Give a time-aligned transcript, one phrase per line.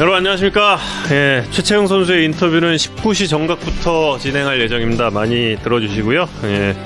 [0.00, 0.78] 여러분 안녕하십니까?
[1.10, 5.10] 예, 최채영 선수의 인터뷰는 19시 정각부터 진행할 예정입니다.
[5.10, 6.28] 많이 들어주시고요.
[6.44, 6.76] 예,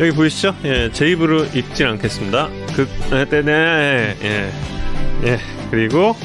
[0.00, 0.56] 여기 보이시죠?
[0.64, 2.48] 예, 제 입으로 읽진 않겠습니다.
[2.74, 4.50] 극, 네, 네, 네, 예,
[5.24, 5.38] 예,
[5.70, 6.16] 그리고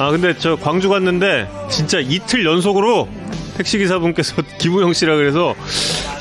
[0.00, 3.08] 아 근데 저 광주 갔는데 진짜 이틀 연속으로
[3.56, 5.54] 택시 기사분께서 김우영 씨라 그래서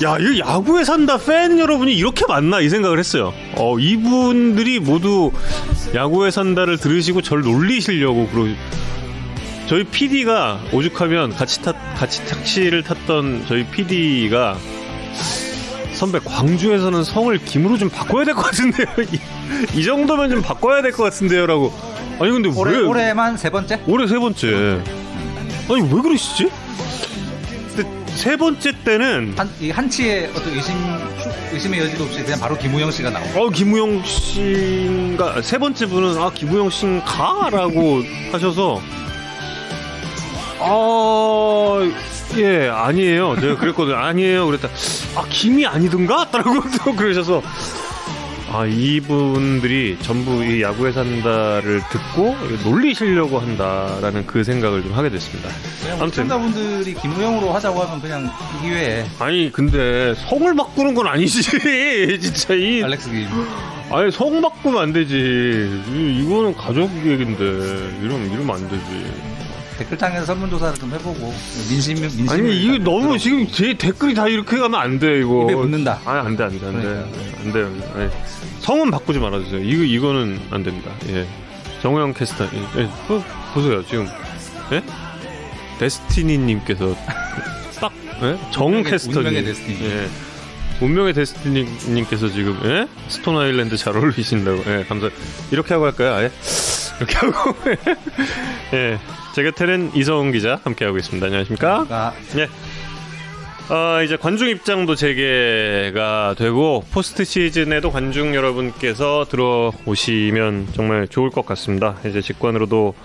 [0.04, 3.34] 야 이거 야구에 산다 팬 여러분이 이렇게 많나 이 생각을 했어요.
[3.56, 5.32] 어 이분들이 모두
[5.96, 8.46] 야구에 산다를 들으시고 절 놀리시려고 그러.
[9.68, 14.58] 저희 PD가 오죽하면 같이 탔 같이 택시를 탔던 저희 PD가
[15.94, 18.86] 선배 광주에서는 성을 김으로 좀 바꿔야 될 것 같은데요.
[19.74, 21.74] 이, 이 정도면 좀 바꿔야 될 것 같은데요라고.
[22.20, 23.80] 아니 근데 올해 왜 올해만 세 번째?
[23.88, 24.82] 올해 세 번째.
[25.70, 26.50] 아니 왜 그러시지?
[27.76, 30.76] 근데 세 번째 때는 한, 이 한치의 어떤 의심
[31.54, 36.30] 의심의 여지도 없이 그냥 바로 김우영 씨가 나오고 어 김우영 씨인가 세 번째 분은 아
[36.34, 38.82] 김우영 씨인가라고 하셔서
[40.60, 43.40] 아예 아니에요.
[43.40, 43.98] 제가 그랬거든요.
[43.98, 44.46] 아니에요.
[44.48, 44.68] 그랬다.
[45.16, 46.30] 아 김이 아니던가?
[46.32, 47.42] 라고 또 그러셔서.
[48.52, 55.50] 아 이분들이 전부 이 야구에 산다를 듣고 놀리시려고 한다라는 그 생각을 좀 하게 됐습니다.
[56.00, 56.08] 아무튼.
[56.10, 59.06] 시청자분들이 김우영으로 하자고 하면 그냥 이 기회에.
[59.20, 61.42] 아니 근데 성을 바꾸는 건 아니지
[62.22, 62.82] 진짜 이.
[62.84, 63.28] 알렉스 김
[63.92, 65.82] 아니 성 바꾸면 안 되지.
[65.92, 67.44] 이, 이거는 가족 얘긴데.
[68.04, 69.35] 이러면 이러면 안 되지
[69.78, 71.34] 댓글창에서 설문조사를 좀 해보고
[71.70, 75.56] 민심 민심 아니 이거 너무 지금 제 댓글이 다 이렇게 가면 안 돼 이거 입에
[75.56, 76.00] 붙는다.
[76.06, 77.42] 아니 안돼 안돼 안돼 그러니까.
[77.44, 78.10] 안 돼요 예.
[78.62, 81.28] 성은 바꾸지 말아주세요 이거 이거는 안 됩니다 예
[81.82, 82.82] 정우영 캐스터 예.
[82.82, 82.84] 예.
[83.10, 84.08] 어, 보세요 지금
[84.72, 84.82] 예
[85.80, 86.96] 데스티니님께서
[87.82, 87.92] 딱
[88.24, 88.38] 예?
[88.52, 89.86] 정 캐스터님 운명의 데스티니.
[89.86, 90.08] 예.
[90.82, 92.88] 운명의 데스티니님께서 지금 예?
[93.10, 95.10] 스톤 아일랜드 잘 어울리신다고 예 감사
[95.52, 96.32] 이렇게 하고 할까요 아예
[97.00, 97.56] 이렇게 하고
[98.74, 98.98] 예.
[99.36, 101.26] 제 곁에는 이성훈 기자 함께하고 있습니다.
[101.26, 101.86] 안녕하십니까?
[101.90, 102.48] 아, 예.
[103.70, 111.98] 어, 이제 관중 입장도 재개가 되고 포스트 시즌에도 관중 여러분께서 들어오시면 정말 좋을 것 같습니다.
[112.06, 112.96] 이제 직관으로도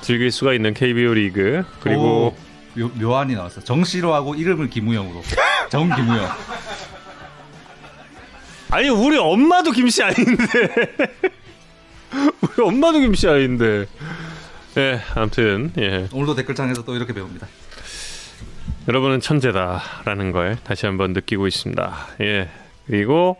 [0.00, 2.34] 즐길 수가 있는 KBO 리그 그리고 오,
[2.74, 5.22] 묘, 묘한이 나왔어 정씨로 하고 이름을 김우영으로
[5.70, 6.28] 정 김우영
[8.72, 10.42] 아니 우리 엄마도 김씨 아닌데
[12.42, 13.86] 우리 엄마도 김씨 아닌데
[14.76, 17.46] 예 아무튼 예 오늘도 댓글창에서 또 이렇게 배웁니다
[18.88, 21.96] 여러분은 천재다라는 걸 다시 한번 느끼고 있습니다.
[22.20, 22.48] 예.
[22.86, 23.36] 그리고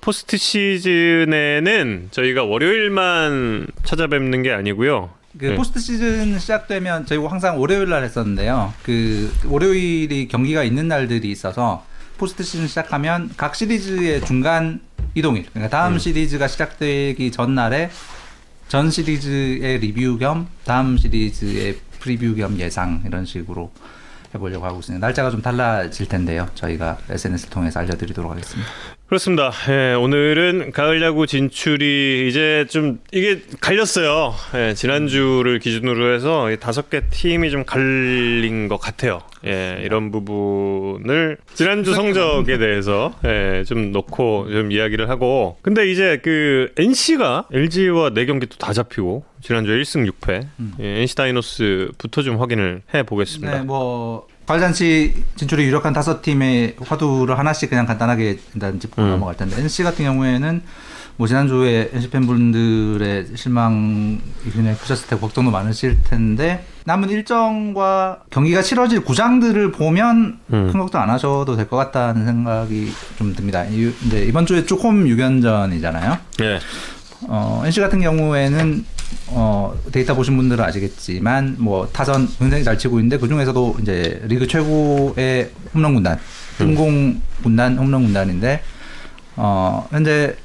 [0.00, 5.10] 포스트 시즌에는 저희가 월요일만 찾아뵙는 게 아니고요.
[5.38, 5.54] 그 네.
[5.56, 8.72] 포스트 시즌 시작되면 저희 항상 월요일 날 했었는데요.
[8.84, 11.84] 그 월요일이 경기가 있는 날들이 있어서
[12.16, 14.80] 포스트 시즌 시작하면 각 시리즈의 중간
[15.14, 15.98] 이동일, 그러니까 다음 음.
[15.98, 17.90] 시리즈가 시작되기 전날에
[18.70, 23.72] 전 시리즈의 리뷰 겸 다음 시리즈의 preview 겸 예상 이런 식으로
[24.32, 25.04] 해보려고 하고 있습니다.
[25.04, 26.48] 날짜가 좀 달라질 텐데요.
[26.54, 28.70] 저희가 SNS를 통해서 알려드리도록 하겠습니다.
[29.10, 29.50] 그렇습니다.
[29.68, 34.32] 예, 오늘은 가을 야구 진출이 이제 좀 이게 갈렸어요.
[34.54, 39.20] 예, 지난주를 기준으로 해서 이 다섯 개 팀이 좀 갈린 것 같아요.
[39.44, 46.70] 예, 이런 부분을 지난주 성적에 대해서 예, 좀 놓고 좀 이야기를 하고 근데 이제 그
[46.78, 50.46] NC가 LG와 네 경기 또 다 잡히고 지난주에 1승 6패
[50.78, 53.58] 예, NC 다이노스부터 좀 확인을 해 보겠습니다.
[53.58, 59.10] 네, 뭐 과일잔치 진출이 유력한 다섯 팀의 화두를 하나씩 그냥 간단하게 일단 짚고 음.
[59.10, 60.62] 넘어갈 텐데 NC 같은 경우에는
[61.16, 64.18] 뭐 지난주에 NC 팬분들의 실망이
[64.52, 70.68] 굉장히 크셨을 테고 걱정도 많으실 텐데 남은 일정과 경기가 치러질 구장들을 보면 음.
[70.72, 73.64] 큰 걱정 안 하셔도 될 것 같다는 생각이 좀 듭니다.
[73.66, 76.18] 이, 이제 이번 주에 쭉홈 6연전이잖아요.
[76.42, 76.58] 예.
[77.28, 78.84] 어, NC 같은 경우에는
[79.28, 84.46] 어, 데이터 보신 분들은 아시겠지만 뭐 타선 굉장히 잘 치고 있는데 그 중에서도 이제 리그
[84.46, 86.18] 최고의 홈런 군단,
[86.58, 88.62] 뜬공 군단, 홈런 군단인데
[89.36, 90.36] 어, 현재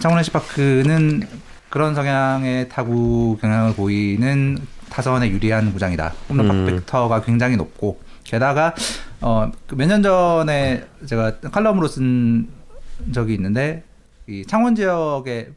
[0.00, 1.28] 창원 NC 파크는
[1.68, 4.58] 그런 성향의 타구 경향을 보이는
[4.88, 6.14] 타선에 유리한 구장이다.
[6.28, 6.66] 홈런 음.
[6.66, 8.74] 팩터가 굉장히 높고 게다가
[9.20, 12.48] 어, 몇 년 전에 제가 칼럼으로 쓴
[13.12, 13.84] 적이 있는데
[14.28, 15.48] 이 창원 지역의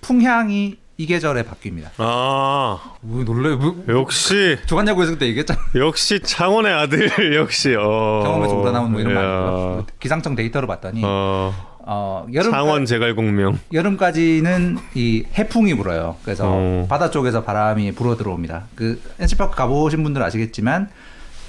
[0.00, 1.90] 풍향이 이 계절에 바뀝니다.
[1.98, 3.54] 아 뭐 놀래?
[3.54, 5.60] 뭐, 역시 조간야구 에서 그때 얘기했잖아.
[5.76, 8.20] 역시 창원의 아들 역시 어.
[8.24, 9.14] 경험에서 우러나온 뭐 이런.
[9.14, 9.86] 말이죠.
[10.00, 11.54] 기상청 데이터를 봤더니 어,
[11.86, 12.26] 어.
[12.34, 13.60] 여름 창원 제갈공명.
[13.72, 16.16] 여름까지는 이 해풍이 불어요.
[16.24, 16.86] 그래서 어.
[16.88, 18.64] 바다 쪽에서 바람이 불어 들어옵니다.
[18.74, 20.90] 그 NC파크 가보신 분들은 아시겠지만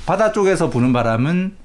[0.06, 1.56] 바다 쪽에서 부는 바람은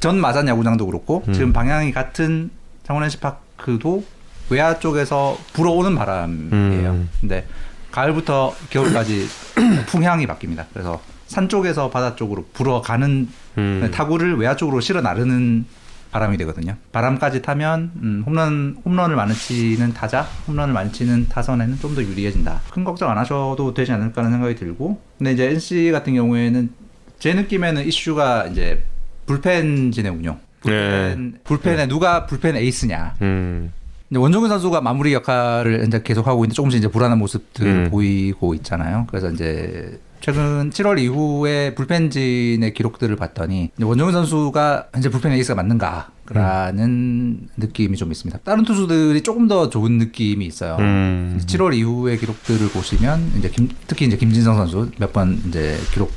[0.00, 1.32] 전 마산 야구장도 그렇고 음.
[1.32, 2.50] 지금 방향이 같은
[2.86, 4.04] 창원 NC파크도
[4.50, 6.90] 외야 쪽에서 불어오는 바람이에요.
[6.90, 7.08] 음.
[7.20, 7.46] 근데
[7.90, 9.26] 가을부터 겨울까지
[9.86, 10.66] 풍향이 바뀝니다.
[10.72, 13.90] 그래서 산 쪽에서 바다 쪽으로 불어가는 음.
[13.92, 15.64] 타구를 외야 쪽으로 실어 나르는
[16.10, 16.76] 바람이 되거든요.
[16.92, 22.60] 바람까지 타면 음, 홈런 홈런을 많이 치는 타자, 홈런을 많이 치는 타선에는 좀 더 유리해진다.
[22.70, 26.70] 큰 걱정 안 하셔도 되지 않을까라는 생각이 들고, 근데 이제 NC 같은 경우에는
[27.18, 28.84] 제 느낌에는 이슈가 이제
[29.26, 30.38] 불펜 진의 운영.
[30.60, 33.16] 불펜, 불펜에 누가 불펜 에이스냐.
[33.22, 33.72] 음.
[34.14, 37.88] 이제 원종현 선수가 마무리 역할을 이제 계속 하고 있는데 조금씩 이제 불안한 모습들 음.
[37.90, 39.06] 보이고 있잖아요.
[39.10, 47.96] 그래서 이제 최근 7월 이후에 불펜진의 기록들을 봤더니 원종현 선수가 현재 불펜 에이스가 맞는가라는 느낌이
[47.96, 48.38] 좀 있습니다.
[48.44, 50.76] 다른 투수들이 조금 더 좋은 느낌이 있어요.
[50.78, 51.40] 음.
[51.44, 56.12] 7월 이후의 기록들을 보시면 이제 김- 특히 이제 김진성 선수 몇 번 이제 기록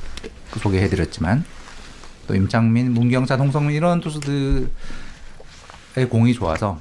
[0.55, 1.44] 소개해드렸지만
[2.27, 4.67] 또 임창민, 문경찬, 홍성민 이런 투수들의
[6.09, 6.79] 공이 좋아서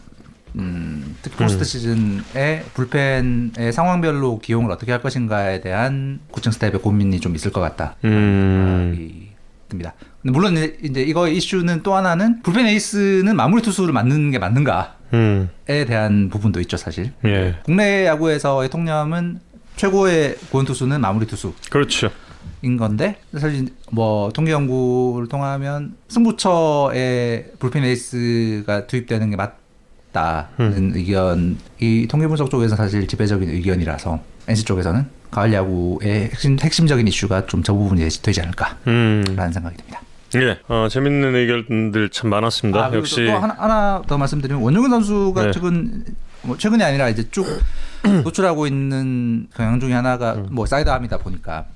[0.58, 1.64] 음, 특히 포스트 음.
[1.64, 7.96] 시즌에 불펜의 상황별로 기용을 어떻게 할 것인가에 대한 코칭 스텝의 고민이 좀 있을 것 같다.
[8.04, 9.28] 음.
[9.68, 9.94] 듭니다.
[10.22, 15.48] 근데 물론 이제- 이거 이슈는 또 하나는 불펜 에이스는 마무리 투수를 맞는 게 맞는가에 음.
[15.66, 17.12] 대한 부분도 있죠, 사실.
[17.24, 17.56] 예.
[17.64, 19.40] 국내 야구에서의 통념은
[19.76, 22.10] 최고의 고원 투수는 마무리 투수인 그렇죠.
[22.78, 29.58] 건데 사실 뭐 통계 연구를 통하면 승부처에 불펜 에이스가 투입되는 게 맞
[30.16, 34.18] 다는 의견 이 통계 분석 쪽에서 사실 지배적인 의견이라서
[34.48, 39.24] NC 쪽에서는 가을 야구의 핵심, 핵심적인 이슈가 좀 저 부분이 되지- 않을까라는 음.
[39.52, 40.00] 생각이 듭니다.
[40.36, 40.58] 예.
[40.68, 42.86] 어, 재밌는 의견들 참 많았습니다.
[42.86, 45.50] 아, 역시 또, 또 하나, 하나 더 말씀드리면 원종근 선수가 네.
[45.52, 46.04] 최근
[46.42, 47.46] 뭐 최근이 아니라 이제 쭉
[48.24, 50.48] 노출하고 있는 경향 중에 하나가 음.
[50.50, 51.66] 뭐 사이드암이다 보니까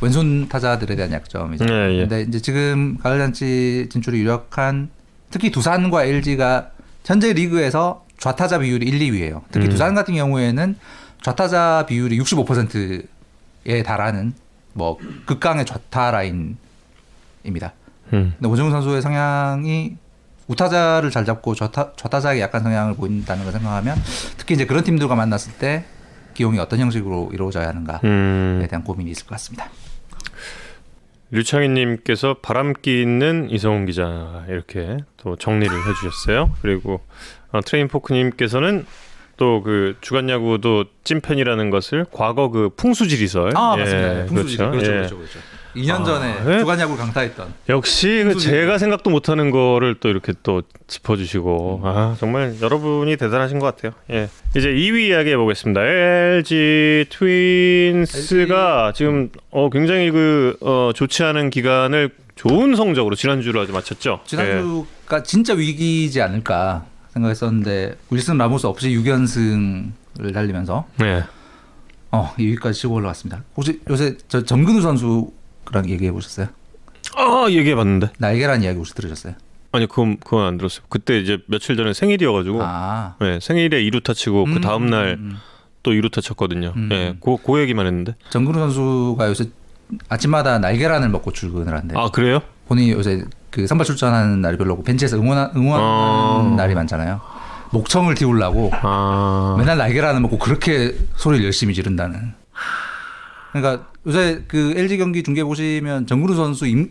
[0.00, 1.64] 왼손 타자들에 대한 약점이죠.
[1.68, 2.00] 예, 예.
[2.00, 4.88] 근데 이제 지금 가을 잔치 진출이 유력한
[5.30, 6.70] 특히 두산과 LG가
[7.06, 9.42] 현재 리그에서 좌타자 비율이 1, 2위예요.
[9.52, 9.70] 특히 음.
[9.70, 10.76] 두산 같은 경우에는
[11.22, 14.34] 좌타자 비율이 65%에 달하는
[14.72, 16.56] 뭐 극강의 좌타 라인입니다.
[18.12, 18.34] 음.
[18.36, 19.96] 근데 원종현 선수의 성향이
[20.48, 23.96] 우타자를 잘 잡고 좌타, 좌타자에게 약한 성향을 보인다는 걸 생각하면
[24.36, 25.84] 특히 이제 그런 팀들과 만났을 때
[26.34, 28.66] 기용이 어떤 형식으로 이루어져야 하는가에 음.
[28.68, 29.70] 대한 고민이 있을 것 같습니다.
[31.30, 36.54] 류창희님께서 바람기 있는 이성훈 기자 이렇게 또 정리를 해주셨어요.
[36.62, 37.00] 그리고
[37.52, 38.86] 어, 트레인 포크님께서는
[39.36, 44.24] 또 그 주간 야구도 찐팬이라는 것을 과거 그 풍수지리설 아 예, 맞습니다.
[44.26, 44.78] 풍수지 그렇죠, 예.
[44.96, 45.38] 그렇죠, 그렇죠.
[45.76, 46.58] 2년 아, 전에 예?
[46.60, 48.38] 주간야구 강타했던 역시 그.
[48.38, 53.92] 제가 생각도 못하는 거를 또 이렇게 또 짚어주시고 아 정말 여러분이 대단하신 것 같아요.
[54.10, 55.80] 예 이제 2위 이야기 해보겠습니다.
[55.84, 64.20] LG 트윈스가 지금 어 굉장히 그 어, 좋지 않은 기간을 좋은 성적으로 지난주로 아주 마쳤죠.
[64.24, 71.24] 지난주가 진짜 위기지 않을까 생각했었는데 윌슨 라모스 없이 6연승을 달리면서 예.
[72.12, 73.42] 어 2위까지 치고 올라왔습니다.
[73.56, 75.30] 혹시 요새 저 정근우 선수
[75.72, 76.48] 랑 얘기해 보셨어요?
[77.16, 79.34] 아 얘기해 봤는데 날개란 이야기 혹시 들으셨어요?
[79.72, 80.84] 아니 그건 그건 안 들었어요.
[80.88, 85.36] 그때 이제 며칠 전에 생일이어가지고 아 예, 생일에 2루타 치고 그 음, 다음 날 음,
[85.82, 86.72] 또 2루타 쳤거든요.
[86.76, 86.88] 음.
[86.92, 88.14] 예, 그, 그 얘기만 했는데.
[88.30, 89.50] 정근우 선수가 요새
[90.08, 91.94] 아침마다 날계란을 먹고 출근을 한대.
[91.96, 92.40] 아 그래요?
[92.68, 96.54] 본인이 요새 그 선발 출전하는 날이 별로 없고 벤치에서 응원 응원하는 어.
[96.56, 97.20] 날이 많잖아요.
[97.72, 102.32] 목청을 띄우려고 아 맨날 날계란을 먹고 그렇게 소리를 열심히 지른다는.
[103.60, 106.90] 그러니까 요새 그 LG 경기 중계 보시면 정근우 선수 임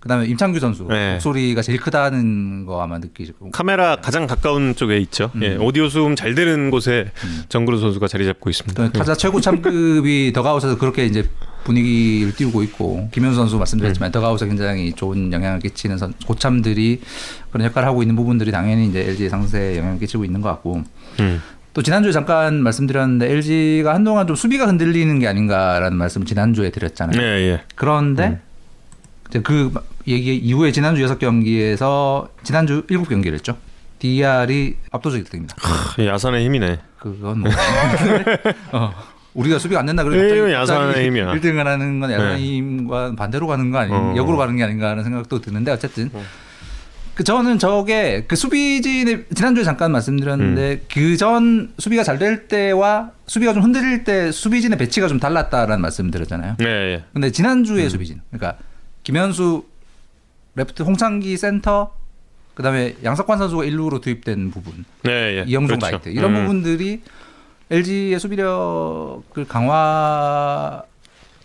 [0.00, 1.12] 그다음에 임창규 선수 네.
[1.12, 3.50] 목소리가 제일 크다는 거 아마 느끼시고.
[3.50, 5.30] 카메라 가장 가까운 쪽에 있죠.
[5.42, 7.12] 예, 오디오 수음 잘 되는 곳에
[7.50, 8.82] 정그루 선수가 자리 잡고 있습니다.
[8.82, 11.28] 그 타자 최고 참급이 더가웃에서 그렇게 이제
[11.64, 17.02] 분위기를 띄우고 있고 김현수 선수 말씀드렸지만 더가웃에 굉장히 좋은 영향을 끼치는 선, 고참들이
[17.50, 20.82] 그런 역할을 하고 있는 부분들이 당연히 이제 LG 상세에 영향을 끼치고 있는 것 같고
[21.20, 21.42] 음.
[21.72, 27.20] 또 지난주에 잠깐 말씀드렸는데 LG가 한동안 좀 수비가 흔들리는 게 아닌가라는 말씀을 지난주에 드렸잖아요.
[27.20, 27.62] 예, 예.
[27.76, 28.40] 그런데
[29.28, 29.72] 이제 그
[30.08, 33.56] 얘기 이후에 지난주 여섯 경기에서 지난주 일곱 경기를 했죠.
[34.00, 35.54] DR이 압도적 1등입니다.
[35.58, 36.80] 하, 야산의 힘이네.
[36.98, 37.50] 그건 뭐
[38.72, 38.92] 어,
[39.34, 41.34] 우리가 수비가 안 된다 그러면 이건 야산의 힘이야.
[41.34, 42.42] 1등을 하는 건 야산의 네.
[42.42, 44.14] 힘과 반대로 가는 거 아닌 어.
[44.16, 46.10] 역으로 가는 게 아닌가 하는 생각도 드는데 어쨌든
[47.20, 50.80] 그 저는 저게 그 수비진의 지난주에 잠깐 말씀드렸는데 음.
[50.90, 56.56] 그전 수비가 잘 될 때와 수비가 좀 흔들릴 때 수비진의 배치가 좀 달랐다라는 말씀 드렸잖아요.
[56.62, 57.04] 예, 예.
[57.12, 57.88] 근데 지난주의 음.
[57.90, 58.56] 수비진 그러니까
[59.02, 59.66] 김현수
[60.54, 61.92] 레프트 홍창기 센터
[62.54, 65.44] 그다음에 양석환 선수가 1루로 투입된 부분 예, 예.
[65.46, 65.92] 이형종 그렇죠.
[65.98, 66.40] 라이트 이런 음.
[66.40, 67.02] 부분들이
[67.70, 70.82] LG의 수비력을 강화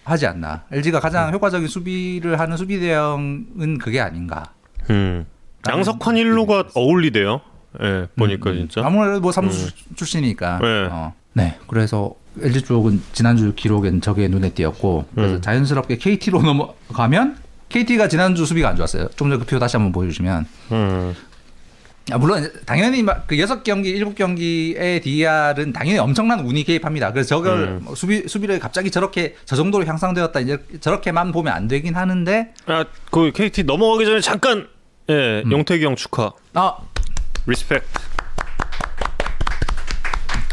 [0.05, 0.63] 하지 않나.
[0.71, 4.53] LG가 가장 효과적인 수비를 하는 수비 대형은 그게 아닌가.
[4.89, 5.25] 음.
[5.69, 7.41] 양석환 일로가 어울리대요.
[7.81, 8.81] 예, 보니까 진짜.
[8.85, 10.59] 아무래도 뭐 사무수 출신이니까.
[10.61, 10.87] 네.
[10.89, 11.13] 어.
[11.33, 11.57] 네.
[11.67, 15.41] 그래서 LG 쪽은 지난주 기록엔 저게 눈에 띄었고 그래서 음.
[15.41, 17.37] 자연스럽게 KT로 넘어가면
[17.69, 19.09] KT가 지난주 수비가 안 좋았어요.
[19.15, 21.15] 좀전그표 다시 한번 보여주시면 음.
[22.11, 27.11] 아, 물론 당연히 막그 여섯 경기 일곱 경기의 DR은 당연히 엄청난 운이 개입합니다.
[27.11, 27.79] 그래서 저걸 음.
[27.83, 32.85] 뭐 수비 수비를 갑자기 저렇게 저 정도로 향상되었다 이제 저렇게만 보면 안 되긴 하는데 아,
[33.11, 34.67] 그 KT 넘어가기 전에 잠깐
[35.09, 35.51] 예, 음.
[35.51, 36.31] 용택이 형 축하.
[36.53, 36.77] 아
[37.45, 37.83] respect.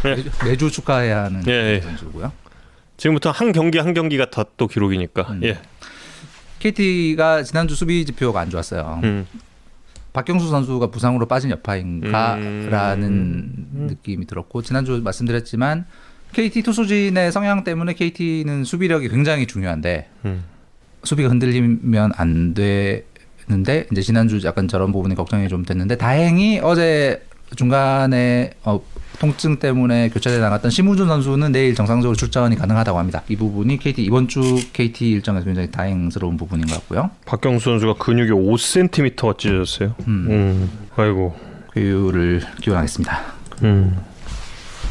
[0.05, 0.15] 예.
[0.17, 1.81] 매주, 매주 축하해야 하는 예, 예.
[1.81, 2.33] 선수고요.
[2.97, 5.23] 지금부터 한 경기 한 경기가 다 또 기록이니까.
[5.31, 5.41] 음.
[5.45, 5.59] 예.
[6.59, 9.01] KT가 지난주 수비 지표가 안 좋았어요.
[9.05, 9.27] 음.
[10.13, 13.67] 박경수 선수가 부상으로 빠진 여파인가라는 음.
[13.89, 15.87] 느낌이 들었고 지난주 말씀드렸지만
[16.33, 20.45] KT 투수진의 성향 때문에 KT는 수비력이 굉장히 중요한데 음.
[21.05, 22.55] 수비가 흔들리면 안
[23.47, 27.23] 되는데 이제 지난주 약간 저런 부분이 걱정이 좀 됐는데 다행히 어제
[27.57, 28.81] 중간에 어,
[29.19, 33.23] 통증 때문에 교체돼 나갔던 심우준 선수는 내일 정상적으로 출전이 가능하다고 합니다.
[33.29, 34.41] 이 부분이 KT 이번 주
[34.73, 37.11] KT 일정에서 굉장히 다행스러운 부분인 것 같고요.
[37.27, 39.95] 박경수 선수가 근육이 5cm가 찢어졌어요.
[40.09, 40.27] 음.
[40.31, 40.71] 음.
[40.97, 41.35] 아이고.
[41.75, 43.21] 교육을 기원하겠습니다.
[43.63, 43.97] 음.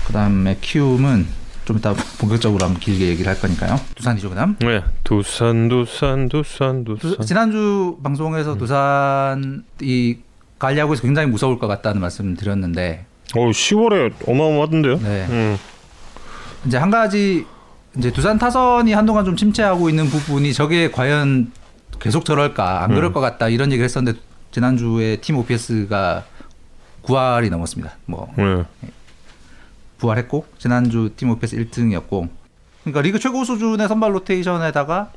[0.07, 1.27] 그다음에 키움은
[1.65, 3.79] 좀 이따 본격적으로 한번 길게 얘기를 할 거니까요.
[3.95, 4.55] 두산이죠, 그다음.
[4.59, 4.83] 네.
[5.03, 7.25] 두산 두산 두산 두- 두산.
[7.25, 10.19] 지난주 방송에서 두산이
[10.59, 14.97] 관리하고서 굉장히 무서울 것 같다는 말씀 드렸는데 어, 10월에 어마어마하던데요?
[14.99, 15.25] 네.
[15.29, 15.57] 음.
[16.65, 17.45] 이제 한 가지
[17.97, 21.51] 이제 두산 타선이 한동안 좀 침체하고 있는 부분이 저게 과연
[21.99, 23.13] 계속 저럴까 안 그럴 음.
[23.13, 24.19] 것 같다 이런 얘기를 했었는데
[24.51, 26.23] 지난주에 팀 OPS가
[27.03, 27.97] 9할이 넘었습니다.
[28.05, 28.63] 뭐 네.
[30.01, 32.27] 부활했고 지난주 팀 오피스 1등이었고
[32.83, 35.11] 그러니까 리그 최고 수준의 선발 로테이션에다가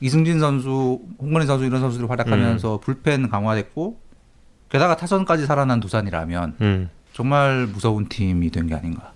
[0.00, 3.98] 이승진 선수, 홍건희 선수 이런 선수들 활약하면서 불펜 강화됐고
[4.68, 6.90] 게다가 타선까지 살아난 두산이라면 음.
[7.12, 9.12] 정말 무서운 팀이 된 게 아닌가라는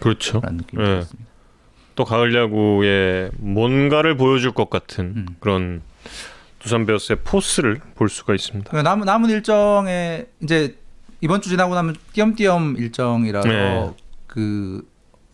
[0.00, 0.40] 그렇죠.
[0.44, 0.88] 느낌이 네.
[0.88, 1.28] 들었습니다.
[1.94, 5.26] 또 가을 야구에 뭔가를 보여줄 것 같은 음.
[5.40, 5.80] 그런
[6.58, 8.68] 두산 베어스의 force를 볼 수가 있습니다.
[8.70, 10.76] 그러니까 남은 남은 일정에 이제
[11.22, 13.94] 이번 주 지나고 나면 띄엄띄엄 일정이라서 네.
[14.28, 14.86] 그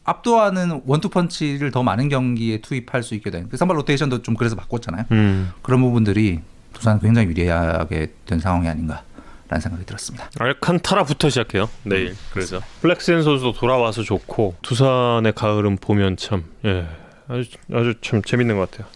[0.04, 4.54] 압도하는 원투 펀치를 더 많은 경기에 투입할 수 있게 된 그 선발 로테이션도 좀 그래서
[4.56, 5.04] 바꿨잖아요.
[5.12, 5.50] 음.
[5.62, 6.40] 그런 부분들이
[6.72, 9.02] 두산 굉장히 유리하게 된 상황이 아닌가
[9.48, 10.30] 라는 생각이 들었습니다.
[10.38, 11.68] 알칸타라부터 시작해요.
[11.84, 12.14] 내일.
[12.32, 16.86] 그래서 플렉센 선수도 돌아와서 좋고 두산의 가을은 보면 참 예.
[17.28, 18.86] 아주 아주 참 재밌는 것 같아요.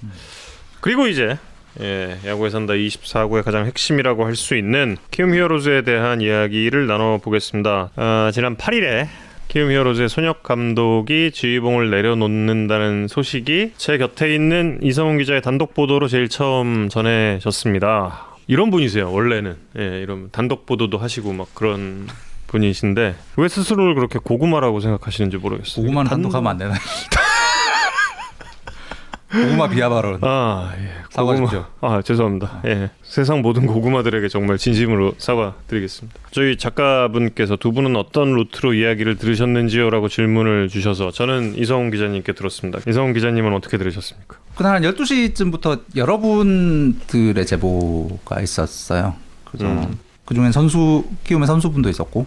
[0.80, 1.38] 그리고 이제
[1.80, 7.90] 예, 야구에 산다 24구의 가장 핵심이라고 할 수 있는 키움 히어로즈에 대한 이야기를 나눠 보겠습니다.
[7.94, 9.06] 아, 지난 8일에
[9.48, 16.28] 키움 히어로즈의 손혁 감독이 지휘봉을 내려놓는다는 소식이 제 곁에 있는 이성훈 기자의 단독 보도로 제일
[16.28, 18.26] 처음 전해졌습니다.
[18.46, 19.10] 이런 분이세요.
[19.10, 22.06] 원래는 예, 이런 단독 보도도 하시고 막 그런
[22.48, 25.82] 분이신데 왜 스스로를 그렇게 고구마라고 생각하시는지 모르겠어요.
[25.84, 26.78] 고구마 단- 단독하면 안 되나요?
[29.30, 30.18] 고구마 비하 발언.
[30.23, 30.88] 아, 예.
[31.11, 31.66] 사과하십시오.
[31.82, 32.62] 아, 죄송합니다.
[32.66, 32.90] 예.
[33.02, 36.18] 세상 모든 고구마들에게 정말 진심으로 사과드리겠습니다.
[36.30, 42.80] 저희 작가분께서 두 분은 어떤 루트로 이야기를 들으셨는지요라고 질문을 주셔서 저는 이성훈 기자님께 들었습니다.
[42.88, 44.37] 이성훈 기자님은 어떻게 들으셨습니까?
[44.54, 49.14] 그날 한 12시쯤부터 여러분들의 제보가 있었어요.
[49.44, 49.99] 그래서 음.
[50.25, 52.26] 그중엔 선수 키움의 선수분도 있었고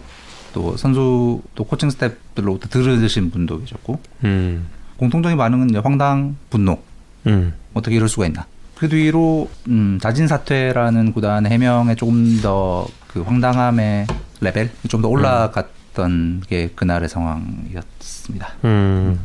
[0.52, 4.68] 또 선수 또 코칭 스태프들로부터 들으신 분도 계셨고 음.
[4.98, 6.78] 공통적인 반응은 이제 황당, 분노.
[7.26, 7.54] 음.
[7.74, 8.46] 어떻게 이럴 수가 있나.
[8.76, 14.06] 그 뒤로 음, 자진 사퇴라는 구단의 해명에 조금 더 그 황당함의
[14.40, 18.54] 레벨이 좀더 올라갔던 게 그날의 상황이었습니다.
[18.64, 19.20] 음.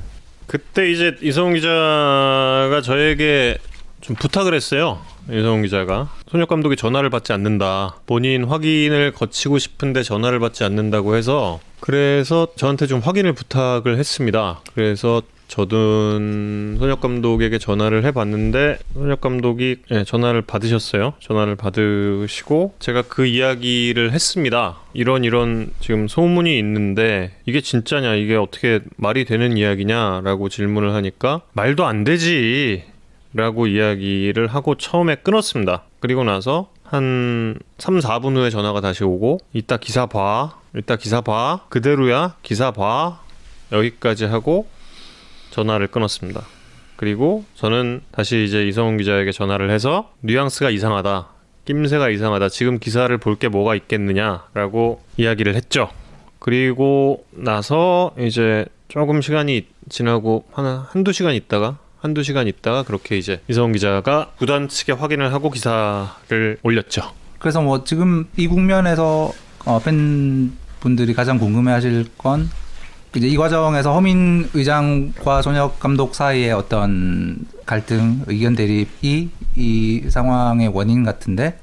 [0.45, 3.57] 그때 이제 이성훈 기자가 저에게
[4.01, 4.99] 좀 부탁을 했어요.
[5.29, 7.95] 이성훈 기자가 손혁 감독이 전화를 받지 않는다.
[8.05, 14.61] 본인 확인을 거치고 싶은데 전화를 받지 않는다고 해서 그래서 저한테 좀 확인을 부탁을 했습니다.
[14.73, 21.13] 그래서 저는 손혁 감독에게 전화를 해봤는데 손혁 감독이 예, 전화를 받으셨어요.
[21.19, 24.77] 전화를 받으시고 제가 그 이야기를 했습니다.
[24.93, 31.85] 이런 이런 지금 소문이 있는데 이게 진짜냐 이게 어떻게 말이 되는 이야기냐라고 질문을 하니까 말도
[31.85, 32.83] 안 되지
[33.33, 35.83] 라고 이야기를 하고 처음에 끊었습니다.
[35.99, 40.59] 그리고 나서 한 3, 4분 후에 전화가 다시 오고 이따 기사 봐.
[40.75, 41.65] 이따 기사 봐.
[41.69, 42.35] 그대로야.
[42.41, 43.21] 기사 봐.
[43.71, 44.67] 여기까지 하고
[45.51, 46.41] 전화를 끊었습니다.
[46.95, 51.27] 그리고 저는 다시 이제 이성훈 기자에게 전화를 해서 뉘앙스가 이상하다.
[51.65, 52.49] 낌새가 이상하다.
[52.49, 55.89] 지금 기사를 볼 게 뭐가 있겠느냐라고 이야기를 했죠.
[56.39, 63.41] 그리고 나서 이제 조금 시간이 지나고 한 한두 시간 있다가 한두 시간 있다가 그렇게 이제
[63.47, 67.11] 이성훈 기자가 구단 측에 확인을 하고 기사를 올렸죠.
[67.39, 69.31] 그래서 뭐 지금 이 국면에서
[69.65, 72.49] 어, 팬분들이 가장 궁금해하실 건
[73.17, 81.03] 이제 이 과정에서 허민 의장과 손혁 감독 사이의 어떤 갈등, 의견 대립이 이 상황의 원인
[81.03, 81.57] 같은데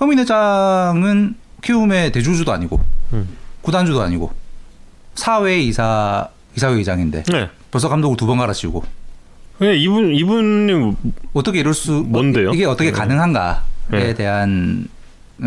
[0.00, 2.80] 허민 회장은 키움의 대주주도 아니고
[3.12, 3.28] 음.
[3.60, 4.32] 구단주도 아니고
[5.14, 7.50] 사회 이사 이사회 의장인데 네.
[7.70, 8.82] 벌써 감독을 두 번 갈아치우고
[9.58, 10.96] 그냥 이분 이분이
[11.34, 12.52] 어떻게 이럴 수 뭔데요?
[12.54, 12.96] 이게 어떻게 네.
[12.98, 13.54] 가능한가에
[13.90, 14.14] 네.
[14.14, 14.88] 대한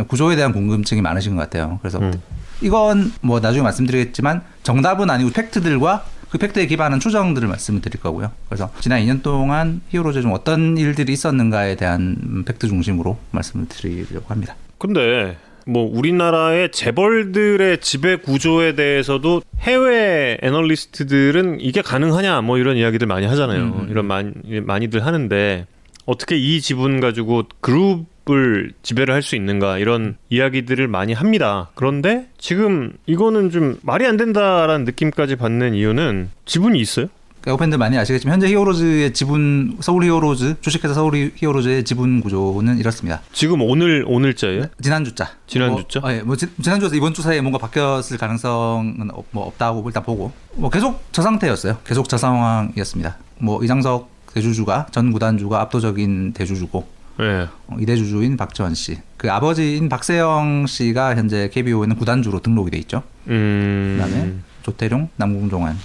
[0.07, 1.79] 구조에 대한 궁금증이 많으신 것 같아요.
[1.81, 2.13] 그래서 음.
[2.61, 8.31] 이건 뭐 나중에 말씀드리겠지만 정답은 아니고 팩트들과 그 팩트에 기반한 추정들을 말씀을 드릴 거고요.
[8.49, 14.55] 그래서 지난 2년 동안 히어로즈 중 어떤 일들이 있었는가에 대한 팩트 중심으로 말씀을 드리려고 합니다.
[14.77, 23.25] 근데 뭐 우리나라의 재벌들의 지배 구조에 대해서도 해외 애널리스트들은 이게 가능하냐 뭐 이런 이야기들 많이
[23.25, 23.63] 하잖아요.
[23.63, 23.87] 음, 음.
[23.89, 25.65] 이런 많이 많이들 하는데
[26.05, 31.69] 어떻게 이 지분 가지고 그룹 을 지배를 할 수 있는가 이런 이야기들을 많이 합니다.
[31.75, 37.07] 그런데 지금 이거는 좀 말이 안 된다라는 느낌까지 받는 이유는 지분이 있어요?
[37.41, 43.21] 그러니까 팬들 많이 아시겠지만 현재 히어로즈의 지분 서울 히어로즈 주식회사 서울 히어로즈의 지분 구조는 이렇습니다.
[43.31, 44.65] 지금 오늘 오늘자예요?
[44.81, 45.29] 지난주자.
[45.47, 46.01] 지난주자?
[46.01, 49.83] 뭐, 어, 예, 뭐 지, 지난주에서 이번 주 사이에 뭔가 바뀌었을 가능성은 없, 뭐 없다고
[49.87, 51.77] 일단 보고 뭐 계속 저 상태였어요.
[51.85, 53.17] 계속 저 상황이었습니다.
[53.39, 57.47] 뭐 이장석 대주주가 전 구단주가 압도적인 대주주고 네.
[57.67, 63.03] 어, 이대주주인 박지원 씨, 그 아버지인 박세영 씨가 현재 KBO에는 구단주로 등록이 돼 있죠.
[63.27, 63.97] 음.
[63.99, 64.33] 그다음에
[64.63, 65.77] 조태룡, 남궁종환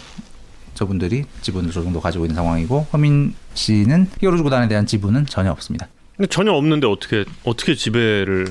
[0.74, 5.88] 저분들이 지분을 저 정도 가지고 있는 상황이고 허민 씨는 히어로즈 구단에 대한 지분은 전혀 없습니다.
[6.16, 8.46] 근데 전혀 없는데 어떻게 어떻게 지배를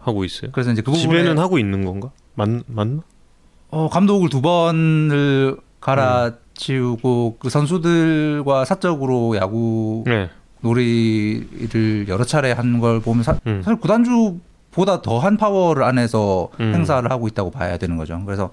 [0.00, 0.50] 하고 있어요?
[0.52, 2.10] 그래서 이제 그 부분에 지배는 하고 있는 건가?
[2.34, 3.02] 맞 맞나?
[3.68, 10.30] 어, 감독을 두 번을 갈아치우고 그 선수들과 사적으로 야구 네.
[10.60, 13.62] 놀이를 여러 차례 한 걸 보면 사, 음.
[13.64, 16.74] 사실 구단주보다 더한 파워를 안에서 음.
[16.74, 18.20] 행사를 하고 있다고 봐야 되는 거죠.
[18.24, 18.50] 그래서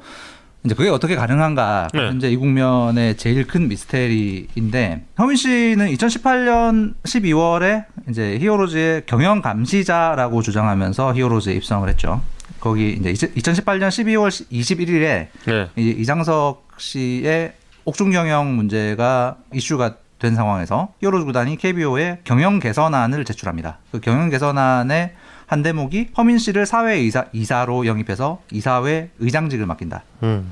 [0.64, 2.00] 이제 그게 어떻게 가능한가 네.
[2.08, 11.16] 현재 이 국면의 제일 큰 미스테리인데 허민 씨는 2018년 12월에 이제 히어로즈의 경영 감시자라고 주장하면서
[11.16, 12.22] 히어로즈에 입성을 했죠.
[12.62, 15.70] 거기 이제 2018년 12월 21일에 네.
[15.76, 23.80] 이제 이장석 씨의 옥중 경영 문제가 이슈가 된 상황에서 히어로즈 구단이 KBO에 경영 개선안을 제출합니다.
[23.92, 25.14] 그 경영 개선안의
[25.46, 30.04] 한 대목이 허민 씨를 사회 이사, 이사로 영입해서 이사회 의장직을 맡긴다.
[30.24, 30.50] 음.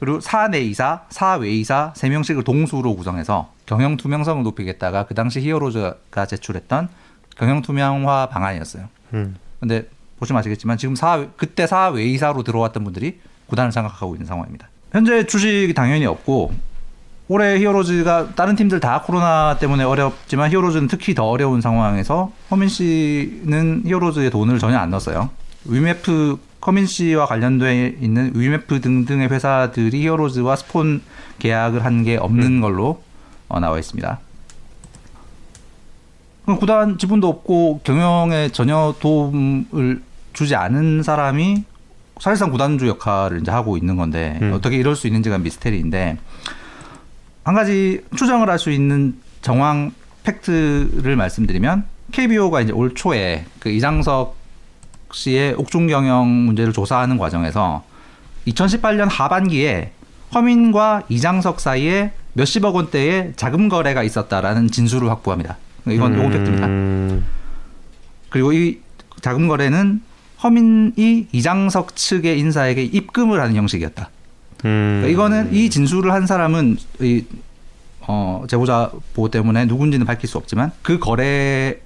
[0.00, 6.26] 그리고 사내 이사, 사외 이사 세 명씩을 동수로 구성해서 경영 투명성을 높이겠다가 그 당시 히어로즈가
[6.26, 6.88] 제출했던
[7.36, 8.88] 경영 투명화 방안이었어요.
[9.12, 9.36] 음.
[9.60, 14.68] 근데 보시면 아시겠지만 지금 사 그때 사외 이사로 들어왔던 분들이 구단을 장악하고 있는 상황입니다.
[14.90, 16.52] 현재 주식이 당연히 없고
[17.32, 23.84] 올해 히어로즈가 다른 팀들 다 코로나 때문에 어렵지만 히어로즈는 특히 더 어려운 상황에서 허민 씨는
[23.86, 25.30] 히어로즈에 돈을 전혀 안 넣었어요.
[25.64, 31.00] 위메프 허민 씨와 관련돼 있는 위메프 등등의 회사들이 히어로즈와 스폰
[31.38, 33.02] 계약을 한 게 없는 걸로
[33.48, 34.18] 어, 나와 있습니다.
[36.44, 40.02] 그럼 구단 지분도 없고 경영에 전혀 도움을
[40.34, 41.64] 주지 않은 사람이
[42.20, 44.52] 사실상 구단주 역할을 이제 하고 있는 건데 음.
[44.54, 46.18] 어떻게 이럴 수 있는지가 미스테리인데
[47.44, 49.92] 한 가지 추정을 할 수 있는 정황
[50.24, 54.36] 팩트를 말씀드리면 KBO가 이제 올 초에 그 이장석
[55.12, 57.84] 씨의 옥중 경영 문제를 조사하는 과정에서
[58.46, 59.92] 2018년 하반기에
[60.34, 65.58] 허민과 이장석 사이에 몇십억 원대의 자금 거래가 있었다라는 진술을 확보합니다.
[65.86, 66.66] 이건 요건 팩트입니다.
[66.66, 67.24] 음.
[68.30, 68.80] 그리고 이
[69.20, 70.00] 자금 거래는
[70.42, 74.08] 허민이 이장석 측의 인사에게 입금을 하는 형식이었다.
[74.64, 75.00] 음.
[75.00, 77.24] 그러니까 이거는 이 진술을 한 사람은 이
[78.00, 81.80] 어, 제보자 보호 때문에 누군지는 밝힐 수 없지만 그 거래의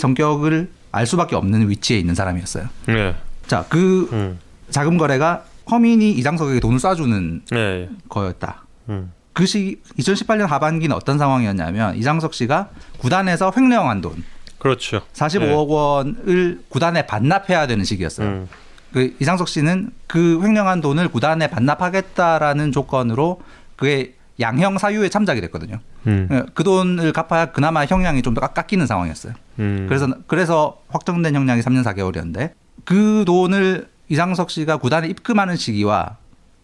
[0.00, 2.68] 성격을 알 수밖에 없는 위치에 있는 사람이었어요.
[2.86, 3.14] 네.
[3.46, 4.38] 자, 그 음.
[4.70, 7.88] 자금 거래가 허민이 이장석에게 돈을 쏴주는 네.
[8.08, 8.64] 거였다.
[8.88, 9.12] 음.
[9.32, 14.22] 그 시, 2018년 하반기는 어떤 상황이었냐면 이장석 씨가 구단에서 횡령한 돈
[14.58, 15.02] 그렇죠.
[15.14, 18.28] 45억 원을 구단에 반납해야 되는 시기였어요.
[18.28, 18.48] 음.
[18.92, 23.40] 그 이장석 씨는 그 횡령한 돈을 구단에 반납하겠다라는 조건으로
[23.76, 25.78] 그의 양형 사유에 참작이 됐거든요.
[26.06, 26.46] 음.
[26.54, 29.34] 그 돈을 갚아야 그나마 형량이 좀 더 깎이는 상황이었어요.
[29.60, 29.86] 음.
[29.88, 32.52] 그래서 그래서 확정된 형량이 3년 4개월이었는데
[32.84, 36.16] 그 돈을 이장석 씨가 구단에 입금하는 시기와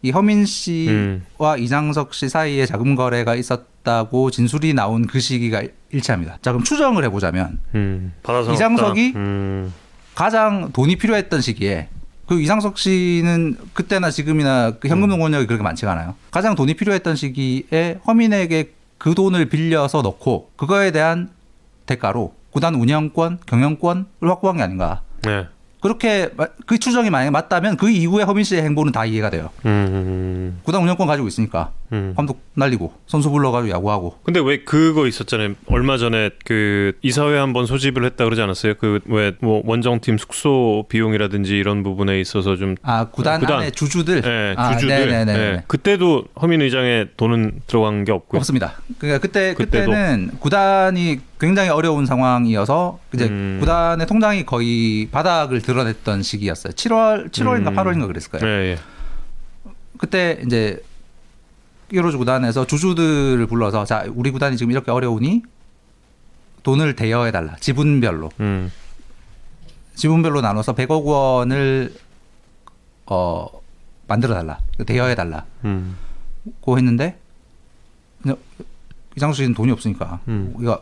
[0.02, 1.58] 이 허민 씨와 음.
[1.58, 6.38] 이장석 씨 사이에 자금 거래가 있었다고 진술이 나온 그 시기가 일치합니다.
[6.42, 8.12] 자 그럼 추정을 해보자면 음.
[8.52, 9.18] 이장석이 없다.
[9.20, 9.72] 음.
[10.14, 11.88] 가장 돈이 필요했던 시기에
[12.28, 16.14] 그 이상석 씨는 그때나 지금이나 그 현금 동원력이 그렇게 많지가 않아요.
[16.30, 21.30] 가장 돈이 필요했던 시기에 허민에게 그 돈을 빌려서 넣고 그거에 대한
[21.86, 25.00] 대가로 구단 운영권, 경영권을 확보한 게 아닌가.
[25.22, 25.46] 네.
[25.80, 29.48] 그렇게 마- 그 추정이 만약에 맞다면 그 이후에 허민 씨의 행보는 다 이해가 돼요.
[29.64, 30.58] 음.
[30.64, 32.12] 구단 운영권 가지고 있으니까 음.
[32.16, 35.54] 감독 날리고 선수 불러가지고 야구하고 근데 왜 그거 있었잖아요.
[35.66, 38.74] 얼마 전에 그 이사회 한번 소집을 했다 그러지 않았어요?
[38.74, 43.58] 그 왜 뭐 원정팀 숙소 비용이라든지 이런 부분에 있어서 좀 아 구단, 구단.
[43.58, 45.38] 안에 주주들 예, 아, 주주들 네네네.
[45.38, 45.62] 예.
[45.66, 48.38] 그때도 허민 의장의 돈은 들어간 게 없고요.
[48.38, 48.74] 없습니다.
[48.98, 49.86] 그러니까 그때 그때도.
[49.90, 53.58] 그때는 구단이 굉장히 어려운 상황이어서 이제 음.
[53.60, 56.72] 구단의 통장이 거의 바닥을 드러냈던 시기였어요.
[56.72, 57.76] 7월 7월인가 음.
[57.76, 58.46] 8월인가 그랬을 거예요.
[58.46, 58.78] 예, 예.
[59.98, 60.80] 그때 이제
[61.90, 65.42] 히어로즈 구단에서 주주들을 불러서 자 우리 구단이 지금 이렇게 어려우니
[66.62, 68.70] 돈을 대여해 달라 지분별로 음.
[69.94, 71.94] 지분별로 나눠서 100억 원을
[73.06, 73.46] 어
[74.06, 75.96] 만들어 달라 대여해 달라고 음.
[76.66, 77.18] 했는데
[78.22, 78.36] 그냥
[79.16, 80.52] 이장석 씨는 돈이 없으니까 음.
[80.56, 80.80] 우리가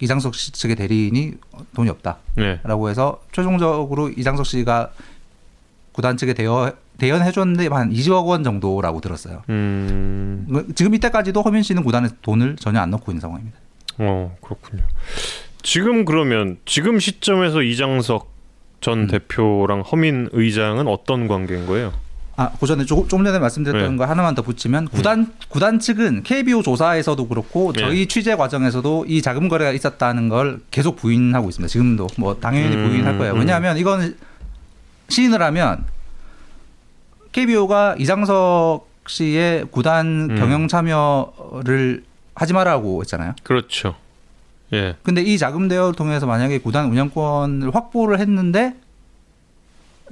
[0.00, 1.34] 이장석 씨 측의 대리인이
[1.74, 1.90] 돈이 네.
[1.90, 4.90] 없다라고 해서 최종적으로 이장석 씨가
[5.92, 9.42] 구단 측에 대여 대연해 줬는데 한 20억 원 정도라고 들었어요.
[9.48, 10.46] 음.
[10.52, 13.58] 그 지금 이때까지도 허민 씨는 구단에 돈을 전혀 안 넣고 있는 상황입니다.
[13.98, 14.82] 어, 그렇군요.
[15.62, 18.32] 지금 그러면 지금 시점에서 이장석
[18.80, 19.06] 전 음.
[19.06, 21.92] 대표랑 허민 의장은 어떤 관계인 거예요?
[22.36, 23.96] 아, 그 전에 조금, 전에 말씀드렸던 네.
[23.96, 27.80] 거 하나만 더 붙이면 구단 구단 측은 KBO 조사에서도 그렇고 네.
[27.80, 31.68] 저희 취재 과정에서도 이 자금 거래가 있었다는 걸 계속 부인하고 있습니다.
[31.68, 33.32] 지금도 뭐 당연히 음, 부인할 거예요.
[33.32, 33.40] 음.
[33.40, 34.16] 왜냐하면 이건
[35.08, 35.84] 시인을 하면
[37.32, 40.36] KBO가 이장석 씨의 구단 음.
[40.38, 43.34] 경영 참여를 하지 말라고 했잖아요.
[43.42, 43.94] 그렇죠.
[44.72, 44.96] 예.
[45.02, 48.74] 근데 이 자금 대여를 통해서 만약에 구단 운영권을 확보를 했는데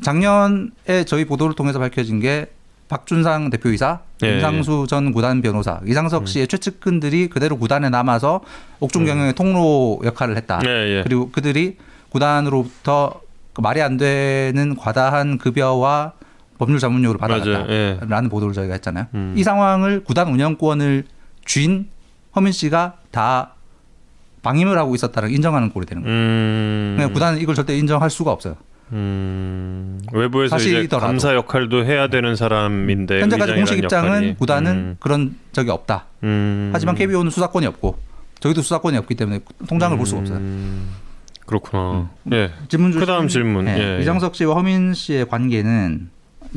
[0.03, 2.47] 작년에 저희 보도를 통해서 밝혀진 게
[2.89, 8.43] 박준상 대표이사, 예, 임상수 전 구단 변호사, 이장석 씨의 최측근들이 그대로 구단에 남아서
[8.79, 10.61] 옥중 경영의 통로 역할을 했다.
[10.65, 11.03] 예, 예.
[11.03, 11.77] 그리고 그들이
[12.11, 13.21] 구단으로부터
[13.53, 16.13] 그 말이 안 되는 과다한 급여와
[16.59, 17.43] 법률 전문료를 맞아요.
[17.69, 17.97] 예.
[18.01, 19.07] 받아갔다라는 보도를 저희가 했잖아요.
[19.15, 19.35] 음.
[19.37, 21.05] 이 상황을 구단 운영권을
[21.45, 21.89] 쥔
[22.35, 23.55] 허민 씨가 다
[24.43, 26.17] 방임을 하고 있었다는 인정하는 꼴이 되는 거예요.
[26.17, 26.95] 음.
[26.97, 28.57] 그냥 구단은 이걸 절대 인정할 수가 없어요.
[28.93, 30.01] 음.
[30.13, 30.87] 외부에서 이제.
[30.87, 34.35] 감사 역할도 해야 되는 사람인데 현재까지 공식 입장은 역할이.
[34.37, 34.97] 구단은 음.
[35.01, 36.07] 그런 적이 없다.
[36.23, 36.71] 음.
[36.73, 37.99] 하지만 KBO는 수사권이 없고
[38.41, 40.39] 저희도 수사권이 없기 때문에 통장을 볼 수가 없어요.
[40.39, 40.91] 음.
[41.47, 42.11] 그렇구나.
[42.33, 42.51] 예.
[42.69, 43.65] 질문 그다음 질문.
[43.67, 44.03] 네, 예, 예.
[44.03, 46.11] 이장석 씨와 허민 씨의 관계는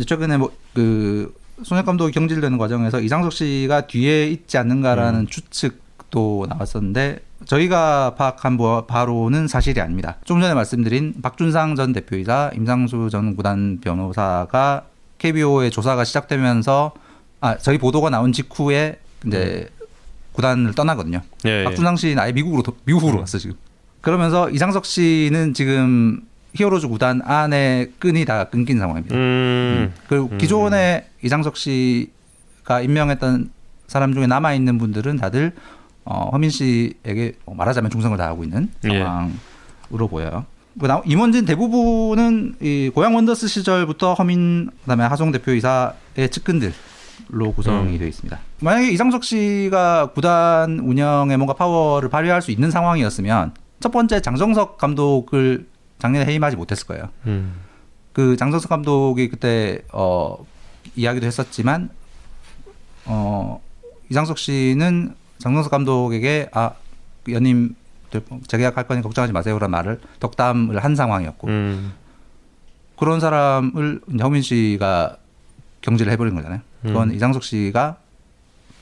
[0.06, 4.62] 최근에 뭐그 손혁 감독이 경질되는 과정에서 이장석 씨가 뒤에 있지 음.
[4.62, 10.17] 않는가라는 추측도 나왔었는데 저희가 파악한 바- 바로는 사실이 아닙니다.
[10.25, 14.86] 좀 전에 말씀드린 박준상 전 대표이사 임상수 전 구단 변호사가
[15.17, 16.93] KBO의 조사가 시작되면서
[17.41, 19.67] 아 저희 보도가 나온 직후에 이제
[20.34, 21.17] 구단을 떠나거든요.
[21.23, 21.47] 음.
[21.47, 21.63] 예, 예.
[21.65, 23.56] 박준상 씨는 아예 미국으로 도- 미국으로 갔어 지금.
[24.02, 26.21] 그러면서 이장석 씨는 지금
[26.55, 29.15] 히어로즈 구단 안에 끈이 다 끊긴 상황입니다.
[29.15, 29.93] 음.
[30.07, 33.51] 그리고 기존에 이장석 씨가 임명했던
[33.88, 35.53] 사람 중에 남아 있는 분들은 다들
[36.05, 38.99] 어, 허민 씨에게 뭐 말하자면 충성을 다하고 있는 예.
[38.99, 40.45] 상황으로 보여요.
[40.79, 47.93] 그 나- 임원진 대부분은 이 고양 원더스 시절부터 허민 그다음에 하송 대표 이사의 측근들로 구성이
[47.93, 47.97] 음.
[47.99, 48.39] 되어 있습니다.
[48.62, 55.67] 만약에 이장석 씨가 구단 운영에 뭔가 파워를 발휘할 수 있는 상황이었으면 첫 번째 장정석 감독을
[55.99, 57.09] 작년에 해임하지 못했을 거예요.
[57.27, 57.53] 음.
[58.13, 60.45] 그 장성석 감독이 그때 어
[60.95, 61.89] 이야기도 했었지만
[63.05, 63.62] 어
[64.09, 66.71] 이장석 씨는 장성석 감독에게 아
[67.29, 67.75] 연임
[68.47, 71.93] 재계약할 거니 걱정하지 마세요라는 말을 덕담을 한 상황이었고 음.
[72.97, 75.17] 그런 사람을 허민 씨가
[75.81, 76.62] 경질을 해버린 거잖아요.
[76.81, 77.15] 그건 음.
[77.15, 77.97] 이장석 씨가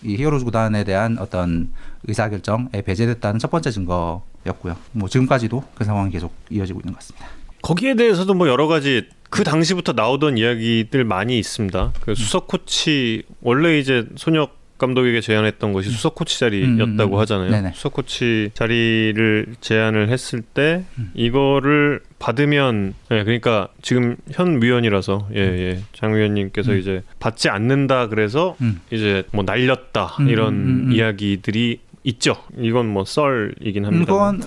[0.03, 1.71] 이 히어로즈 구단에 대한 어떤
[2.07, 4.75] 의사결정에 배제됐다는 첫 번째 증거 였고요.
[4.91, 7.27] 뭐 지금까지도 그 상황이 계속 이어지고 있는 것 같습니다.
[7.61, 11.93] 거기에 대해서도 뭐 여러 가지 그 당시부터 나오던 이야기들 많이 있습니다.
[12.01, 17.19] 그 수석 코치 원래 이제 손혁 감독에게 제안했던 것이 수석 코치 자리였다고 음, 음.
[17.19, 17.49] 하잖아요.
[17.49, 17.71] 네네.
[17.73, 21.11] 수석 코치 자리를 제안을 했을 때 음.
[21.15, 25.79] 이거를 받으면 예, 그러니까 지금 현 위원이라서 예, 예.
[25.93, 26.77] 장 위원님께서 음.
[26.77, 28.79] 이제 받지 않는다 그래서 음.
[28.91, 30.91] 이제 뭐 날렸다 음, 이런 음, 음.
[30.91, 32.35] 이야기들이 있죠.
[32.57, 34.11] 이건 뭐 썰이긴 합니다.
[34.11, 34.41] 그건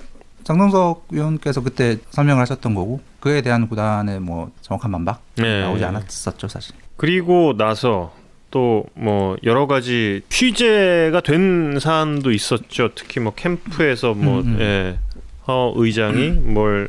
[0.45, 5.61] 장동석 위원께서 그때 설명을 하셨던 거고 그에 대한 구단의 뭐 정확한 반박 네.
[5.63, 6.75] 나오지 않았었죠 사실.
[6.97, 8.13] 그리고 나서
[8.51, 12.91] 또 뭐 여러 가지 취재가 된 사안도 있었죠.
[12.95, 14.61] 특히 뭐 캠프에서 뭐 음, 음.
[14.61, 14.99] 예,
[15.47, 16.89] 허 의장이 뭘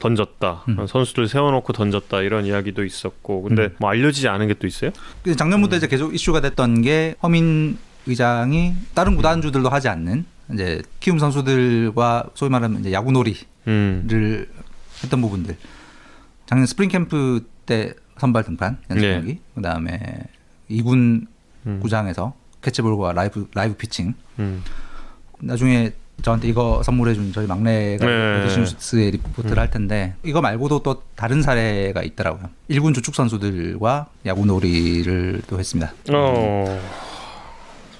[0.00, 0.64] 던졌다.
[0.68, 0.86] 음.
[0.86, 3.76] 선수들 세워놓고 던졌다 이런 이야기도 있었고 근데 음.
[3.78, 4.90] 뭐 알려지지 않은 게 또 있어요?
[5.22, 11.18] 그 작년부터 이제 계속 이슈가 됐던 게 허민 의장이 다른 구단주들도 하지 않는 이제 키움
[11.18, 14.46] 선수들과 소위 말하면 이제 야구놀이를 음.
[15.02, 15.56] 했던 부분들.
[16.46, 19.14] 작년 스프링 캠프 때 선발 등판 연습 네.
[19.14, 20.00] 경기, 그다음에
[20.68, 21.26] 이군
[21.66, 21.80] 음.
[21.80, 24.14] 구장에서 캐치볼과 라이브 라이브 피칭.
[24.38, 24.62] 음.
[25.40, 28.56] 나중에 저한테 이거 선물해준 저희 막내가 네.
[28.56, 32.50] 뉴스의 리포트를 할 텐데 이거 말고도 또 다른 사례가 있더라고요.
[32.68, 35.92] 일군 주축 선수들과 야구 놀이를 또 했습니다.
[36.12, 36.80] 어.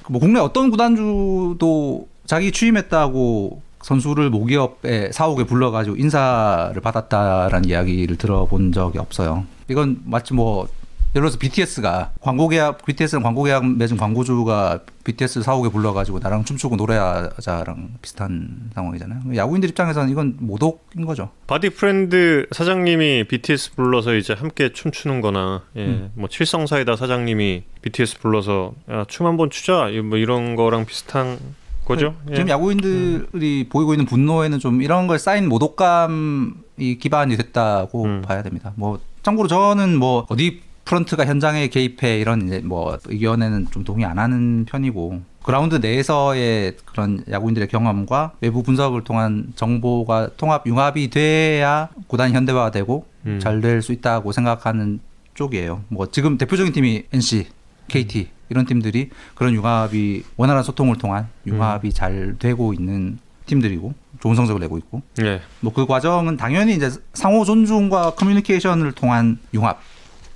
[0.08, 8.98] 뭐 국내 어떤 구단주도 자기 취임했다고 선수를 모기업에 사옥에 불러가지고 인사를 받았다라는 이야기를 들어본 적이
[8.98, 9.44] 없어요.
[9.68, 10.68] 이건 마치 뭐
[11.14, 16.74] 예를 들어서 BTS가 광고 계약, BTS는 광고 계약 맺은 광고주가 BTS 사옥에 불러가지고 나랑 춤추고
[16.74, 19.37] 노래하자랑 비슷한 상황이잖아요.
[19.37, 21.31] 야구인들 입장에서는 이건 모독인 거죠.
[21.46, 26.11] 바디 프렌드 사장님이 BTS 불러서 이제 함께 춤추는 거나 예, 음.
[26.14, 31.38] 뭐 칠성사이다 사장님이 BTS 불러서 야, 춤 한번 추자 이- 뭐 이런 거랑 비슷한
[31.85, 32.16] 거죠.
[32.31, 32.35] 예.
[32.35, 38.22] 지금 야구인들이 보이고 있는 분노에는 좀 이런 걸 쌓인 모독감이 기반이 됐다고 음.
[38.22, 38.72] 봐야 됩니다.
[38.74, 44.18] 뭐 참고로 저는 뭐 어디 프런트가 현장에 개입해 이런 이제 뭐 의견에는 좀 동의 안
[44.18, 52.32] 하는 편이고 그라운드 내에서의 그런 야구인들의 경험과 외부 분석을 통한 정보가 통합 융합이 돼야 구단이
[52.32, 53.40] 현대화되고 음.
[53.40, 55.00] 잘될 수 있다고 생각하는
[55.34, 55.82] 쪽이에요.
[55.88, 57.46] 뭐 지금 대표적인 팀이 NC,
[57.88, 64.60] KT 이런 팀들이 그런 융합이 원활한 소통을 통한 융합이 잘 되고 있는 팀들이고 좋은 성적을
[64.60, 65.40] 내고 있고 예.
[65.60, 69.80] 뭐 그 과정은 당연히 이제 상호 존중과 커뮤니케이션을 통한 융합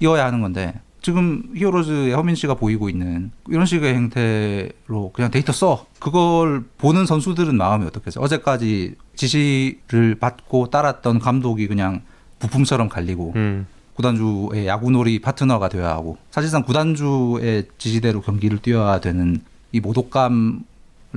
[0.00, 5.86] 이어야 하는 건데 지금 히어로즈의 허민 씨가 보이고 있는 이런 식의 행태로 그냥 데이터 써
[6.00, 8.22] 그걸 보는 선수들은 마음이 어떻겠어요?
[8.24, 12.02] 어제까지 지시를 받고 따랐던 감독이 그냥
[12.40, 13.66] 부품처럼 갈리고 음.
[13.94, 19.40] 구단주의 야구놀이 파트너가 되어야 하고 사실상 구단주의 지시대로 경기를 뛰어야 되는
[19.72, 20.60] 이 모독감을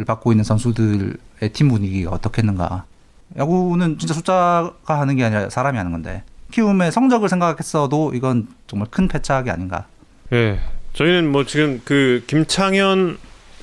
[0.08, 2.86] 받고 있는 선수들의 팀 분위기가 어떻겠는가
[3.38, 9.08] 야구는 진짜 숫자가 하는 게 아니라 사람이 하는 건데 키움의 성적을 생각했어도 이건 정말 큰
[9.08, 9.88] 패착이 아닌가
[10.34, 10.60] 예.
[10.94, 13.18] 저희는 뭐 지금 그 김창현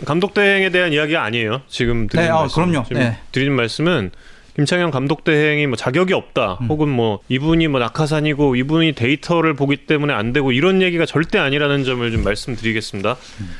[0.05, 1.63] 감독 대행에 대한 이야기가 아니에요.
[1.69, 2.71] 지금 드리는 네, 아, 말씀.
[2.71, 2.87] 그럼요.
[2.91, 3.19] 네.
[3.33, 4.11] 드리는 말씀은
[4.55, 6.59] 김창현 감독 대행이 뭐 자격이 없다.
[6.63, 6.67] 음.
[6.67, 11.85] 혹은 뭐 이분이 뭐 낙하산이고 이분이 데이터를 보기 때문에 안 되고 이런 얘기가 절대 아니라는
[11.85, 13.17] 점을 좀 말씀드리겠습니다.
[13.41, 13.51] 음.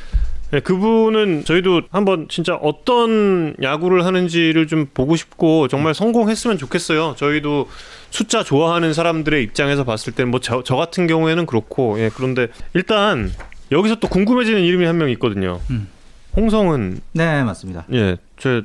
[0.51, 7.17] 네, 그분은 저희도 한번 진짜 어떤 야구를 하는지를 좀 보고 싶고 정말 성공했으면 좋겠어요.
[7.19, 7.69] 저희도
[8.11, 13.31] 숫자 좋아하는 사람들의 입장에서 봤을 때는 뭐저 같은 경우에는 그렇고 예, 그런데 일단
[13.71, 15.61] 여기서 또 궁금해지는 이름이 한 명 있거든요.
[15.71, 15.89] 음.
[16.37, 18.63] 홍성은 네 맞습니다 예, 저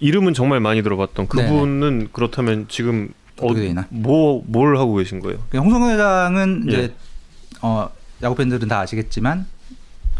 [0.00, 3.08] 이름은 정말 많이 들어봤던 그분은 그렇다면 지금
[3.42, 3.86] 있나?
[3.90, 5.38] 뭐뭘 하고 계신 거예요?
[5.50, 6.72] 그 홍성호 회장은 예.
[6.72, 6.94] 이제
[7.60, 7.90] 어,
[8.22, 9.46] 야구 팬들은 다 아시겠지만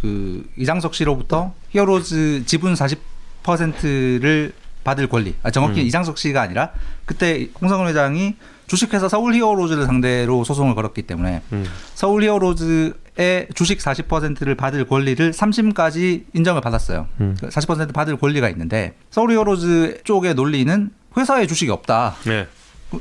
[0.00, 4.52] 그 이장석 씨로부터 히어로즈 지분 40%를
[4.84, 5.34] 받을 권리.
[5.42, 5.86] 아, 정확히 음.
[5.86, 6.70] 이장석 씨가 아니라
[7.04, 11.64] 그때 홍성호 회장이 주식회사 서울 히어로즈를 상대로 소송을 걸었기 때문에 음.
[11.94, 17.06] 서울 히어로즈의 주식 40%를 받을 권리를 3심까지 인정을 받았어요.
[17.20, 17.36] 음.
[17.40, 22.16] 40% 받을 권리가 있는데 서울 히어로즈 쪽의 논리는 회사에 주식이 없다.
[22.24, 22.46] 네.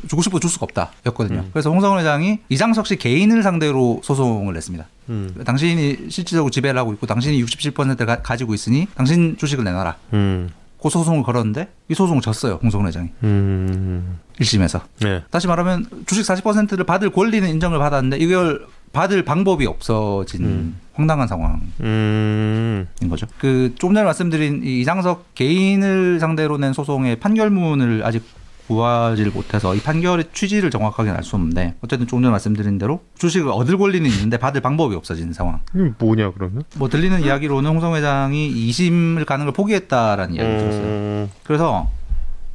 [0.07, 1.39] 주고 싶어도 줄 수가 없다였거든요.
[1.39, 1.49] 음.
[1.53, 4.85] 그래서 홍성훈 회장이 이장석 씨 개인을 상대로 소송을 냈습니다.
[5.09, 5.43] 음.
[5.45, 9.95] 당신이 실질적으로 지배를 하고 있고 당신이 67%를 가, 가지고 있으니 당신 주식을 내놔라.
[10.13, 10.49] 음.
[10.81, 12.59] 그 소송을 걸었는데 이 소송을 졌어요.
[12.61, 14.19] 홍성훈 회장이 음.
[14.39, 14.81] 1심에서.
[15.01, 15.23] 네.
[15.31, 20.79] 다시 말하면 주식 40%를 받을 권리는 인정을 받았는데 이걸 받을 방법이 없어진 음.
[20.93, 22.87] 황당한 상황인 음.
[23.09, 23.27] 거죠.
[23.37, 28.23] 그 조금 전에 말씀드린 이 이장석 개인을 상대로 낸 소송의 판결문을 아직
[28.67, 33.77] 구하지를 못해서 이 판결의 취지를 정확하게는 알수 없는데 어쨌든 조금 전에 말씀드린 대로 주식을 얻을
[33.77, 35.59] 권리는 있는데 받을 방법이 없어진 상황.
[35.73, 36.63] 이게 뭐냐 그러면?
[36.75, 40.83] 뭐 들리는 이야기로는 홍성 회장이 2심을 가는 걸 포기했다라는 이야기를 들었어요.
[40.83, 41.29] 음.
[41.43, 41.89] 그래서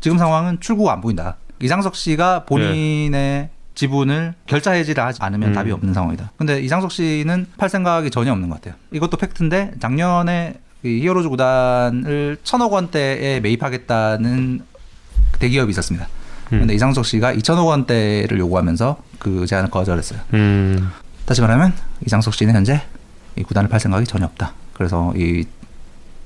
[0.00, 1.36] 지금 상황은 출구가 안 보인다.
[1.62, 5.54] 이장석 씨가 본인의 지분을 결자 해지를 하지 않으면 음.
[5.54, 6.32] 답이 없는 상황이다.
[6.36, 8.74] 근데 이장석 씨는 팔 생각이 전혀 없는 것 같아요.
[8.92, 14.62] 이것도 팩트인데 작년에 이 히어로즈 구단을 천억 원대에 매입하겠다는
[15.38, 16.08] 대기업이 있었습니다.
[16.52, 16.60] 음.
[16.60, 20.20] 근데 이장석 씨가 2천억 원대를 요구하면서 그 제안을 거절했어요.
[20.34, 20.90] 음.
[21.24, 21.72] 다시 말하면
[22.06, 22.82] 이장석 씨는 현재
[23.36, 24.54] 이 구단을 팔 생각이 전혀 없다.
[24.72, 25.44] 그래서 이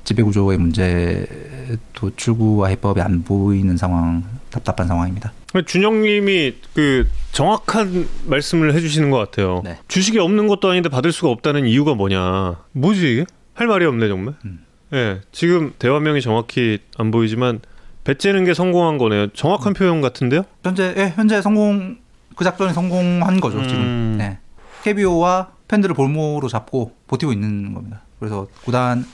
[0.05, 5.33] 지배구조의 문제도 출구와 해법이 안 보이는 상황, 답답한 상황입니다.
[5.67, 9.62] 준영님이 그 정확한 말씀을 해주시는 것 같아요.
[9.64, 9.79] 네.
[9.88, 12.57] 주식이 없는 것도 아닌데 받을 수가 없다는 이유가 뭐냐?
[12.73, 13.27] 뭐지 이게?
[13.55, 14.35] 할 말이 없네 정말.
[14.45, 14.64] 음.
[14.93, 17.61] 예, 지금 대화명이 정확히 안 보이지만
[18.05, 19.29] 배째는 게 성공한 거네요.
[19.29, 20.45] 정확한 표현 같은데요?
[20.62, 21.99] 현재 예, 현재 성공
[22.37, 23.69] 그 작전이 성공한 거죠 음.
[23.69, 24.14] 지금.
[24.19, 24.38] 네.
[24.83, 28.03] KBO와 팬들을 볼모로 잡고 버티고 있는 겁니다.
[28.19, 29.05] 그래서 구단의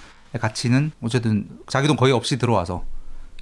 [0.40, 2.84] 가치는 어쨌든 자기 돈 거의 없이 들어와서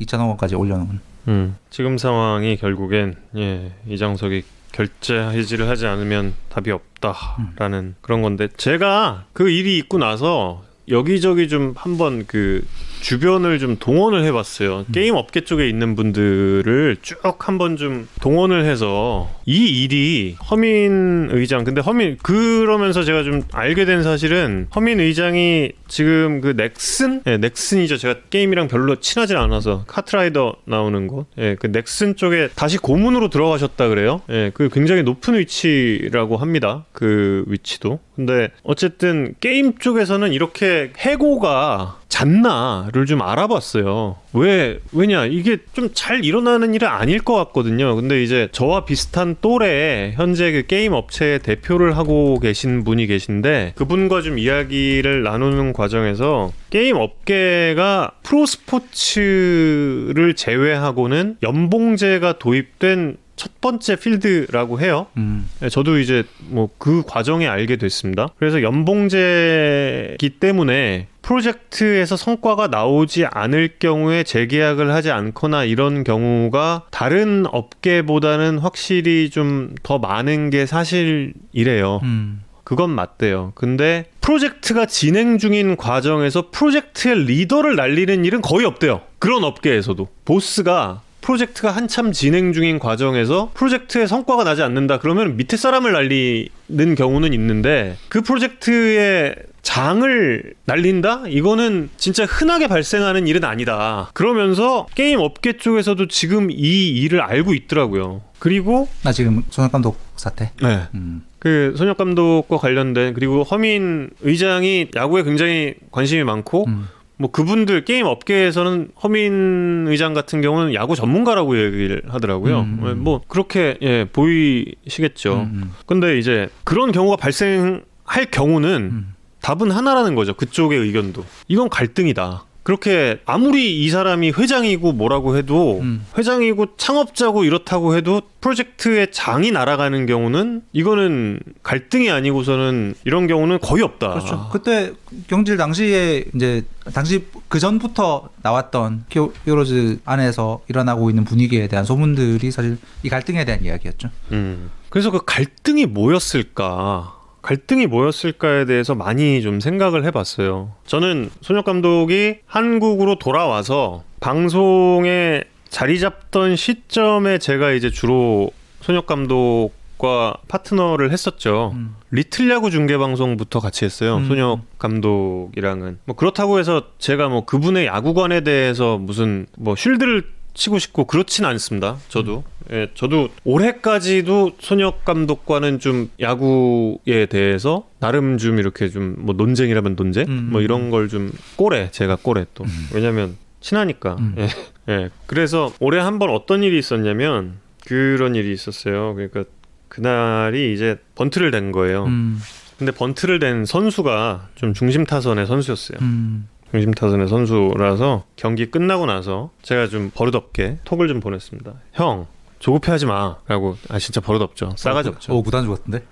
[0.00, 1.00] 2천억 원까지 올려놓은.
[1.28, 1.56] 음.
[1.70, 9.48] 지금 상황이 결국엔 예, 이장석이 결제 해지를 하지 않으면 답이 없다라는 그런 건데 제가 그
[9.50, 12.62] 일이 있고 나서 여기저기 좀 한번 그
[13.00, 14.84] 주변을 좀 동원을 해봤어요.
[14.88, 14.92] 음.
[14.92, 21.80] 게임 업계 쪽에 있는 분들을 쭉 한번 좀 동원을 해서 이 일이 허민 의장 근데
[21.80, 27.96] 허민 그러면서 제가 좀 알게 된 사실은 허민 의장이 지금 그 넥슨 예, 넥슨이죠.
[27.96, 33.88] 제가 게임이랑 별로 친하지 않아서 카트라이더 나오는 곳, 예, 그 넥슨 쪽에 다시 고문으로 들어가셨다
[33.88, 34.20] 그래요.
[34.30, 36.84] 예, 그 굉장히 높은 위치라고 합니다.
[36.92, 38.00] 그 위치도.
[38.14, 44.16] 근데 어쨌든 게임 쪽에서는 이렇게 해고가 잦나를 좀 알아봤어요.
[44.32, 47.96] 왜 왜냐 이게 좀 잘 일어나는 일은 아닐 것 같거든요.
[47.96, 54.22] 근데 이제 저와 비슷한 또래 현재 그 게임 업체의 대표를 하고 계신 분이 계신데 그분과
[54.22, 65.06] 좀 이야기를 나누는 과정에서 게임 업계가 프로 스포츠를 제외하고는 연봉제가 도입된 첫 번째 필드라고 해요.
[65.16, 65.48] 음.
[65.60, 68.28] 네, 저도 이제 뭐 그 과정에 알게 됐습니다.
[68.38, 78.58] 그래서 연봉제기 때문에 프로젝트에서 성과가 나오지 않을 경우에 재계약을 하지 않거나 이런 경우가 다른 업계보다는
[78.58, 82.00] 확실히 좀 더 많은 게 사실이래요.
[82.02, 82.42] 음.
[82.64, 83.52] 그건 맞대요.
[83.54, 89.00] 근데 프로젝트가 진행 중인 과정에서 프로젝트의 리더를 날리는 일은 거의 없대요.
[89.18, 90.06] 그런 업계에서도.
[90.24, 94.98] 보스가 프로젝트가 한참 진행 중인 과정에서 프로젝트의 성과가 나지 않는다.
[94.98, 101.24] 그러면 밑에 사람을 날리는 경우는 있는데 그 프로젝트의 장을 날린다?
[101.28, 104.08] 이거는 진짜 흔하게 발생하는 일은 아니다.
[104.14, 108.22] 그러면서 게임 업계 쪽에서도 지금 이 일을 알고 있더라고요.
[108.38, 110.52] 그리고 나 지금 손혁 감독 사태.
[110.62, 110.84] 네.
[110.94, 111.24] 음.
[111.40, 116.88] 그 손혁 감독과 관련된 그리고 허민 의장이 야구에 굉장히 관심이 많고 음.
[117.18, 122.60] 뭐 그분들 게임 업계에서는 허민 의장 같은 경우는 야구 전문가라고 얘기를 하더라고요.
[122.60, 122.98] 음, 음.
[123.02, 125.48] 뭐 그렇게 예 보이시겠죠.
[125.52, 129.14] 음, 근데 이제 그런 경우가 발생할 경우는 음.
[129.40, 130.34] 답은 하나라는 거죠.
[130.34, 131.24] 그쪽의 의견도.
[131.48, 132.44] 이건 갈등이다.
[132.72, 136.04] 그렇게 아무리 이 사람이 회장이고 뭐라고 해도 음.
[136.18, 144.10] 회장이고 창업자고 이렇다고 해도 프로젝트의 장이 날아가는 경우는 이거는 갈등이 아니고서는 이런 경우는 거의 없다.
[144.10, 144.50] 그렇죠.
[144.52, 144.92] 그때
[145.28, 146.60] 경질 당시에 이제
[146.92, 153.46] 당시 그 전부터 나왔던 히어- 히어로즈 안에서 일어나고 있는 분위기에 대한 소문들이 사실 이 갈등에
[153.46, 154.10] 대한 이야기였죠.
[154.32, 154.70] 음.
[154.90, 157.17] 그래서 그 갈등이 뭐였을까?
[157.48, 160.74] 갈등이 뭐였을까에 대해서 많이 좀 생각을 해봤어요.
[160.84, 168.50] 저는 손혁 감독이 한국으로 돌아와서 방송에 자리 잡던 시점에 제가 이제 주로
[168.82, 171.72] 손혁 감독과 파트너를 했었죠.
[171.74, 171.96] 음.
[172.10, 174.18] 리틀 야구 중계 방송부터 같이 했어요.
[174.18, 174.28] 음.
[174.28, 181.04] 손혁 감독이랑은 뭐 그렇다고 해서 제가 뭐 그분의 야구관에 대해서 무슨 뭐 쉴드를 치고 싶고
[181.04, 181.98] 그렇진 않습니다.
[182.08, 182.42] 저도
[182.72, 190.26] 예, 저도 올해까지도 손혁 감독과는 좀 야구에 대해서 나름 좀 이렇게 좀 뭐 논쟁이라면 논쟁
[190.28, 190.48] 음.
[190.50, 194.34] 뭐 이런 걸 좀 꼬래 제가 꼬래 또 왜냐면 친하니까 음.
[194.38, 194.48] 예,
[194.92, 195.10] 예.
[195.26, 197.54] 그래서 올해 한 번 어떤 일이 있었냐면
[197.86, 199.14] 그런 일이 있었어요.
[199.14, 199.44] 그러니까
[199.88, 202.04] 그날이 이제 번트를 댄 거예요.
[202.06, 202.40] 음.
[202.78, 205.98] 근데 번트를 댄 선수가 좀 중심 타선의 선수였어요.
[206.02, 206.48] 음.
[206.70, 211.72] 중심 타선의 선수라서 경기 끝나고 나서 제가 좀 버릇없게 톡을 좀 보냈습니다.
[211.94, 212.26] 형
[212.58, 214.72] 조급해 하지 마 라고 아 진짜 버릇없죠.
[214.76, 215.32] 싸가지 없죠.
[215.34, 216.04] 오 구단주 같은데.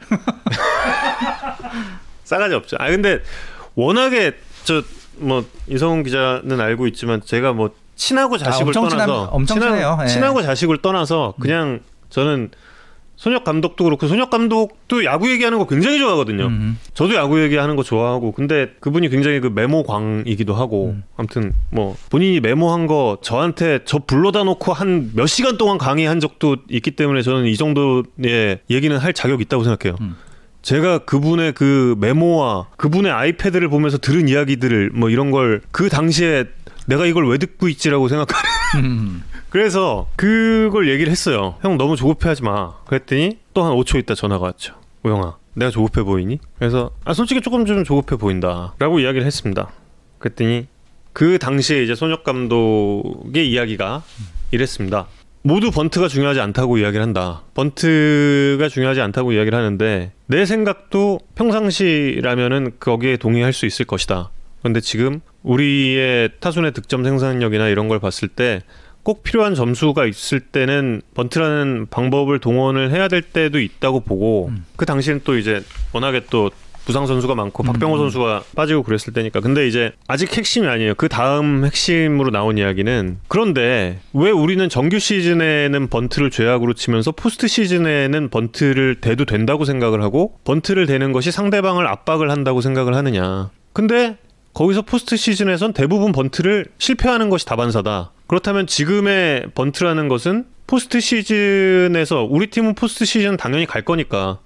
[2.25, 2.77] 싸가지 없죠.
[2.81, 3.21] 아 근데
[3.75, 4.33] 워낙에
[4.64, 4.83] 저
[5.19, 9.99] 뭐 이성훈 기자는 알고 있지만 제가 뭐 친하고 자식을 엄청 친함- 떠나서 엄청 친해요.
[10.03, 10.07] 예.
[10.09, 12.51] 친하고 자식을 떠나서 그냥 저는
[13.16, 16.46] 손혁 감독도 그렇고 손혁 감독도 야구 얘기하는 거 굉장히 좋아하거든요.
[16.48, 16.79] 음.
[16.92, 21.02] 저도 야구 얘기하는 거 좋아하고 근데 그분이 굉장히 그 메모광이기도 하고 음.
[21.16, 26.57] 아무튼 뭐 본인이 메모한 거 저한테 저 불러다 놓고 한 몇 시간 동안 강의한 적도
[26.68, 29.96] 있기 때문에 저는 이 정도의 얘기는 할 자격 이 있다고 생각해요.
[30.02, 30.14] 음.
[30.62, 36.44] 제가 그분의 그 메모와 그분의 아이패드를 보면서 들은 이야기들을 뭐 이런 걸 그 당시에
[36.87, 38.50] 내가 이걸 왜 듣고 있지라고 생각하는
[38.85, 39.23] 음.
[39.57, 41.54] 그래서 그걸 얘기를 했어요.
[41.63, 42.75] 형 너무 조급해하지 마.
[42.85, 44.75] 그랬더니 또 한 5초 있다 전화가 왔죠.
[45.02, 46.40] 오영아, 내가 조급해 보이니?
[46.59, 49.71] 그래서 아 솔직히 조금 좀 조급해 보인다라고 이야기를 했습니다.
[50.19, 50.67] 그랬더니
[51.15, 54.02] 그 당시에 이제 손혁 감독의 이야기가
[54.50, 55.07] 이랬습니다.
[55.40, 57.40] 모두 번트가 중요하지 않다고 이야기를 한다.
[57.54, 64.29] 번트가 중요하지 않다고 이야기를 하는데 내 생각도 평상시라면은 거기에 동의할 수 있을 것이다.
[64.61, 68.61] 그런데 지금 우리의 타순의 득점 생산력이나 이런 걸 봤을 때
[69.07, 75.21] 꼭 필요한 점수가 있을 때는 번트라는 방법을 동원을 해야 될 때도 있다고 보고 그 당시엔
[75.23, 76.50] 또 이제 워낙에 또
[76.85, 79.38] 부상 선수가 많고 박병호 선수가 빠지고 그랬을 때니까.
[79.38, 80.96] 근데 이제 아직 핵심이 아니에요.
[80.96, 88.29] 그 다음 핵심으로 나온 이야기는 그런데 왜 우리는 정규 시즌에는 번트를 죄악으로 치면서 포스트 시즌에는
[88.29, 93.50] 번트를 대도 된다고 생각을 하고 번트를 대는 것이 상대방을 압박을 한다고 생각을 하느냐.
[93.73, 94.17] 근데
[94.52, 98.11] 거기서 포스트 시즌에선 대부분 번트를 실패하는 것이 다반사다.
[98.27, 104.38] 그렇다면 지금의 번트라는 것은 포스트 시즌에서 우리 팀은 포스트 시즌 당연히 갈 거니까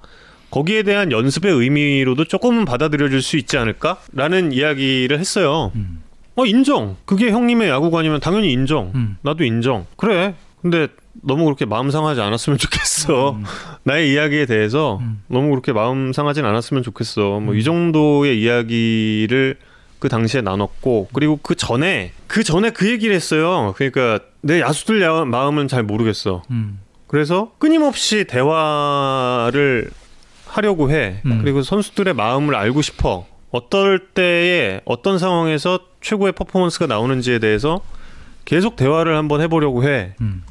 [0.50, 5.72] 거기에 대한 연습의 의미로도 조금은 받아들여질 수 있지 않을까라는 이야기를 했어요.
[5.76, 6.02] 음.
[6.36, 6.96] 어 인정.
[7.04, 8.90] 그게 형님의 야구관이면 당연히 인정.
[8.94, 9.16] 음.
[9.22, 9.86] 나도 인정.
[9.96, 10.34] 그래.
[10.60, 10.88] 근데
[11.22, 13.30] 너무 그렇게 마음 상하지 않았으면 좋겠어.
[13.32, 13.44] 음.
[13.84, 15.22] 나의 이야기에 대해서 음.
[15.28, 17.40] 너무 그렇게 마음 상하진 않았으면 좋겠어.
[17.40, 19.56] 뭐 이 정도의 이야기를
[20.00, 23.74] 그 당시에 나눴고 그리고 그 전에 그 전에 그 얘기를 했어요.
[23.76, 26.42] 그러니까 내 야수들 야, 마음은 잘 모르겠어.
[26.50, 26.80] 음.
[27.06, 29.90] 그래서 끊임없이 대화를
[30.46, 31.20] 하려고 해.
[31.26, 31.40] 음.
[31.42, 33.26] 그리고 선수들의 마음을 알고 싶어.
[33.50, 37.80] 어떨 때에 어떤 상황에서 최고의 퍼포먼스가 나오는지에 대해서
[38.44, 40.14] 계속 대화를 한번 해보려고 해.
[40.20, 40.42] 음.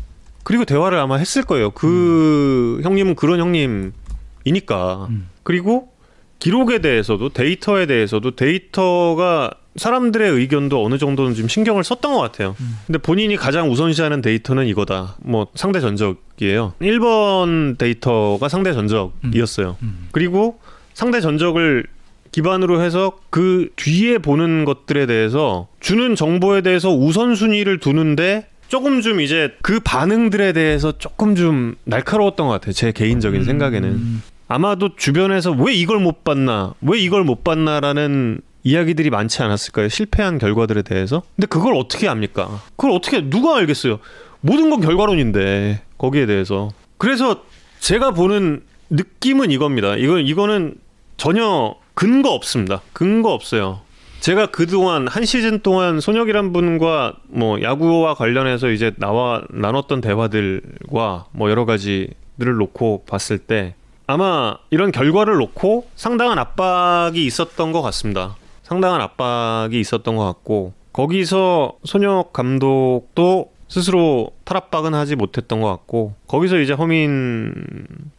[0.43, 1.71] 그리고 대화를 아마 했을 거예요.
[1.71, 5.07] 그 형님은 그런 형님이니까.
[5.09, 5.29] 음.
[5.43, 5.91] 그리고
[6.39, 12.55] 기록에 대해서도 데이터에 대해서도 데이터가 사람들의 의견도 어느 정도는 좀 신경을 썼던 것 같아요.
[12.59, 12.77] 음.
[12.87, 15.17] 근데 본인이 가장 우선시하는 데이터는 이거다.
[15.21, 16.73] 뭐 상대 전적이에요.
[16.81, 19.77] 1번 데이터가 상대 전적이었어요.
[19.83, 20.07] 음.
[20.11, 20.59] 그리고
[20.93, 21.85] 상대 전적을
[22.31, 29.55] 기반으로 해서 그 뒤에 보는 것들에 대해서 주는 정보에 대해서 우선순위를 두는데 조금 좀 이제
[29.61, 32.73] 그 반응들에 대해서 조금 좀 날카로웠던 것 같아요.
[32.73, 34.21] 제 개인적인 생각에는.
[34.49, 34.53] 음.
[34.53, 39.87] 아마도 주변에서 왜 이걸 못 봤나, 왜 이걸 못 봤나라는 이야기들이 많지 않았을까요?
[39.87, 41.23] 실패한 결과들에 대해서.
[41.35, 42.61] 근데 그걸 어떻게 압니까?
[42.75, 43.99] 그걸 어떻게 누가 알겠어요?
[44.41, 46.69] 모든 건 결과론인데 거기에 대해서.
[46.97, 47.43] 그래서
[47.79, 49.95] 제가 보는 느낌은 이겁니다.
[49.95, 50.75] 이건 이거는
[51.17, 52.81] 전혀 근거 없습니다.
[52.93, 53.81] 근거 없어요.
[54.19, 61.49] 제가 그동안 한 시즌 동안 손혁이란 분과 뭐 야구와 관련해서 이제 나와 나눴던 대화들과 뭐
[61.49, 63.75] 여러 가지들을 놓고 봤을 때
[64.09, 68.37] 아마 이런 결과를 놓고 상당한 압박이 있었던 것 같습니다.
[68.63, 76.57] 상당한 압박이 있었던 것 같고 거기서 손혁 감독도 스스로 탈압박은 하지 못했던 것 같고 거기서
[76.57, 77.53] 이제 허민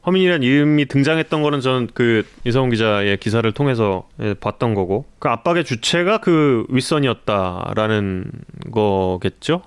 [0.06, 5.64] 허민이라는 이름이 등장했던 거는 저는 그 이성훈 기자의 기사를 통해서 예, 봤던 거고 그 압박의
[5.64, 8.30] 주체가 그 윗선이었다라는
[8.70, 9.62] 거겠죠.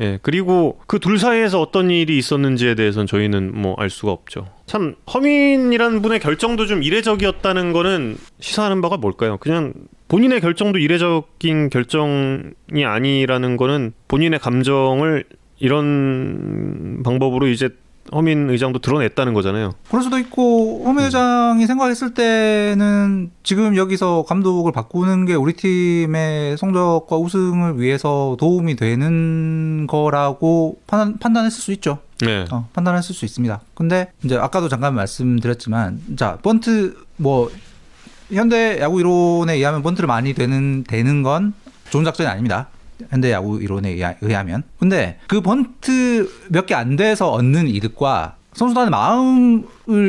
[0.00, 4.46] 예 그리고 그 둘 사이에서 어떤 일이 있었는지에 대해서는 저희는 뭐 알 수가 없죠.
[4.66, 9.36] 참 허민이라는 분의 결정도 좀 이례적이었다는 거는 시사하는 바가 뭘까요?
[9.38, 9.74] 그냥
[10.08, 15.24] 본인의 결정도 이례적인 결정이 아니라는 거는 본인의 감정을
[15.58, 17.68] 이런 방법으로 이제
[18.12, 19.72] 허민 의장도 드러냈다는 거잖아요.
[19.88, 27.16] 그럴 수도 있고 홈 회장이 생각했을 때는 지금 여기서 감독을 바꾸는 게 우리 팀의 성적과
[27.16, 31.98] 우승을 위해서 도움이 되는 거라고 판단, 판단했을 수 있죠.
[32.20, 32.44] 네.
[32.50, 33.60] 어, 판단했을 수 있습니다.
[33.74, 37.50] 근데 이제 아까도 잠깐 말씀드렸지만 자 번트 뭐
[38.30, 41.54] 현대 야구 이론에 의하면 번트를 많이 되는 되는 건
[41.90, 42.68] 좋은 작전이 아닙니다.
[43.10, 44.62] 현대 야구 이론에 의하- 의하면.
[44.78, 49.64] 근데 그 번트 몇 개 안 돼서 얻는 이득과 선수단의 마음을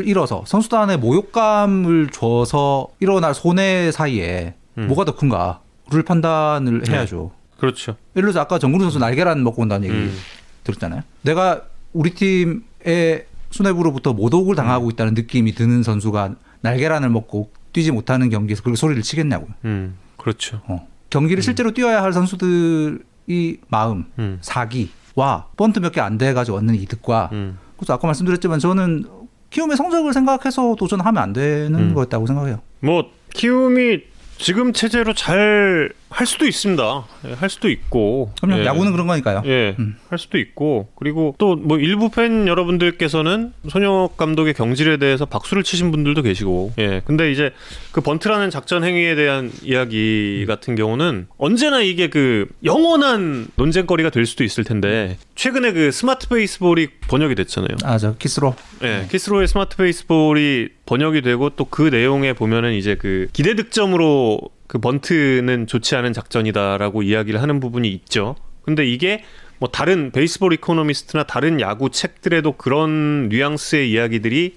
[0.08, 4.88] 잃어서 선수단의 모욕감을 줘서 일어날 손해 사이에 음.
[4.88, 7.32] 뭐가 더 큰가를 판단을 해야죠.
[7.58, 7.96] 그렇죠.
[8.16, 10.16] 예를 들어서 아까 정근우 선수 날계란 먹고 온다는 얘기 음.
[10.64, 11.02] 들었잖아요.
[11.22, 11.62] 내가
[11.94, 18.78] 우리 팀의 수뇌부로부터 모독을 당하고 있다는 느낌이 드는 선수가 날계란을 먹고 뛰지 못하는 경기에서 그렇게
[18.78, 19.50] 소리를 치겠냐고요.
[19.66, 19.96] 음.
[20.18, 20.62] 그렇죠.
[20.68, 20.88] 어.
[21.12, 24.40] 경기를 실제로 뛰어야 할 선수들이 마음, 음.
[24.42, 27.60] 사기와 번트 몇 개 안 돼가지고 얻는 이득과 음.
[27.78, 29.06] 그래서 아까 말씀드렸지만 저는
[29.52, 31.94] 키움의 성적을 생각해서 도전하면 안 되는 음.
[31.94, 32.62] 거였다고 생각해요.
[32.80, 34.00] 뭐 키움이
[34.38, 37.06] 지금 체제로 잘 할 수도 있습니다.
[37.30, 38.32] 예, 할 수도 있고.
[38.42, 38.62] 그럼요.
[38.62, 38.66] 예.
[38.66, 39.42] 야구는 그런 거니까요.
[39.46, 39.96] 예, 음.
[40.10, 45.92] 할 수도 있고 그리고 또 뭐 일부 팬 여러분들께서는 손혁 감독의 경질에 대해서 박수를 치신
[45.92, 47.52] 분들도 계시고, 예, 근데 이제
[47.92, 54.44] 그 번트라는 작전 행위에 대한 이야기 같은 경우는 언제나 이게 그 영원한 논쟁거리가 될 수도
[54.44, 57.78] 있을 텐데 최근에 그 스마트 베이스볼이 번역이 됐잖아요.
[57.84, 58.56] 아, 저 키스 로.
[58.84, 64.42] 예, 키스 로의 스마트 베이스볼이 번역이 되고 또 그 내용에 보면은 이제 그 기대 득점으로
[64.72, 68.38] 그 번트는 좋지 않은 작전이다라고 이야기를 하는 부분이 있죠.
[68.62, 69.22] 근데 이게
[69.60, 74.56] 뭐 다른 베이스볼 이코노미스트나 다른 야구 책들에도 그런 뉘앙스의 이야기들이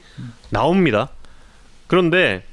[0.51, 1.09] 나옵니다.
[1.89, 2.45] 그런데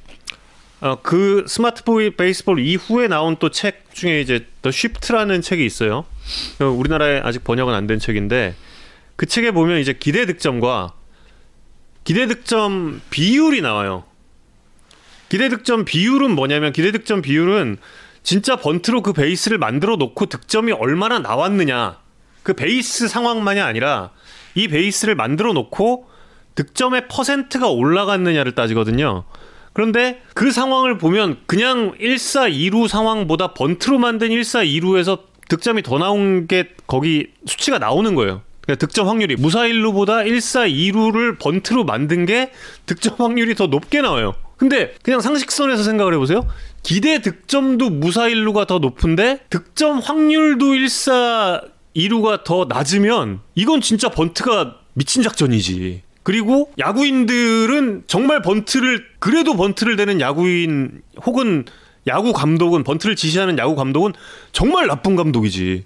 [0.79, 6.05] 어, 그 스마트 보이 베이스볼 이후에 나온 또 책 중에 이제 The Shift라는 책이 있어요.
[6.57, 8.55] 그 우리나라에 아직 번역은 안 된 책인데
[9.15, 10.93] 그 책에 보면 이제 기대 득점과
[12.05, 14.05] 기대 득점 비율이 나와요.
[15.31, 17.77] 기대 득점 비율은 뭐냐면 기대 득점 비율은
[18.21, 21.99] 진짜 번트로 그 베이스를 만들어 놓고 득점이 얼마나 나왔느냐
[22.43, 24.11] 그 베이스 상황만이 아니라
[24.55, 26.09] 이 베이스를 만들어 놓고
[26.55, 29.23] 득점의 퍼센트가 올라갔느냐를 따지거든요.
[29.71, 36.45] 그런데 그 상황을 보면 그냥 1사 2루 상황보다 번트로 만든 1사 2루에서 득점이 더 나온
[36.45, 38.41] 게 거기 수치가 나오는 거예요.
[38.61, 42.51] 그러니까 득점 확률이 무사일루보다 1사 2루를 번트로 만든 게
[42.85, 44.35] 득점 확률이 더 높게 나와요.
[44.57, 46.47] 근데 그냥 상식선에서 생각을 해보세요.
[46.83, 55.23] 기대 득점도 무사일루가 더 높은데 득점 확률도 1사 2루가 더 낮으면 이건 진짜 번트가 미친
[55.23, 56.03] 작전이지.
[56.23, 61.65] 그리고 야구인들은 정말 번트를 그래도 번트를 대는 야구인 혹은
[62.07, 64.13] 야구 감독은 번트를 지시하는 야구 감독은
[64.51, 65.83] 정말 나쁜 감독이지.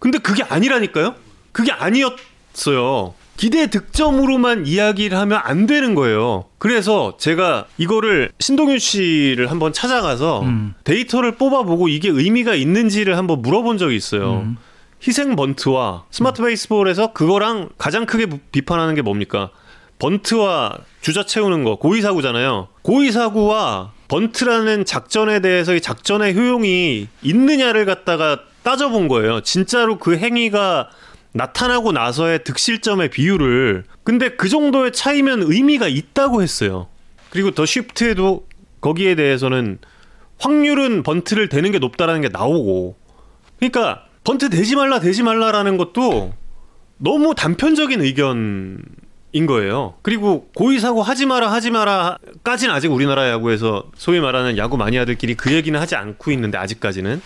[0.00, 1.14] 근데 그게 아니라니까요.
[1.56, 3.14] 그게 아니었어요.
[3.38, 6.44] 기대 득점으로만 이야기를 하면 안 되는 거예요.
[6.58, 10.74] 그래서 제가 이거를 신동윤 씨를 한번 찾아가서 음.
[10.84, 14.40] 데이터를 뽑아보고 이게 의미가 있는지를 한번 물어본 적이 있어요.
[14.44, 14.56] 음.
[15.06, 19.48] 희생 번트와 스마트 베이스볼에서 그거랑 가장 크게 부- 비판하는 게 뭡니까?
[19.98, 22.68] 번트와 주자 채우는 거 고의 사구잖아요.
[22.82, 29.40] 고의 사구와 번트라는 작전에 대해서 이 작전의 효용이 있느냐를 갖다가 따져본 거예요.
[29.40, 30.88] 진짜로 그 행위가
[31.36, 36.88] 나타나고 나서의 득실점의 비율을 근데 그 정도의 차이면 의미가 있다고 했어요.
[37.30, 38.46] 그리고 더 쉬프트에도
[38.80, 39.78] 거기에 대해서는
[40.38, 42.96] 확률은 번트를 대는 게 높다라는 게 나오고
[43.58, 46.32] 그러니까 번트 대지 말라 대지 말라라는 것도
[46.98, 49.94] 너무 단편적인 의견인 거예요.
[50.02, 55.52] 그리고 고의 사고 하지 마라 하지 마라까지는 아직 우리나라 야구에서 소위 말하는 야구 마니아들끼리 그
[55.52, 57.20] 얘기는 하지 않고 있는데 아직까지는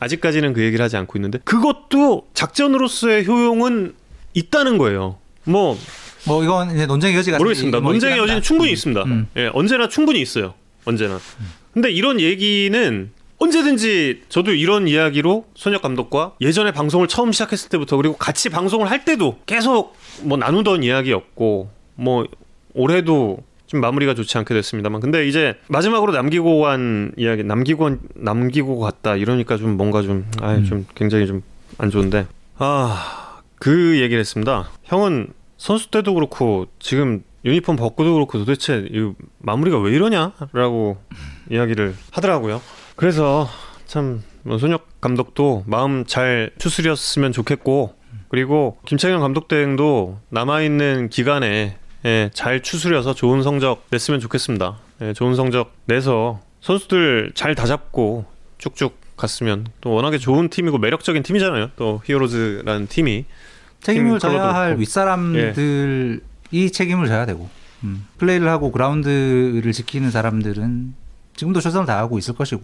[0.00, 3.94] 아직까지는 그 얘기를 하지 않고 있는데 그것도 작전으로서의 효용은
[4.34, 5.18] 있다는 거예요.
[5.44, 7.80] 뭐뭐 이건 이제 논쟁의 여지가 모르겠습니다.
[7.80, 8.42] 뭐 논쟁의 여지는.
[8.42, 9.02] 충분히 있습니다.
[9.04, 9.28] 음.
[9.36, 10.54] 예, 언제나 충분히 있어요.
[10.84, 11.18] 언제나.
[11.72, 18.16] 근데 이런 얘기는 언제든지 저도 이런 이야기로 손혁 감독과 예전에 방송을 처음 시작했을 때부터 그리고
[18.16, 22.26] 같이 방송을 할 때도 계속 뭐 나누던 이야기였고 뭐
[22.74, 29.16] 올해도 좀 마무리가 좋지 않게 됐습니다만 근데 이제 마지막으로 남기고 간 이야기 남기고 남기고 갔다
[29.16, 30.64] 이러니까 좀 뭔가 좀 아, 음.
[30.64, 31.42] 좀 굉장히 좀
[31.78, 32.26] 안 좋은데
[32.58, 34.68] 아, 그 얘기를 했습니다.
[34.84, 40.98] 형은 선수 때도 그렇고 지금 유니폼 벗고도 그렇고 도대체 이 마무리가 왜 이러냐라고
[41.50, 42.60] 이야기를 하더라고요.
[42.96, 43.48] 그래서
[43.86, 47.94] 참뭐 손혁 감독도 마음 잘 추스렸으면 좋겠고
[48.28, 54.76] 그리고 김창현 감독 대행도 남아 있는 기간에 예, 잘 추스려서 좋은 성적 냈으면 좋겠습니다.
[55.02, 58.24] 예, 좋은 성적 내서 선수들 잘 다 잡고
[58.58, 61.70] 쭉쭉 갔으면 또 워낙에 좋은 팀이고 매력적인 팀이잖아요.
[61.76, 63.24] 또 히어로즈라는 팀이
[63.80, 64.78] 책임을 팀 져야 할.
[64.78, 66.20] 윗사람들이
[66.72, 67.48] 책임을 져야 되고
[67.84, 68.06] 음.
[68.18, 70.94] 플레이를 하고 그라운드를 지키는 사람들은
[71.36, 72.62] 지금도 최선을 다하고 있을 것이고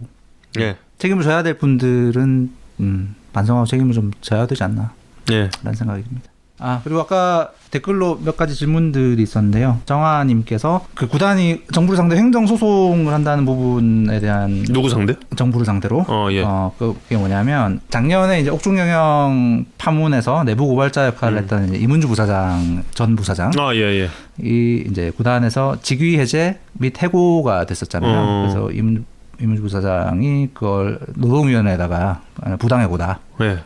[0.59, 4.93] 예, 책임을 져야 될 분들은 음, 반성하고 책임을 좀 져야 되지 않나
[5.31, 6.29] 예, 라는 생각이 듭니다.
[6.59, 9.79] 아 그리고 아까 댓글로 몇 가지 질문들이 있었는데요.
[9.85, 15.15] 정화님께서 그 구단이 정부를 상대 행정 소송을 한다는 부분에 대한 누구 상대?
[15.35, 16.43] 정부를 상대로 어, 예.
[16.43, 21.43] 어, 그게 뭐냐면 작년에 이제 옥중 경영 파문에서 내부 고발자 역할을 음.
[21.43, 24.09] 했던 이제 이문주 부사장 전 부사장 아, 예, 예.
[24.39, 28.13] 이 이제 구단에서 직위 해제 및 해고가 됐었잖아요.
[28.15, 28.41] 어.
[28.43, 29.05] 그래서 이문
[29.41, 32.21] 이문주 부사장이 그걸 노동위원회에다가
[32.59, 33.19] 부당해고다.
[33.41, 33.57] 예.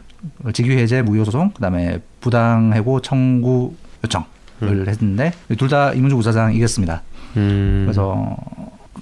[0.53, 7.01] 직위 해제 무효 소송 그다음에 부당 해고 청구 요청을 했는데 둘 다 이문주 부사장 이겼습니다.
[7.37, 7.83] 음.
[7.85, 8.35] 그래서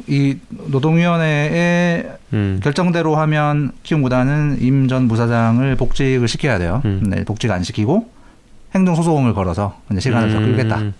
[0.07, 2.59] 이 노동위원회의 음.
[2.61, 6.81] 결정대로 하면 키움 구단은 임 전 부사장을 복직을 시켜야 돼요.
[6.85, 6.99] 음.
[7.03, 8.09] 근데 복직 안 시키고
[8.73, 10.45] 행정 소송을 걸어서 이제 시간을 더 음.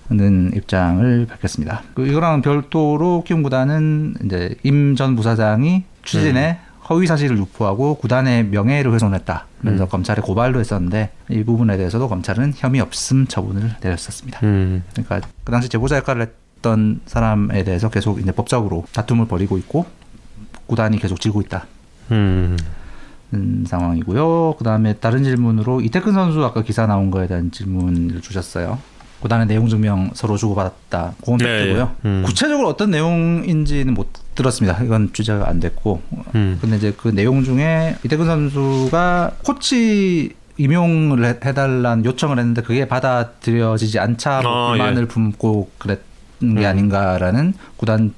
[0.07, 1.83] 끌겠다는 입장을 밝혔습니다.
[1.93, 6.64] 그 이거랑 별도로 키움 구단은 이제 임 전 부사장이 취진에 음.
[6.89, 9.47] 허위 사실을 유포하고 구단의 명예를 훼손했다.
[9.61, 9.89] 그래서 음.
[9.89, 14.39] 검찰에 고발도 했었는데 이 부분에 대해서도 검찰은 혐의 없음 처분을 내렸었습니다.
[14.43, 14.83] 음.
[14.91, 19.85] 그러니까 그 당시 제보자 역할을 했던 사람에 대해서 계속 이제 법적으로 다툼을 벌이고 있고
[20.67, 21.65] 구단이 계속 지고 있다.
[22.11, 22.57] 음.
[23.31, 24.55] 는 상황이고요.
[24.57, 28.77] 그 다음에 다른 질문으로 이태근 선수 아까 기사 나온 거에 대한 질문을 주셨어요.
[29.25, 31.15] 구단의 내용 증명 서로 주고받았다.
[31.19, 31.95] 그건 네, 팩트고요.
[32.05, 32.07] 예.
[32.07, 32.23] 음.
[32.27, 34.83] 구체적으로 어떤 내용인지는 못 들었습니다.
[34.83, 35.99] 이건 취재가 안 됐고.
[36.35, 36.59] 음.
[36.61, 43.97] 근데 이제 그 내용 중에 이태근 선수가 코치 임용을 해- 해달라는 요청을 했는데 그게 받아들여지지
[43.97, 46.65] 않자 뭐 아, 불만을 품고 그랬던 게 음.
[46.65, 48.13] 아닌가라는 구단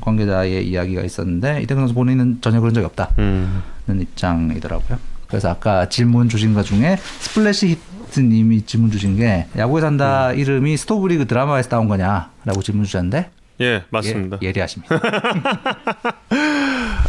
[0.00, 3.10] 관계자의 이야기가 있었는데 이택근 선수 본인은 전혀 그런 적이 없다.
[3.18, 3.62] 음.
[3.86, 4.98] 는 입장이더라고요.
[5.26, 7.80] 그래서 아까 질문 주신 것 중에 스플래시 히트
[8.16, 10.38] 님이 질문 주신 게 야구에 산다 음.
[10.38, 13.30] 이름이 스토브리그 드라마에서 따온 거냐라고 질문 주셨는데
[13.60, 14.38] 예, 맞습니다.
[14.42, 15.00] 예, 예리하십니다.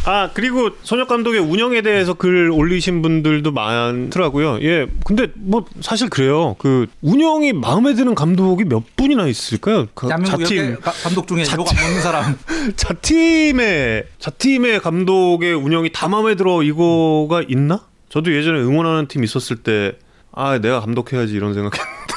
[0.05, 4.59] 아 그리고 손혁 감독의 운영에 대해서 글 올리신 분들도 많더라고요.
[4.61, 6.55] 예, 근데 뭐 사실 그래요.
[6.57, 9.85] 그 운영이 마음에 드는 감독이 몇 분이나 있을까요?
[9.93, 12.35] 그 자팀 감독 중에 욕안 먹는 사람.
[12.75, 17.81] 자팀의 자팀의 감독의 운영이 다 마음에 들어 이거가 있나?
[18.09, 19.93] 저도 예전에 응원하는 팀 있었을 때
[20.39, 22.13] 아 내가 감독해야지 이런 생각했는데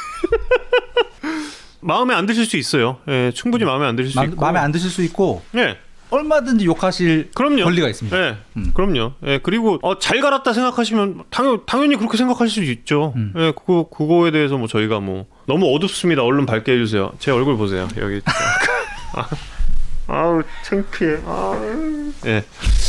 [1.80, 2.98] 마음에 안 드실 수 있어요.
[3.08, 5.76] 예, 충분히 마음에 안 드실 수 마, 있고 마음에 안 드실 수 있고 예,
[6.10, 7.64] 얼마든지 욕하실 그럼요.
[7.64, 8.16] 권리가 있습니다.
[8.16, 8.70] 예, 음.
[8.74, 9.14] 그럼요.
[9.26, 13.12] 예, 그리고 어, 잘 갈았다 생각하시면 당연 당연히 그렇게 생각하실 수 있죠.
[13.16, 13.32] 음.
[13.36, 16.22] 예, 그거 그거에 대해서 뭐 저희가 뭐 너무 어둡습니다.
[16.22, 17.10] 얼른 밝게 해주세요.
[17.18, 17.88] 제 얼굴 보세요.
[17.98, 18.20] 여기.
[19.16, 19.28] 아,
[20.06, 21.16] 아우 창피해.
[21.26, 21.54] 아,
[22.26, 22.44] 예,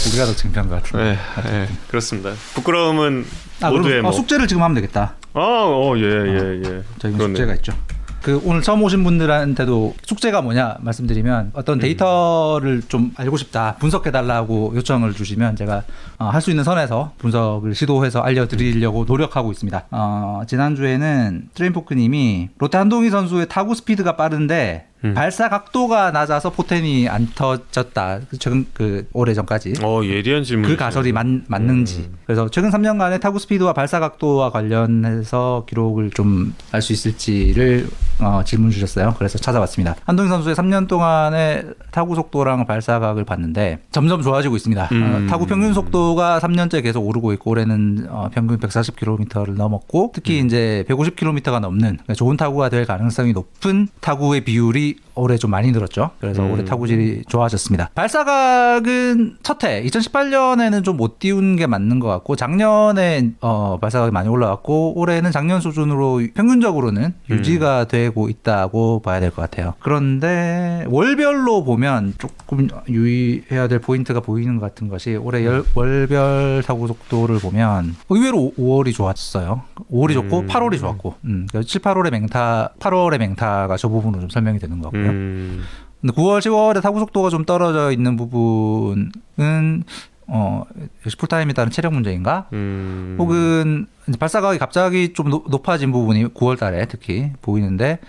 [0.09, 1.17] 우리가 더 창피한 것 같은데.
[1.47, 2.34] 예, 예, 그렇습니다.
[2.53, 3.25] 부끄러움은
[3.61, 4.09] 아, 모두의 그럼 뭐.
[4.11, 5.15] 어, 숙제를 지금 하면 되겠다.
[5.34, 6.84] 아, 어, 예, 예, 예.
[6.99, 7.36] 저희 그러네.
[7.36, 7.73] 숙제가 있죠.
[8.21, 11.51] 그 오늘 처음 오신 분들한테도 숙제가 뭐냐 말씀드리면 음.
[11.53, 15.84] 어떤 데이터를 좀 알고 싶다 분석해 달라고 요청을 주시면 제가
[16.19, 19.88] 어, 할수 있는 선에서 분석을 시도해서 알려드리려고 노력하고 있습니다.
[19.91, 25.14] 어, 지난 주에는 트레인포크님이 롯데 한동희 선수의 타구 스피드가 빠른데 음.
[25.14, 28.20] 발사 각도가 낮아서 포텐이 안 터졌다.
[28.30, 29.74] 그 최근 그 오래 전까지.
[29.84, 30.70] 어, 예리한 질문.
[30.70, 32.10] 그 가설이 맞, 맞는지.
[32.12, 32.18] 음.
[32.26, 37.88] 그래서 최근 3년간의 타구 스피드와 발사 각도와 관련해서 기록을 좀 알 수 있을지를
[38.20, 39.16] 어, 질문 주셨어요.
[39.18, 39.95] 그래서 찾아봤습니다.
[40.06, 44.89] 한동희 선수의 3년 동안의 타구 속도랑 발사각을 봤는데 점점 좋아지고 있습니다.
[44.91, 45.26] 음.
[45.26, 50.45] 어, 타구 평균 속도가 3년째 계속 오르고 있고 올해는 어, 평균 140km를 넘었고 특히 음.
[50.45, 56.11] 이제 150km가 넘는 좋은 타구가 될 가능성이 높은 타구의 비율이 더 올해 좀 많이 늘었죠.
[56.20, 56.51] 그래서 음.
[56.51, 57.89] 올해 타구질이 좋아졌습니다.
[57.95, 64.93] 발사각은 첫해 2018년에는 좀 못 띄운 게 맞는 것 같고 작년에 어, 발사각이 많이 올라왔고
[64.97, 67.14] 올해는 작년 수준으로 평균적으로는 음.
[67.36, 69.74] 유지가 되고 있다고 봐야 될 것 같아요.
[69.80, 76.88] 그런데 월별로 보면 조금 유의해야 될 포인트가 보이는 것 같은 것이 올해 열- 월별 타구
[76.88, 79.61] 속도를 보면 의외로 5 월이 좋았어요.
[79.91, 80.47] 5월이 좋고 음.
[80.47, 85.03] 8월이 좋았고 음, 7, 8월의 맹타, 8월의 맹타가 저 부분으로 좀 설명이 되는 것 같고
[85.06, 85.10] 요.
[85.10, 85.64] 음.
[86.01, 89.84] 근데 9월, 10월에 타구 속도가 좀 떨어져 있는 부분은
[90.28, 90.64] 어
[91.06, 92.47] 역시 풀타임에 따른 체력 문제인가?
[92.54, 93.16] 음.
[93.20, 97.99] 혹은 이제 발사각이 갑자기 좀 노- 높아진 부분이 9월달에 특히 보이는데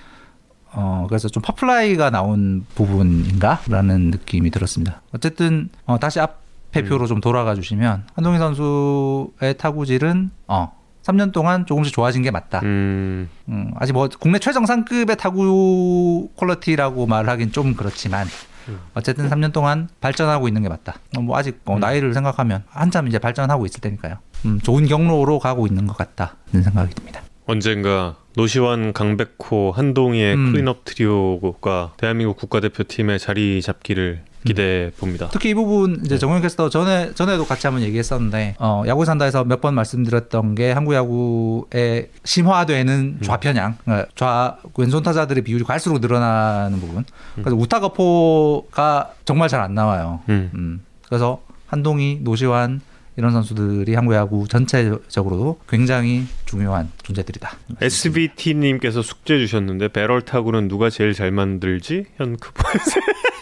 [0.72, 5.02] 어 그래서 좀 pop fly가 나온 부분인가라는 느낌이 들었습니다.
[5.12, 6.88] 어쨌든 어 다시 앞에 음.
[6.88, 10.72] 표로 좀 돌아가 주시면 한동희 선수의 타구질은 어
[11.04, 12.60] 3년 동안 조금씩 좋아진 게 맞다.
[12.62, 13.28] 음.
[13.48, 18.26] 음, 아직 뭐 국내 최정상급의 타구 quality라고 말하긴 좀 그렇지만
[18.68, 18.80] 음.
[18.94, 20.94] 어쨌든 3년 동안 발전하고 있는 게 맞다.
[21.16, 21.80] 어, 뭐 아직 어, 음.
[21.80, 24.16] 나이를 생각하면 한참 이제 발전하고 있을 테니까요.
[24.46, 27.20] 음, 좋은 경로로 가고 있는 것 같다는 생각이 듭니다.
[27.46, 30.52] 언젠가 노시환, 강백호, 한동희의 음.
[30.52, 35.28] 클린업 트리오가 대한민국 국가대표팀의 자리 잡기를 기대해 봅니다.
[35.32, 36.18] 특히 이 부분 이제 네.
[36.18, 40.94] 정용검 캐스터 전에 전에도 같이 한번 얘기했었는데 어, 야구 산다에서 몇 번 말씀드렸던 게 한국
[40.94, 47.04] 야구의 심화되는 좌편향, 그러니까 좌 왼손 타자들의 비율이 갈수록 늘어나는 부분.
[47.36, 50.20] 그래서 우타거포가 정말 잘 안 나와요.
[50.28, 50.50] 음.
[50.54, 52.80] 음, 그래서 한동희, 노시환
[53.16, 57.52] 이런 선수들이 한국 야구 전체적으로도 굉장히 중요한 존재들이다.
[57.80, 62.06] SBT님께서 숙제 주셨는데 배럴 타구는 누가 제일 잘 만들지?
[62.16, 63.00] 현 크보에서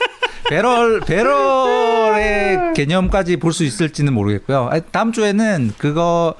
[0.48, 4.68] 배럴 배럴의 개념까지 볼 수 있을지는 모르겠고요.
[4.70, 6.34] 아니, 다음 주에는 그거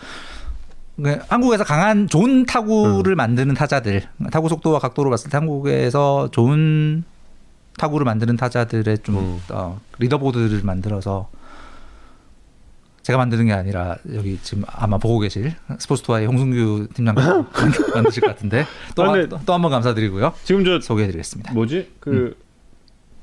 [1.03, 7.05] 그 한국에서 강한 좋은 타구를 만드는 타자들 타구 속도와 각도로 봤을 때 한국에서 좋은
[7.79, 9.41] 타구를 만드는 타자들의 좀 음.
[9.51, 11.29] 어, leaderboard를 만들어서
[13.03, 17.25] 제가 만드는 게 아니라 여기 지금 아마 보고 계실 스포츠투아이 홍승규 팀장님
[17.95, 21.53] 만드실 것 같은데 또 아, 근데- 또한번 감사드리고요 지금 저 소개해드리겠습니다.
[21.55, 21.91] 뭐지?
[21.99, 22.37] 그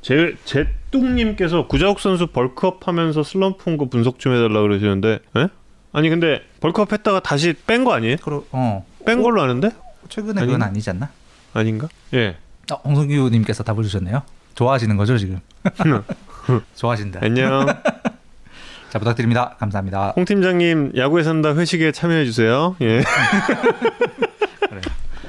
[0.01, 5.47] 제, 제뚱님께서 구자욱 선수 bulk up 하면서 슬럼프 온 거 분석 좀 해달라 그러시는데, 에?
[5.91, 8.17] 아니 근데 bulk up 했다가 다시 뺀 거 아니에요?
[8.23, 9.71] 그러, 어 뺀 걸로 아는데?
[10.09, 10.65] 최근에 그건 아닌가?
[10.67, 11.09] 아니지 않나?
[11.53, 11.87] 아닌가?
[12.13, 12.37] 예.
[12.71, 14.21] 어, 홍성규님께서 답을 주셨네요.
[14.55, 15.39] 좋아하시는 거죠 지금?
[16.75, 17.19] 좋아하신다.
[17.23, 17.65] 안녕.
[18.89, 19.55] 자 부탁드립니다.
[19.59, 20.13] 감사합니다.
[20.15, 22.75] 홍 팀장님 야구에 산다 회식에 참여해 주세요.
[22.81, 23.03] 예.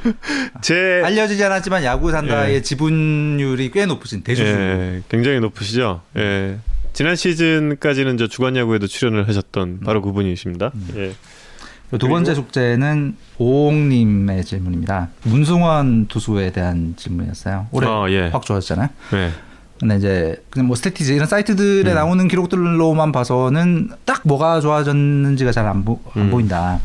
[0.63, 2.63] 제 알려지지 않았지만 야구 산다의 예.
[2.63, 4.49] 지분율이 꽤 높으신 대주주.
[4.49, 6.03] 예, 굉장히 높으시죠.
[6.17, 6.59] 예.
[6.93, 10.73] 지난 시즌까지는 저 주간 야구에도 출연을 하셨던 바로 그분이십니다.
[10.97, 11.15] 예.
[11.99, 15.09] 두 번째 숙제는 오홍님의 질문입니다.
[15.25, 17.67] 문승원 투수에 대한 질문이었어요.
[17.73, 18.29] 올해 아, 예.
[18.29, 18.89] 확 좋아졌잖아요.
[19.13, 19.31] 네.
[19.81, 21.95] 근데 이제 그냥 뭐 스태티즈 이런 사이트들에 음.
[21.95, 25.85] 나오는 기록들로만 봐서는 딱 뭐가 좋아졌는지가 잘안
[26.17, 26.31] 음.
[26.31, 26.79] 보인다.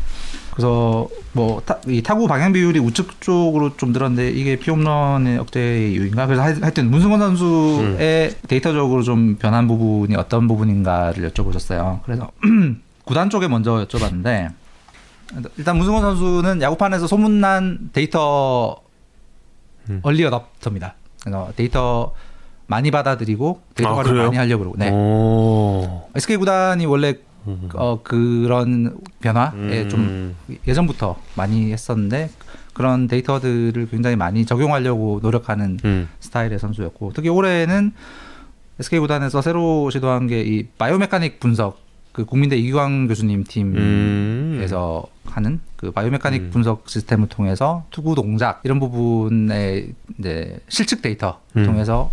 [0.56, 6.24] 그래서 뭐이 타구 방향 비율이 우측 쪽으로 좀 늘었는데 이게 피홈런의 억제의 이유인가?
[6.24, 12.00] 그래서 하- 하여튼 문승원 선수의 데이터적으로 좀 변한 부분이 어떤 부분인가를 여쭤보셨어요.
[12.04, 12.30] 그래서
[13.04, 14.48] 구단 쪽에 먼저 여쭤봤는데
[15.58, 18.76] 일단 문승원 선수는 야구판에서 소문난 데이터
[19.90, 20.00] 음.
[20.04, 20.94] early adopter입니다.
[21.22, 22.14] 그래서 데이터
[22.66, 24.24] 많이 받아들이고 데이터 아, 관리 그래요?
[24.24, 24.76] 많이 하려고 그러고.
[24.78, 24.90] 네.
[24.90, 26.08] 오.
[26.16, 27.25] SK 구단이 원래 음.
[27.74, 29.88] 어, 그런 변화에 음.
[29.88, 30.36] 좀
[30.66, 32.30] 예전부터 많이 했었는데
[32.72, 36.08] 그런 데이터들을 굉장히 많이 적용하려고 노력하는 음.
[36.20, 37.92] 스타일의 선수였고 특히 올해는
[38.78, 41.80] SK 구단에서 새로 시도한 게 이 biomechanic 분석
[42.12, 43.44] 그 국민대 이광 교수님
[43.76, 44.52] 음.
[44.56, 46.50] 팀에서 하는 그 biomechanic 음.
[46.50, 51.64] 분석 시스템을 통해서 투구 동작 이런 부분의 이제 실측 데이터 음.
[51.66, 52.10] 통해서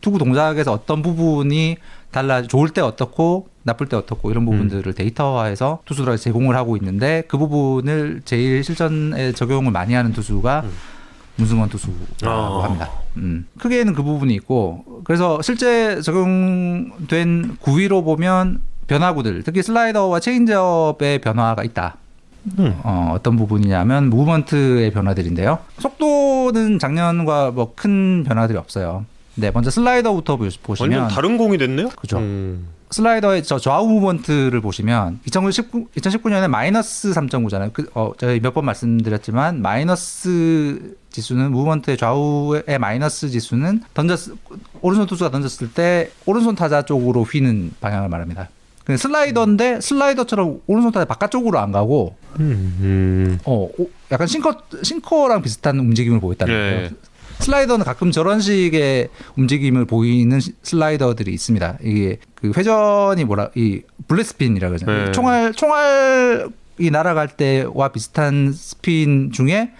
[0.00, 1.76] 투구 동작에서 어떤 부분이
[2.10, 7.38] 달라 좋을 때 어떻고 나쁠 때 어떻고 이런 부분들을 데이터화해서 투수들에게 제공을 하고 있는데 그
[7.38, 10.70] 부분을 제일 실전에 적용을 많이 하는 투수가 음.
[11.36, 12.64] 문승원 투수라고 아.
[12.64, 12.90] 합니다.
[13.16, 13.46] 음.
[13.58, 21.96] 크게는 그 부분이 있고 그래서 실제 적용된 구위로 보면 변화구들 특히 슬라이더와 체인지업의 변화가 있다.
[22.58, 22.74] 음.
[22.82, 25.58] 어, 어떤 부분이냐면 무브먼트의 변화들인데요.
[25.78, 29.04] 속도는 작년과 뭐 큰 변화들이 없어요.
[29.40, 31.88] 네, 먼저 슬라이더부터 보- 보시면 완전 다른 공이 됐네요.
[31.90, 32.18] 그죠.
[32.18, 32.68] 음.
[32.90, 37.72] 슬라이더의 저 좌우 무브먼트를 보시면 2019, 2019년에 마이너스 3.9잖아요.
[37.72, 44.18] 그, 어, 저희 몇번 말씀드렸지만 마이너스 지수는 무브먼트의 좌우의 마이너스 지수는 던졌
[44.80, 48.48] 오른손 투수가 던졌을 때 오른손 타자 쪽으로 휘는 방향을 말합니다.
[48.84, 52.76] 근데 슬라이더인데 슬라이더처럼 오른손 타자 바깥쪽으로 안 가고 음.
[52.80, 53.38] 음.
[53.44, 56.58] 어 오- 약간 싱커 싱커랑 비슷한 움직임을 보였다는 예.
[56.74, 56.88] 거예요.
[57.40, 61.78] 슬라이더는 가끔 저런 식의 움직임을 보이는 시- 슬라이더들이 있습니다.
[61.82, 63.82] 이게 그 회전이 뭐라 이
[64.22, 65.06] 스핀이라 그러잖아요.
[65.06, 65.12] 네.
[65.12, 69.70] 총알 총알이 날아갈 때와 비슷한 스핀 중에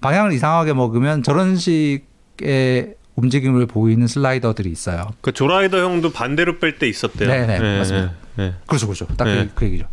[0.00, 5.08] 방향을 이상하게 먹으면 저런 식의 움직임을 보이는 슬라이더들이 있어요.
[5.20, 7.28] 그 조라이더 형도 반대로 뺄 때 있었대요.
[7.28, 8.12] 네네, 예, 맞습니다.
[8.38, 8.54] 예, 예.
[8.66, 9.06] 그렇죠, 그렇죠.
[9.16, 9.48] 딱그 네.
[9.56, 9.86] 그 얘기죠.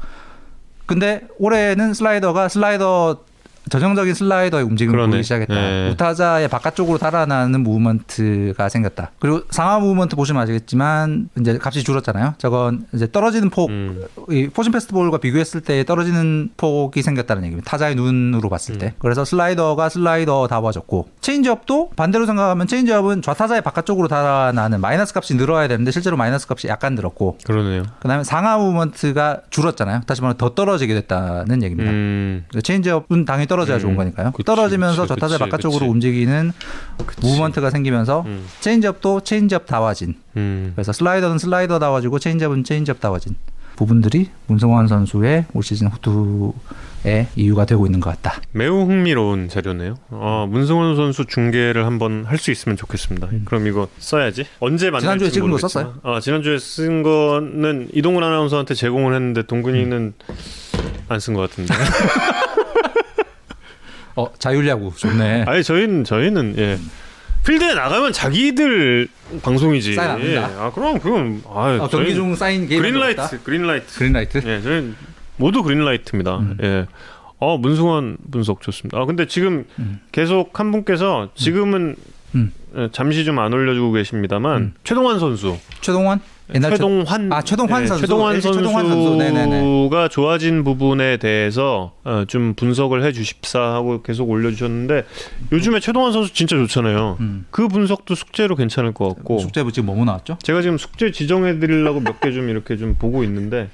[0.85, 3.23] 근데 올해는 슬라이더가 슬라이더
[3.69, 5.11] 전형적인 슬라이더의 움직임을 그러네.
[5.11, 5.53] 보이기 시작했다.
[5.53, 5.89] 네.
[5.91, 9.11] 우타자의 바깥쪽으로 달아나는 movement가 생겼다.
[9.19, 12.35] 그리고 상하 movement 보시면 아시겠지만 이제 값이 줄었잖아요.
[12.37, 14.03] 저건 이제 떨어지는 폭, 음.
[14.29, 17.69] 이 four-seam fastball과 비교했을 때 떨어지는 폭이 생겼다는 얘기입니다.
[17.69, 18.87] 타자의 눈으로 봤을 때.
[18.87, 18.91] 음.
[18.99, 25.91] 그래서 슬라이더가 슬라이더 다워졌고 체인지업도 반대로 생각하면 체인지업은 좌타자의 바깥쪽으로 달아나는 마이너스 값이 늘어야 되는데
[25.91, 27.83] 실제로 마이너스 값이 약간 늘었고 그러네요.
[28.01, 30.01] 그다음에 상하 movement가 줄었잖아요.
[30.05, 31.91] 다시 말해 더 떨어지게 됐다는 얘기입니다.
[31.91, 32.45] 음.
[32.53, 34.31] 그 체인지업은 당연히 떨 어져야 음, 좋은 거니까요.
[34.31, 35.89] 그치, 떨어지면서 그치, 저 타자 그치, 바깥쪽으로 그치.
[35.91, 36.51] 움직이는.
[37.21, 38.45] movement가 생기면서 음.
[38.61, 40.15] 체인지업도 체인지업 다워진.
[40.37, 40.71] 음.
[40.75, 43.35] 그래서 슬라이더는 슬라이더 다워지고 체인지업은 체인지업 다워진
[43.75, 48.39] 부분들이 문승원 선수의 올 시즌 호투의 이유가 되고 있는 것 같다.
[48.53, 49.95] 매우 흥미로운 자료네요.
[50.11, 53.27] 어, 문승원 선수 중계를 한번 할 수 있으면 좋겠습니다.
[53.43, 54.45] 그럼 이거 써야지.
[54.59, 55.07] 언제 만날지 음.
[55.17, 55.93] 지난주에 찍은 거 모르겠지만.
[56.03, 60.13] 아, 지난주에 쓴 거는 이동근 아나운서한테 제공을 했는데 동근이는
[61.09, 61.73] 안쓴 것 같은데.
[64.15, 65.43] 어 자율야구 좋네.
[65.47, 66.77] 아니 저희는 저희는 예.
[67.45, 69.07] 필드에 나가면 자기들
[69.43, 69.95] 방송이지.
[70.21, 70.37] 예.
[70.39, 73.97] 아 그럼 그건 아 어, 경기 저희는 중 사인 게임 그린라이트 그린라이트.
[73.99, 74.37] 그린라이트.
[74.45, 74.95] 예, 저희는
[75.37, 76.37] 모두 그린라이트입니다.
[76.37, 76.57] 음.
[76.63, 76.85] 예.
[77.37, 78.97] 어, 문승원 분석 좋습니다.
[78.97, 79.99] 아, 근데 지금 음.
[80.13, 81.95] 계속 한 분께서 지금은
[82.35, 82.51] 음.
[82.77, 84.73] 예, 잠시 좀 안 올려주고 계십니다만 음.
[84.85, 86.19] 최동환 선수, 최동원
[86.53, 88.01] 옛날 최- 최동환, 아, 최동환 예, 선수.
[88.01, 90.09] 최동환 선수가 최동환 선수.
[90.11, 95.05] 좋아진 부분에 대해서 어, 좀 분석을 해주십사 하고 계속 올려주셨는데
[95.51, 97.17] 요즘에 최동환 선수 진짜 좋잖아요.
[97.19, 97.45] 음.
[97.49, 100.37] 그 분석도 숙제로 괜찮을 것 같고 숙제부 지금 뭐뭐 나왔죠?
[100.43, 103.69] 제가 지금 숙제 지정해 드리려고 몇 개 좀 이렇게 좀 보고 있는데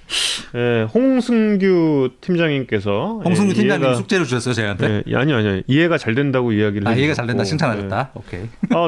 [0.56, 5.04] 예, 홍승규 팀장님께서 홍승규 예, 팀장님 이해가- 숙제를 주셨어요 저희한테.
[5.08, 7.46] 예, 아니요 아니요 이해가 잘 된다고 이야기를 아 이해가 잘 된다 예.
[7.46, 8.12] 칭찬하셨다.
[8.16, 8.42] 오케이.
[8.70, 8.88] 아,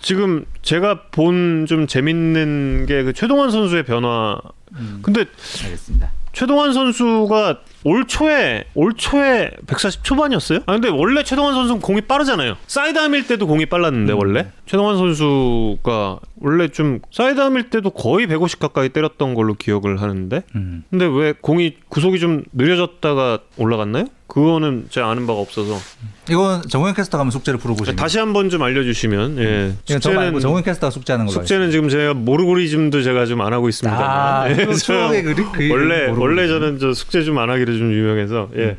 [0.00, 4.38] 지금 제가 본 좀 재밌는 게 그 최동환 선수의 변화
[4.72, 5.24] 음, 근데
[5.64, 6.10] 알겠습니다.
[6.32, 10.58] 최동환 선수가 올 초에 올 초에 140 초반이었어요?
[10.66, 12.56] 아 근데 원래 최동환 선수는 공이 빠르잖아요.
[12.66, 14.18] 사이드암일 때도 공이 빨랐는데 음.
[14.18, 20.84] 원래 최동환 선수가 원래 좀 사이드암일 때도 거의 150 가까이 때렸던 걸로 기억을 하는데 음.
[20.90, 24.04] 근데 왜 공이 구속이 좀 느려졌다가 올라갔나요?
[24.36, 25.78] 그거는 제가 아는 바가 없어서
[26.28, 27.96] 이건 정우영 캐스터가 한번 숙제를 풀어보시면.
[27.96, 31.32] 다시 한 번 좀 알려주시면 예 말고 숙제는 정우영 캐스터가 숙제하는 걸로.
[31.32, 33.98] 숙제는 지금 제가 모르고리즘도 제가 좀 안 하고 있습니다.
[33.98, 36.48] 아, 예, 그저 추억의 그, 그 원래 모르고 원래.
[36.48, 38.76] 저는 저 숙제 좀 안 하기로 좀 유명해서 예.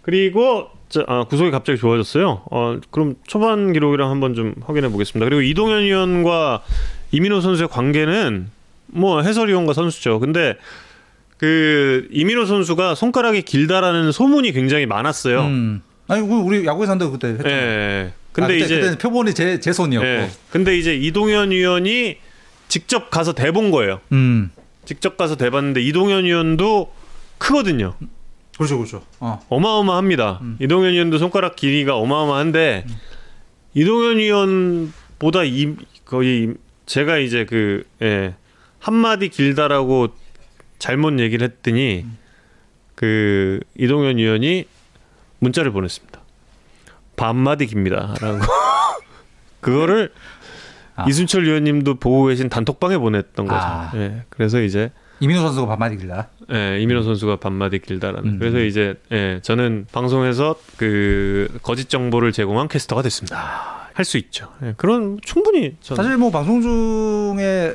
[0.00, 2.42] 그리고 저, 아, 구속이 갑자기 좋아졌어요.
[2.50, 5.28] 어, 그럼 초반 기록이랑 한번 좀 확인해 보겠습니다.
[5.28, 6.62] 그리고 이동현 위원과
[7.12, 8.48] 이민호 선수의 관계는
[8.86, 10.20] 뭐 해설위원과 선수죠.
[10.20, 10.56] 근데
[11.38, 15.42] 그 이민호 선수가 손가락이 길다라는 소문이 굉장히 많았어요.
[15.42, 15.82] 음.
[16.08, 17.48] 아니 그 우리 야구에서 한다고 그때 했죠.
[17.48, 18.12] 예.
[18.32, 20.06] 근데 근데 아, 그때, 이제 표본이 제, 제 손이었고.
[20.06, 20.30] 예.
[20.50, 22.16] 근데 이제 이동현 위원이
[22.68, 24.00] 직접 가서 대본 거예요.
[24.12, 24.50] 음.
[24.84, 26.92] 직접 가서 대봤는데 이동현 위원도
[27.38, 27.94] 크거든요.
[28.56, 29.02] 그렇죠, 그렇죠.
[29.20, 29.40] 어.
[29.48, 30.38] 어마어마합니다.
[30.42, 30.56] 음.
[30.60, 32.86] 이동현 위원도 손가락 길이가 어마어마한데
[33.74, 35.74] 이동현 위원보다 이
[36.04, 36.54] 거의
[36.86, 38.34] 제가 이제 그 예,
[38.78, 40.08] 한 마디 길다라고
[40.78, 42.18] 잘못 얘기를 했더니 음.
[42.94, 44.66] 그 이동현 위원이
[45.38, 46.20] 문자를 보냈습니다.
[47.16, 48.40] 반마디 깁니다라고
[49.60, 50.12] 그거를
[50.96, 51.04] 아.
[51.08, 53.60] 이순철 위원님도 보고 계신 단톡방에 보냈던 거죠.
[53.60, 53.92] 아.
[53.94, 56.28] 예, 그래서 이제 이민호 선수가 반마디 길다.
[56.52, 58.34] 예, 이민호 선수가 반마디 길다라는.
[58.34, 58.38] 음.
[58.38, 63.88] 그래서 이제 예, 저는 방송에서 그 거짓 정보를 제공한 캐스터가 됐습니다.
[63.94, 64.52] 할수 있죠.
[64.62, 67.74] 예, 그런 충분히 사실 뭐 방송 중에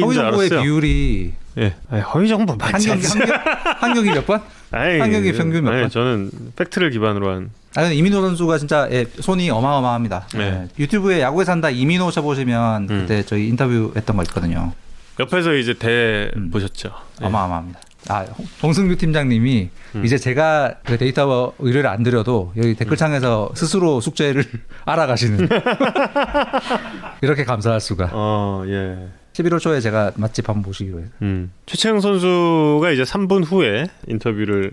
[0.00, 0.62] 줄 정보의 알았어요.
[0.62, 3.18] 비율이 예, 아니, 허위 정보 한 맞지 경기 않지?
[3.18, 3.36] 한, 경,
[3.78, 4.42] 한 경기 몇 번?
[4.72, 5.90] 아이, 한 경기 평균 몇 아니, 번?
[5.90, 7.50] 저는 팩트를 기반으로 한.
[7.76, 10.26] 아 이민호 선수가 진짜 예, 손이 어마어마합니다.
[10.34, 10.40] 네.
[10.40, 13.00] 예, 유튜브에 야구에 산다 이민호 쳐보시면 음.
[13.00, 14.72] 그때 저희 인터뷰했던 거 있거든요.
[15.20, 16.50] 옆에서 이제 대 음.
[16.50, 16.90] 보셨죠.
[17.22, 17.26] 예.
[17.26, 17.80] 어마어마합니다.
[18.08, 20.04] 아 홍- 홍승규 팀장님이 음.
[20.06, 24.44] 이제 제가 그 데이터 의뢰를 안 드려도 여기 댓글창에서 스스로 숙제를
[24.86, 25.48] 알아가시는
[27.22, 28.10] 이렇게 감사할 수가.
[28.12, 29.08] 어, 예.
[29.36, 31.08] 11월 초에 제가 맛집 한번 보시기로 해요.
[31.22, 31.52] 음.
[31.66, 34.72] 최채영 선수가 이제 3분 후에 인터뷰를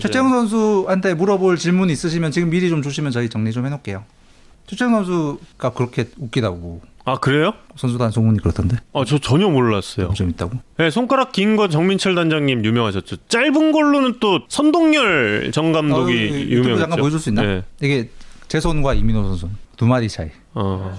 [0.00, 4.04] 최채영 선수한테 물어볼 질문 있으시면 지금 미리 좀 주시면 저희 정리 좀 해놓을게요.
[4.66, 7.52] 최채영 선수가 그렇게 웃기다고 아 그래요?
[7.76, 10.12] 선수단 소문이 그렇던데 아저 전혀 몰랐어요.
[10.14, 10.58] 좀 있다고.
[10.76, 13.16] 네, 손가락 긴거 정민철 단장님 유명하셨죠.
[13.28, 16.80] 짧은 걸로는 또 선동열 정 감독이 어, 유튜브 유명했죠.
[16.80, 17.42] 잠깐 보여줄 수 있나?
[17.42, 17.62] 네.
[17.80, 18.10] 이게
[18.48, 20.30] 제 손과 이민호 선수 두 마디 차이.
[20.54, 20.92] 어,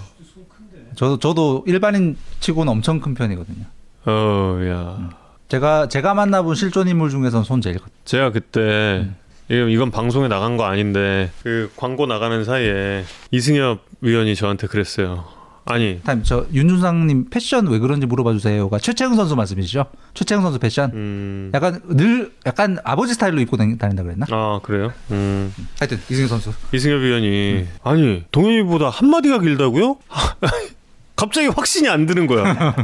[0.98, 3.66] 저도 저도 일반인 치고는 엄청 큰 편이거든요.
[4.06, 5.10] 어, 야.
[5.48, 7.86] 제가 제가 만나본 실존 인물 중에서는 손 제일 커.
[8.04, 9.06] 제가 그때
[9.50, 9.70] 음.
[9.70, 15.24] 이건, 방송에 나간 거 아닌데 그 광고 나가는 사이에 이승엽 위원이 저한테 그랬어요.
[15.70, 19.86] 아니, 타임 저 윤준상님 패션 왜 그런지 물어봐 주세요가 최채영 선수 말씀이시죠?
[20.14, 24.26] 최채영 선수 패션 음, 약간 늘 약간 아버지 스타일로 입고 다닌다 그랬나?
[24.32, 24.94] 아 그래요?
[25.12, 26.52] 음, 하여튼 이승현 선수.
[26.74, 27.70] 이승엽 위원이 음.
[27.84, 29.98] 아니 동현이보다 한 마디가 길다고요?
[31.18, 32.76] 갑자기 확신이 안 드는 거야.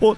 [0.00, 0.16] 어,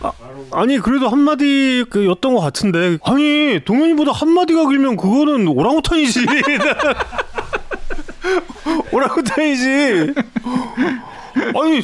[0.00, 0.12] 아,
[0.50, 6.26] 아니 그래도 한 마디 그였던 것 같은데 아니 동현이보다 한 마디가 길면 그거는 오랑우탄이지.
[8.90, 10.14] 오랑우탄이지.
[11.36, 11.82] 아니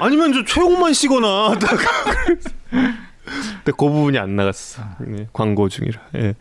[0.00, 1.54] 아니면 저 최홍만 씨거나.
[2.70, 2.92] 근데
[3.64, 4.82] 그 부분이 안 나갔어.
[5.00, 6.00] 네, 광고 중이라.
[6.16, 6.34] 예.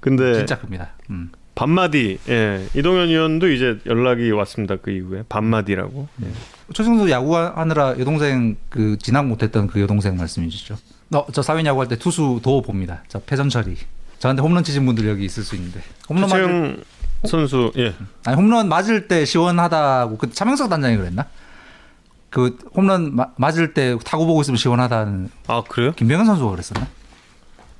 [0.00, 0.94] 근데 진짜 큽니다.
[1.10, 1.30] 음.
[1.54, 2.18] 반마디.
[2.28, 2.66] 예.
[2.74, 4.76] 이동현 의원도 이제 연락이 왔습니다.
[4.76, 6.08] 그 이후에 반마디라고.
[6.24, 6.28] 예.
[6.72, 10.76] 최승 선수 야구하느라 여동생 그 진학 못했던 그 여동생 말씀이시죠?
[11.14, 13.02] 어, 저 사회 야구할 때 투수 도 봅니다.
[13.08, 13.76] 저 패전 처리.
[14.20, 16.84] 저한테 홈런 치신 분들 여기 있을 수 있는데 홈런 맞을
[17.26, 17.94] 선수 예.
[18.24, 21.26] 아니 홈런 맞을 때 시원하다고 그 차명석 단장이 그랬나?
[22.28, 25.92] 그 홈런 마- 맞을 때 타고 보고 있으면 시원하다는 아 그래요?
[25.96, 26.86] 김병현 선수가 그랬었나?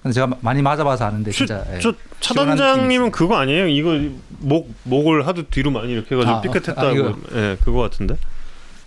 [0.03, 1.79] 근데 제가 마- 많이 맞아봐서 아는데 저, 진짜 예.
[1.79, 3.67] 저 시원한 차단장님은 그거 아니에요?
[3.69, 3.99] 이거
[4.39, 6.81] 목 목을 하도 뒤로 많이 이렇게 해가지고 아, 삐끗했다고.
[6.87, 7.15] 아, 이거.
[7.35, 8.17] 예, 그거 같은데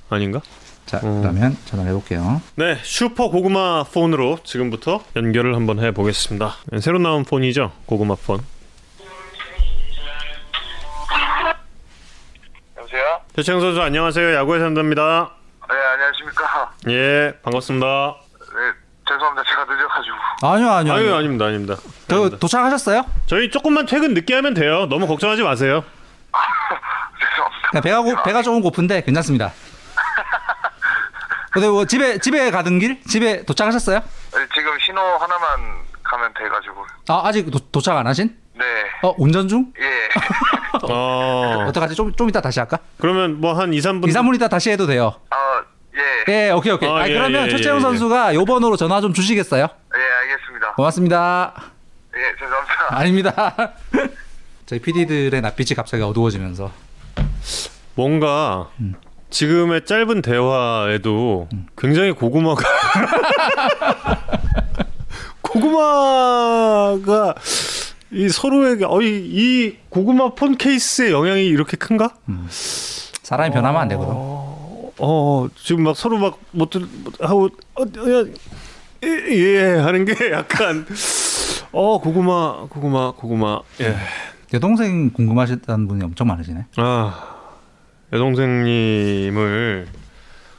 [0.10, 0.42] 아닌가?
[0.88, 1.20] 자 어.
[1.22, 2.42] 그러면 전화를 해볼게요.
[2.56, 6.56] 네, 슈퍼 고구마 폰으로 지금부터 연결을 한번 해보겠습니다.
[6.72, 8.40] 네, 새로 나온 폰이죠, 고구마 폰.
[12.78, 13.22] 여보세요?
[13.36, 14.34] 최채영 선수 안녕하세요.
[14.36, 15.32] 야구에 산답니다.
[15.70, 16.74] 네, 안녕하십니까.
[16.90, 18.16] 예, 반갑습니다.
[18.40, 19.44] 네, 죄송합니다.
[19.50, 20.16] 제가 늦어가지고.
[20.42, 20.94] 아니요 아니요.
[20.94, 21.16] 아니요.
[21.16, 21.76] 아닙니다, 아닙니다.
[22.08, 22.38] 저 아닙니다.
[22.40, 23.06] 도착하셨어요?
[23.28, 24.86] 저희 조금만 퇴근 늦게 하면 돼요.
[24.88, 25.84] 너무 걱정하지 마세요.
[27.20, 27.70] 죄송합니다.
[27.72, 29.52] 그냥 배가 고, 배가 조금 고픈데 괜찮습니다.
[31.52, 34.00] 근데 뭐 집에 집에 가던 길 집에 도착하셨어요?
[34.00, 36.86] 네, 지금 신호 하나만 가면 돼가지고.
[37.10, 38.36] 아 아직 도, 도착 안 하신?
[38.56, 38.66] 네,
[39.04, 39.72] 어 운전 중?
[39.80, 40.10] 예.
[40.92, 41.94] 어, 어떡하지?
[41.96, 42.80] 좀, 좀 이따 다시 할까?
[43.00, 45.14] 그러면 뭐 한 2, 3분 2, 3분 이따 다시 해도 돼요.
[45.30, 45.62] 아,
[45.96, 46.02] 예.
[46.48, 46.90] 예, 오케이, 오케이.
[46.90, 49.62] 아, 아, 예, 그러면 예, 최채영 예, 선수가 요 번호로 전화 좀 주시겠어요?
[49.62, 49.68] 예,
[50.22, 50.74] 알겠습니다.
[50.76, 51.54] 고맙습니다.
[52.16, 52.74] 예, 죄송합니다.
[52.90, 53.74] 아닙니다.
[54.66, 56.72] 저희 PD들의 낯빛이 갑자기 어두워지면서.
[57.96, 58.96] 뭔가 음.
[59.30, 62.64] 지금의 짧은 대화에도 굉장히 고구마가
[65.42, 67.36] 고구마가
[68.12, 72.12] 이 서로에게 어이 이 고구마 폰 케이스의 영향이 이렇게 큰가?
[73.24, 74.14] 사람이 변하면 안 되거든.
[75.00, 76.72] 어 지금 막 서로 막못
[77.22, 78.26] 하고 어, 어,
[79.04, 80.86] 예, 예 하는 게 약간
[81.72, 83.96] 어 고구마 고구마 고구마 예.
[84.54, 86.66] 여동생 궁금하셨다는 분이 엄청 많으시네.
[86.78, 87.34] 아
[88.14, 89.88] 여동생님을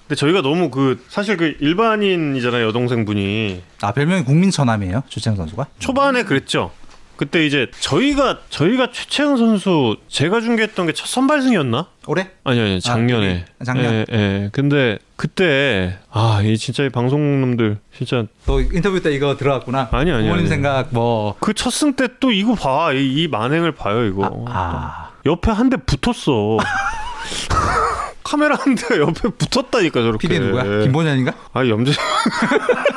[0.06, 5.66] 근데 저희가 너무 그 사실 그 일반인이잖아요 여동생분이 아 별명이 국민 처남이에요 최채영 선수가?
[5.78, 6.72] 초반에 그랬죠.
[7.16, 11.86] 그때 이제 저희가 저희가 최채영 선수 제가 중계했던 게 첫 선발승이었나?
[12.06, 12.28] 올해?
[12.44, 13.44] 아니 아니 작년에.
[13.60, 13.92] 아, 작년.
[13.92, 14.48] 예, 예.
[14.52, 19.88] 근데 그때 아, 이 진짜 이 방송놈들 진짜 또 인터뷰 때 이거 들어갔구나.
[19.92, 20.48] 아니, 아니, 부모님 아니.
[20.48, 21.36] 생각 뭐.
[21.40, 22.92] 그 첫 승 때 또 이거 봐.
[22.92, 24.44] 이, 이 만행을 봐요, 이거.
[24.48, 26.58] 아, 옆에 한 대 붙었어.
[28.24, 30.26] 카메라 한 대가 옆에 붙었다니까 저렇게.
[30.28, 30.62] PD 누구야?
[30.82, 31.32] 김본현인가?
[31.52, 31.92] 아 염재.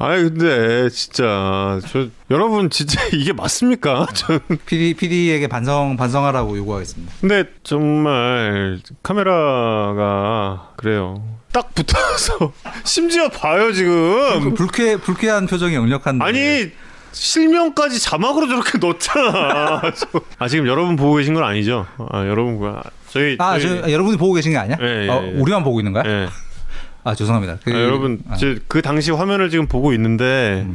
[0.00, 4.06] 아이 근데 진짜 저 여러분 진짜 이게 맞습니까?
[4.14, 7.12] 저 PD PD에게 반성 반성하라고 요구하겠습니다.
[7.20, 11.22] 근데 정말 카메라가 그래요.
[11.52, 12.52] 딱 붙어서
[12.84, 14.54] 심지어 봐요 그 지금.
[14.54, 16.24] 불쾌 불쾌한 표정이 역력한데.
[16.24, 16.70] 아니
[17.10, 19.80] 실명까지 자막으로 저렇게 넣잖아.
[19.96, 21.86] 저- 아 지금 여러분 보고 계신 건 아니죠?
[22.10, 22.72] 아 여러분 그
[23.10, 24.76] 저희 아, 저희- 저, 여러분이 보고 계신 게 아니야?
[24.80, 25.32] 예, 예, 어, 예.
[25.40, 26.04] 우리만 보고 있는 거야?
[27.08, 27.10] 예.
[27.10, 27.58] 아 죄송합니다.
[27.64, 30.66] 그- 아, 여러분 아, 저그 당시 화면을 지금 보고 있는데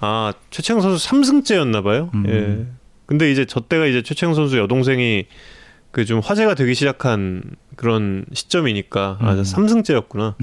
[0.00, 2.10] 아 최채영 선수 3승째였나 봐요.
[2.14, 2.24] 음.
[2.28, 2.66] 예.
[3.06, 5.26] 근데 이제 저 때가 이제 최채영 선수 여동생이
[5.92, 7.42] 그 좀 화제가 되기 시작한
[7.76, 9.42] 그런 시점이니까 아 음.
[9.42, 10.34] 3승째였구나.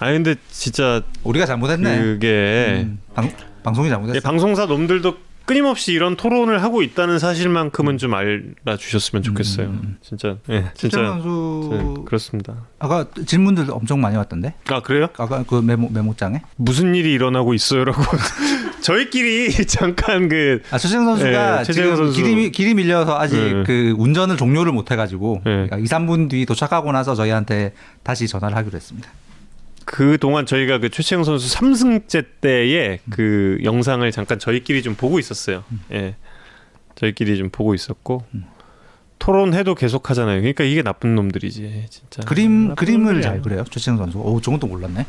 [0.00, 1.98] 아 근데 진짜 우리가 잘못했네.
[1.98, 3.30] 그게 음, 방,
[3.62, 4.16] 방송이 잘못했어.
[4.16, 9.66] 예, 방송사 놈들도 끊임없이 이런 토론을 하고 있다는 사실만큼은 좀 알아주셨으면 좋겠어요.
[9.66, 9.98] 음.
[10.00, 12.54] 진짜 예, 진짜 선수 네, 그렇습니다.
[12.78, 14.54] 아까 질문들 엄청 많이 왔던데.
[14.70, 15.08] 아 그래요?
[15.18, 16.40] 아까 그 메모 메모장에.
[16.56, 18.00] 무슨 일이 일어나고 있어요라고
[18.80, 22.22] 저희끼리 잠깐 그 아 최재형 선수가 예, 지금 선수.
[22.22, 23.62] 길이 길이 밀려서 아직 예.
[23.66, 25.50] 그 운전을 종료를 못 해가지고 예.
[25.50, 29.08] 그러니까 2, 3분 뒤 도착하고 나서 저희한테 다시 전화를 하기로 했습니다.
[29.84, 35.64] 그 동안 저희가 그 최채영 선수 3승째 때의 그 영상을 잠깐 저희끼리 좀 보고 있었어요.
[35.92, 36.16] 예.
[36.94, 38.24] 저희끼리 좀 보고 있었고
[39.18, 40.40] 토론해도 계속 하잖아요.
[40.40, 42.22] 그러니까 이게 나쁜 놈들이지, 진짜.
[42.22, 43.22] 그림 그림을.
[43.22, 44.18] 잘 그래요 최재형 선수.
[44.18, 45.06] 오 저건 또 몰랐네.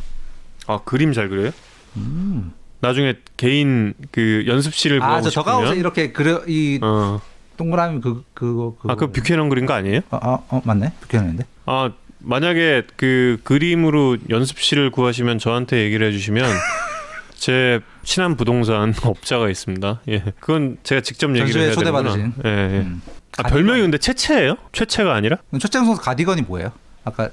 [0.68, 1.52] 아, 그림 잘 그려요?
[1.98, 2.54] 음.
[2.82, 7.20] 나중에 개인 그 연습실을 아 저 저가웃에 싶으면 이렇게 그려 이 어.
[7.58, 8.92] 동그라미 그 그거 그거.
[8.92, 10.02] 아, 그 뷰캐넌 그린 거 아니에요?
[10.12, 11.46] 아, 아, 어 맞네 뷰캐넌인데.
[11.66, 11.92] 아,
[12.26, 16.50] 만약에 그 그림으로 연습실을 구하시면 저한테 얘기를 해주시면
[17.36, 20.02] 제 친한 부동산 업자가 있습니다.
[20.10, 22.18] 예, 그건 제가 직접 얘기를 해야 초대받으신.
[22.18, 22.50] 되는구나.
[22.50, 22.80] 예, 예.
[22.82, 23.02] 음.
[23.38, 24.56] 아, 별명이 근데 채채예요?
[24.72, 25.38] 채채가 아니라?
[25.60, 26.72] 최재형 선수 가디건이 뭐예요?
[27.04, 27.30] 아까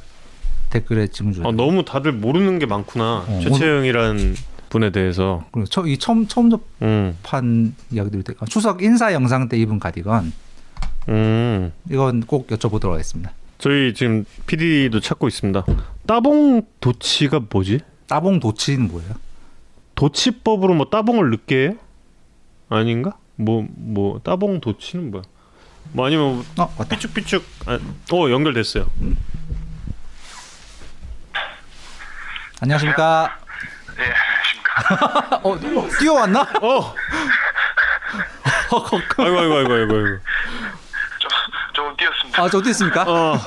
[0.70, 3.24] 댓글에 질문 주셨 아, 너무 다들 모르는 게 많구나.
[3.26, 4.34] 어, 최채영이라는
[4.68, 5.46] 분에 대해서.
[5.52, 6.50] 그리고 처, 이 처음 처음
[6.82, 10.32] 음, 접한 이야기들 때 추석 인사 영상 때 입은 가디건
[11.08, 11.72] 음.
[11.90, 13.32] 이건 꼭 여쭤보도록 하겠습니다.
[13.62, 15.64] 저희 지금 PD도 찾고 있습니다.
[16.04, 17.78] 따봉 도치가 뭐지?
[18.08, 19.14] 따봉 도치는 뭐예요?
[19.94, 21.74] 도치법으로 뭐 따봉을 늦게 해요?
[22.68, 23.16] 아닌가?
[23.36, 25.22] 뭐뭐 따봉 도치는 뭐야?
[25.92, 26.96] 뭐 아니면 어 왔다.
[26.96, 27.78] 삐쭉삐쭉 아,
[28.12, 28.90] 어 연결됐어요.
[32.62, 33.38] 안녕하십니까.
[33.96, 34.12] 예,
[34.74, 35.40] 안녕하십니까.
[35.88, 36.42] 어 뛰어왔나?
[36.62, 36.94] 어.
[39.22, 39.94] 아이고 아이고 아이고 아이고.
[39.94, 40.18] 아이고.
[42.34, 43.04] 아 저 어디 있습니까?
[43.06, 43.38] 어.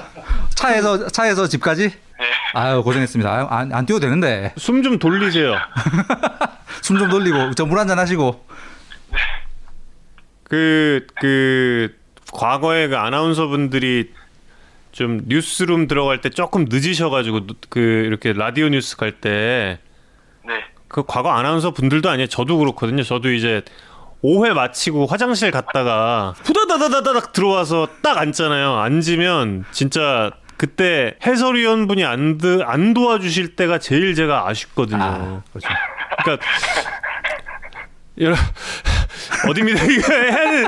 [0.56, 1.84] 차에서 차에서 집까지?
[1.84, 2.26] 예.
[2.54, 3.30] 아유 고생했습니다.
[3.32, 5.56] 아유, 안, 안 뛰어도 되는데 숨 좀 돌리세요.
[6.82, 8.46] 숨 좀 돌리고 저 물 한잔 하시고.
[10.44, 11.96] 그, 그,
[12.32, 14.12] 과거에 그 아나운서 분들이
[14.92, 19.80] 좀 뉴스룸 들어갈 때 조금 늦으셔가지고, 그, 이렇게 라디오 뉴스 갈 때,
[20.46, 20.54] 네.
[20.88, 22.28] 그 과거 아나운서 분들도 아니에요.
[22.28, 23.02] 저도 그렇거든요.
[23.02, 23.64] 저도 이제
[24.26, 28.76] 5회 마치고 화장실 갔다가 후다다다다닥 들어와서 딱 앉잖아요.
[28.78, 35.04] 앉으면 진짜 그때 해설위원 분이 안, 드, 안 도와주실 때가 제일 제가 아쉽거든요.
[35.04, 35.68] 아 그렇죠.
[36.24, 36.46] 그러니까
[38.20, 38.36] 여러
[39.50, 40.68] 어디입니다 이게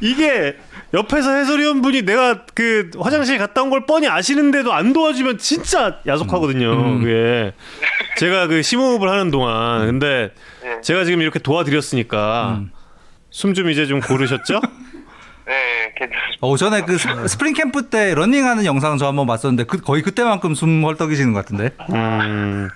[0.00, 0.56] 이게
[0.94, 6.70] 옆에서 해설위원 분이 내가 그 화장실 갔다 온 걸 뻔히 아시는데도 안 도와주면 진짜 야속하거든요.
[6.72, 7.00] 음.
[7.00, 7.52] 그게
[8.18, 10.30] 제가 그 심호흡을 하는 동안 근데
[10.64, 10.80] 예.
[10.80, 12.70] 제가 지금 이렇게 도와드렸으니까 음.
[13.34, 14.60] 숨 좀 이제 좀 고르셨죠?
[15.46, 16.38] 네, 괜찮습니다.
[16.40, 20.54] 어 전에 그 스- 스프링 캠프 때 러닝하는 영상 저 한번 봤었는데 그 거의 그때만큼
[20.54, 22.68] 숨 헐떡이시는 것 같은데 음,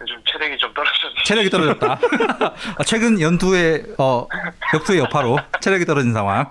[0.00, 1.22] 요즘 체력이 좀 떨어졌는데.
[1.24, 2.00] 체력이 떨어졌다.
[2.78, 4.26] 아, 최근 연투의 어
[4.72, 6.50] 격투의 여파로 체력이 떨어진 상황.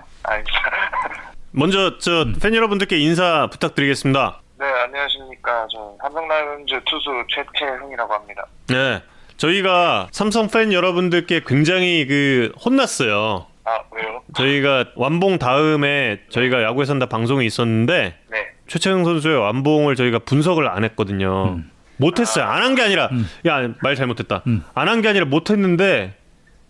[1.50, 4.40] 먼저 저 팬 여러분들께 인사 부탁드리겠습니다.
[4.58, 5.66] 네, 안녕하십니까.
[5.70, 8.46] 저 삼성라이온즈 투수 최채흥이라고 합니다.
[8.68, 9.02] 네.
[9.42, 13.46] 저희가 삼성 팬 여러분들께 굉장히 그 혼났어요.
[13.64, 14.22] 아, 왜요?
[14.36, 18.46] 저희가 완봉 다음에 저희가 야구에 산다 방송이 있었는데 네.
[18.68, 21.58] 최채영 선수의 완봉을 저희가 분석을 안 했거든요.
[21.96, 22.44] 못했어요.
[22.44, 23.10] 안 한 게 아니라
[23.44, 24.42] 야말 잘못했다.
[24.46, 24.62] 음.
[24.74, 26.14] 안한 게 아니라 못했는데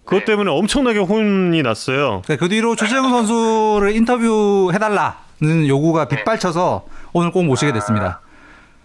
[0.07, 0.25] 그것 네.
[0.25, 2.23] 때문에 엄청나게 혼이 났어요.
[2.27, 8.21] 그 뒤로 최재형 선수를 인터뷰 해달라는 요구가 빗발쳐서 오늘 꼭 모시게 됐습니다.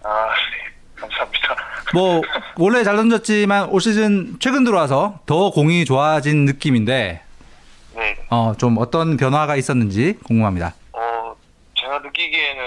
[0.03, 1.01] 아, 네.
[1.01, 1.55] 감사합니다.
[1.93, 2.21] 뭐
[2.57, 7.21] 원래 잘 던졌지만 올 시즌 최근 들어와서 더 공이 좋아진 느낌인데
[7.95, 8.15] 네.
[8.29, 10.73] 어, 좀 어떤 변화가 있었는지 궁금합니다.
[10.93, 11.35] 어,
[11.75, 12.63] 제가 느끼기에는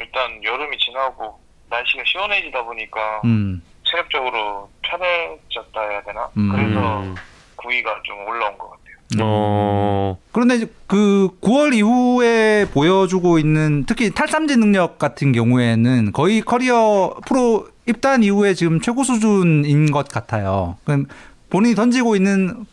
[0.00, 1.38] 일단 여름이 지나고
[1.70, 6.28] 날씨가 시원해지다 보니까 음, 체력적으로 편해졌다 해야 되나?
[6.36, 6.52] 음.
[6.52, 7.14] 그래서 음.
[7.56, 8.88] 구위가 좀 올라온 것 같아요.
[9.22, 10.18] 어.
[10.32, 18.22] 그런데 그 9월 이후에 보여주고 있는 특히 탈삼진 능력 같은 경우에는 거의 커리어 프로 입단
[18.22, 20.76] 이후에 지금 최고 수준인 것 같아요.
[20.84, 21.06] 그럼
[21.48, 22.66] 본인이 던지고 있는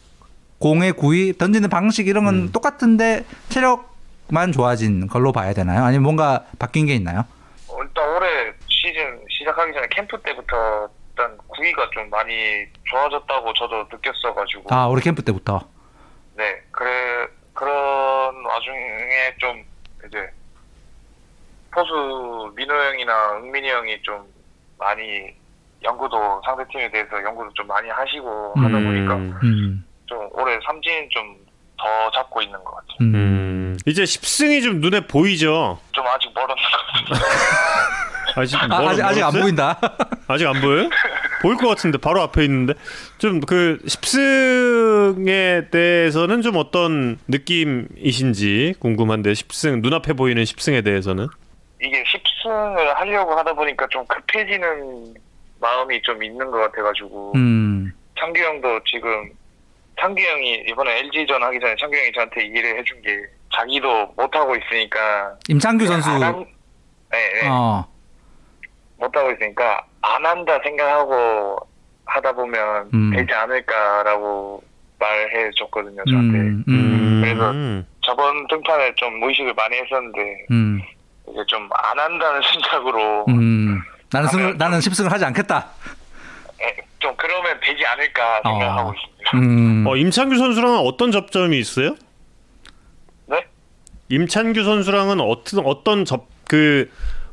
[0.59, 2.51] 공의 구위, 던지는 방식 이런 건 음.
[2.51, 5.83] 똑같은데 체력만 좋아진 걸로 봐야 되나요?
[5.85, 7.25] 아니면 뭔가 바뀐 게 있나요?
[7.69, 14.75] 어, 일단 올해 시즌 시작하기 전에 캠프 때부터 일단 구위가 좀 많이 좋아졌다고 저도 느꼈어가지고
[14.75, 15.61] 아, 우리 캠프 때부터.
[16.35, 17.71] 네 그래 그런
[18.45, 19.63] 와중에 좀
[20.07, 20.29] 이제
[21.71, 24.34] 포수 민호 형이나 은민이 형이 좀
[24.77, 25.33] 많이
[25.83, 29.39] 연구도 상대팀에 대해서 연구도 좀 많이 하시고 하다 보니까 음.
[29.43, 31.45] 음, 좀 올해 삼진 좀
[31.77, 32.97] 더 잡고 있는 것 같아요.
[33.01, 33.15] 음.
[33.15, 33.77] 음.
[33.85, 35.77] 이제 10승이 좀 눈에 보이죠.
[35.91, 38.41] 좀 아직 멀었는 것 같아요.
[38.41, 39.41] 아직 아, 멀- 아직, 아직 안 멀었어요?
[39.41, 39.79] 보인다.
[40.29, 40.89] 아직 안 보여요?
[41.41, 42.75] 보일 것 같은데 바로 앞에 있는데
[43.17, 51.27] 좀 그 10승에 대해서는 좀 어떤 느낌이신지 궁금한데 10승 눈앞에 보이는 10승에 대해서는
[51.81, 52.03] 이게
[52.49, 55.13] 10승을 하려고 하다 보니까 좀 급해지는
[55.59, 59.29] 마음이 좀 있는 것 같아가지고 음, 창규 형도 지금
[59.99, 63.23] 창규 형이 이번에 LG전 하기 전에 창규 형이 저한테 얘기를 해준 게
[63.53, 66.09] 자기도 못하고 있으니까 임창규 선수.
[66.09, 66.45] 안 한,
[67.11, 67.47] 네, 네.
[67.49, 67.85] 어,
[68.97, 71.57] 못하고 있으니까 안 한다 생각하고
[72.05, 73.11] 하다 보면 음.
[73.11, 74.63] 되지 않을까라고
[74.99, 77.85] 말해 줬거든요 저한테 음, 음, 그래서 음.
[78.01, 80.81] 저번 등판에 좀 무의식을 많이 했었는데 음,
[81.29, 83.81] 이제 좀안 한다는 생각으로 음.
[84.11, 85.69] 나는 승을, 나는 10승을 하지 않겠다.
[86.61, 88.93] 에, 좀 그러면 되지 않을까 생각하고 어.
[88.93, 89.37] 있습니다.
[89.37, 89.87] 음.
[89.87, 91.95] 어, 임찬규 선수랑은 어떤 접점이 있어요?
[93.27, 93.45] 네?
[94.09, 96.89] 임찬규 선수랑은 어떤 어떤 접 그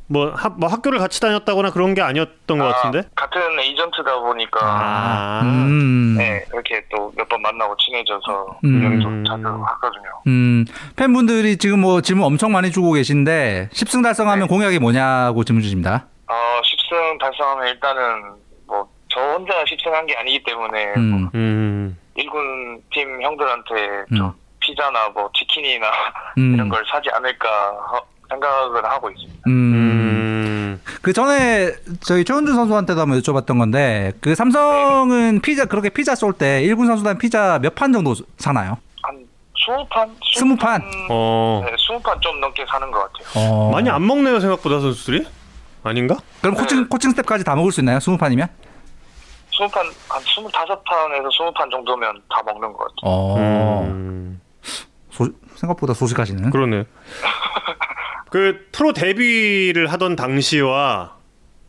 [0.08, 0.34] 뭐뭐
[0.68, 2.98] 학교를 같이 다녔다거나 그런 게 아니었던 것 같은데?
[3.00, 5.40] 아, 같은 에이전트다 보니까 아.
[5.44, 6.16] 음.
[6.18, 8.84] 네 이렇게 또 몇 번 만나고 친해져서 음.
[8.84, 10.10] 여기도 자주 하거든요.
[10.26, 10.64] 음,
[10.96, 14.48] 팬분들이 지금 뭐 질문 엄청 많이 주고 계신데 10승 달성하면 네.
[14.48, 16.06] 공약이 뭐냐고 질문 주십니다.
[16.28, 18.02] 어 10승 달성하면 일단은
[18.66, 21.10] 뭐 저 혼자 10승한 게 아니기 때문에 음.
[21.10, 21.98] 뭐 음.
[22.16, 23.74] 1군 팀 형들한테
[24.12, 24.16] 음.
[24.16, 25.86] 좀 피자나 뭐 치킨이나
[26.38, 26.54] 음.
[26.54, 28.00] 이런 걸 사지 않을까 하-
[28.32, 29.38] 생각을 하고 있습니다.
[29.46, 29.52] 음.
[29.52, 30.80] 음.
[31.02, 36.62] 그 전에 저희 최원준 선수한테도 한번 여쭤봤던 건데 그 삼성은 피자 그렇게 피자 쏠 때
[36.62, 38.78] 1군 선수단 피자 몇 판 정도 사나요?
[39.02, 40.10] 한 20판?
[40.34, 40.82] 스무 판?
[41.10, 41.62] 어.
[41.64, 43.28] 네, 20판 좀 넘게 사는 것 같아요.
[43.36, 43.70] 어.
[43.70, 45.26] 많이 안 먹네요 생각보다 선수들이
[45.84, 46.16] 아닌가?
[46.40, 47.98] 그럼 코칭 코칭 스텝까지 다 먹을 수 있나요?
[47.98, 48.48] 20판이면?
[49.52, 49.74] 20판,
[50.08, 52.96] 한 25판에서 20판 정도면 다 먹는 것 같아요.
[53.04, 53.82] 어.
[53.86, 54.40] 음.
[55.10, 56.50] 소- 생각보다 소식하시는.
[56.50, 56.84] 그러네.
[58.32, 61.18] 그 프로 데뷔를 하던 당시와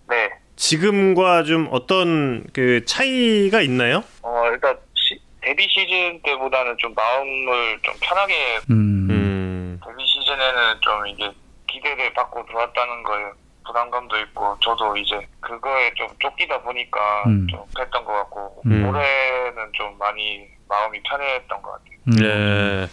[0.08, 0.30] 네.
[0.56, 4.02] 지금과 좀 어떤 그 차이가 있나요?
[4.22, 8.34] 어, 일단 시- 데뷔 시즌 때보다는 좀 마음을 좀 편하게
[8.70, 9.08] 음.
[9.12, 9.80] 음.
[9.86, 11.30] 데뷔 시즌에는 좀 이게
[11.68, 13.24] 기대를 받고 들어왔다는 거에
[13.66, 17.46] 부담감도 있고 저도 이제 그거에 좀 쫓기다 보니까 음.
[17.50, 18.88] 좀 그랬던 것 같고 음.
[18.88, 21.98] 올해는 좀 많이 마음이 편했던 것 같아요.
[22.08, 22.12] 음.
[22.16, 22.88] 네.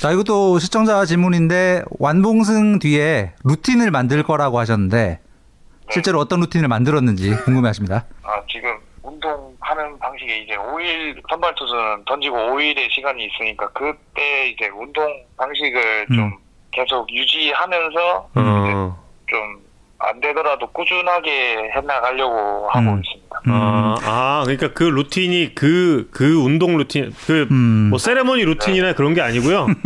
[0.00, 5.88] 자, 이것도 시청자 질문인데 완봉승 뒤에 루틴을 만들 거라고 하셨는데 네.
[5.90, 8.04] 실제로 어떤 루틴을 만들었는지 궁금해하십니다.
[8.22, 15.24] 아 지금 운동하는 방식에 이제 5일 선발 투수는 던지고 5일의 시간이 있으니까 그때 이제 운동
[15.38, 16.36] 방식을 좀 음.
[16.72, 19.04] 계속 유지하면서 어.
[19.26, 19.65] 좀
[19.98, 23.02] 안 되더라도 꾸준하게 해나가려고 하고 음.
[23.02, 23.40] 있습니다.
[23.48, 27.88] 아, 아, 그러니까 그 루틴이 그, 그 운동 루틴, 그, 음.
[27.90, 29.62] 뭐, 세레머니 루틴이나 그런 게 아니고요.
[29.62, 29.66] 어.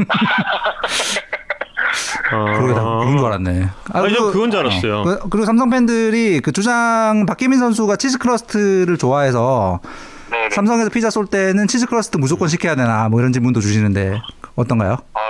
[2.31, 3.69] 그러게 다 그런 줄 알았네.
[3.93, 5.01] 아니, 전 그건 줄 알았어요.
[5.01, 9.81] 어, 그- 그리고 삼성 팬들이 그 주장 박해민 선수가 치즈 크러스트를 좋아해서
[10.31, 10.51] 네, 네.
[10.55, 14.21] 삼성에서 피자 쏠 때는 치즈 크러스트 무조건 시켜야 되나 뭐 이런 질문도 주시는데
[14.55, 14.99] 어떤가요?
[15.15, 15.21] 아,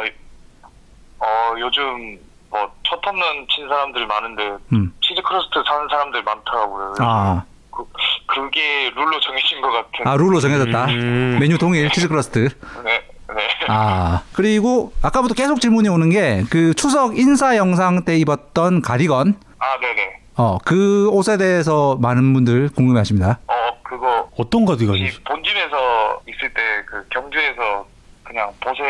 [1.21, 2.19] 어, 요즘
[2.51, 4.93] 뭐 첫 홈런 친 사람들이 많은데 음.
[5.01, 6.95] 치즈 크러스트 사는 사람들 많더라고요.
[7.01, 7.85] 아, 그,
[8.27, 10.07] 그게 룰로 정해진 것 같은.
[10.07, 10.85] 아 룰로 정해졌다.
[10.87, 11.39] 음.
[11.41, 12.49] 메뉴 동일 치즈 크러스트.
[12.85, 13.49] 네, 네.
[13.69, 19.79] 아 그리고 아까부터 계속 질문이 오는 게 그 추석 인사 영상 때 입었던 가디건 아,
[19.81, 20.21] 네네.
[20.37, 23.39] 어 그 옷에 대해서 많은 분들 궁금해하십니다.
[23.47, 23.55] 어,
[23.85, 25.05] 그거 어떤 가디건이죠?
[25.05, 27.87] 혹시 본집에서 있을 때 그 경주에서
[28.25, 28.83] 그냥 보세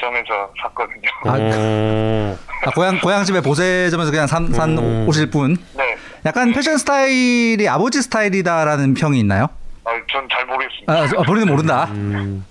[0.00, 1.08] 점에서 샀거든요.
[1.24, 2.38] 아, 어.
[2.66, 5.06] 아, 고향 고향 집에 보세점에서 그냥 산, 산 음.
[5.08, 5.56] 옷일 뿐.
[5.74, 5.96] 네,
[6.26, 9.48] 약간 패션 스타일이 아버지 스타일이다라는 평이 있나요?
[9.84, 10.92] 어, 전잘 모르겠습니다.
[10.92, 11.84] 아, 저- 어, 본인은 모른다.
[11.92, 12.44] 음,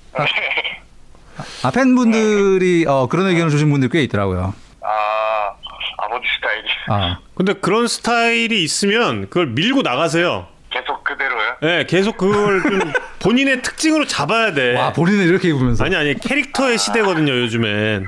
[1.64, 4.54] 아, 팬분들이 어, 그런 의견을 주신 분들 꽤 있더라고요.
[4.82, 5.52] 아,
[5.98, 6.68] 아버지 스타일이.
[6.90, 10.48] 아, 근데 그런 스타일이 있으면 그걸 밀고 나가세요.
[10.74, 11.56] 계속 그대로요?
[11.64, 12.80] 예, 계속 그걸 좀
[13.20, 14.76] 본인의 특징으로 잡아야 돼.
[14.78, 15.86] 와 본인은 이렇게 입으면서.
[15.86, 18.08] 아니 아니 캐릭터의 시대거든요 요즘엔.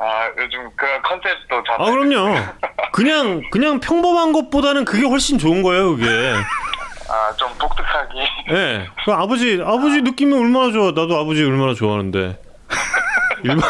[0.00, 2.34] 아, 요즘 그런 컨셉도 잡아 그럼요.
[2.92, 6.06] 그냥 그냥 평범한 것보다는 그게 훨씬 좋은 거예요 그게.
[7.08, 8.20] 아, 좀 독특하게.
[8.50, 8.88] 예.
[9.04, 10.86] 그 아버지 아버지 느낌이 얼마나 좋아.
[10.86, 12.38] 나도 아버지 얼마나 좋아하는데.
[13.44, 13.60] 일반.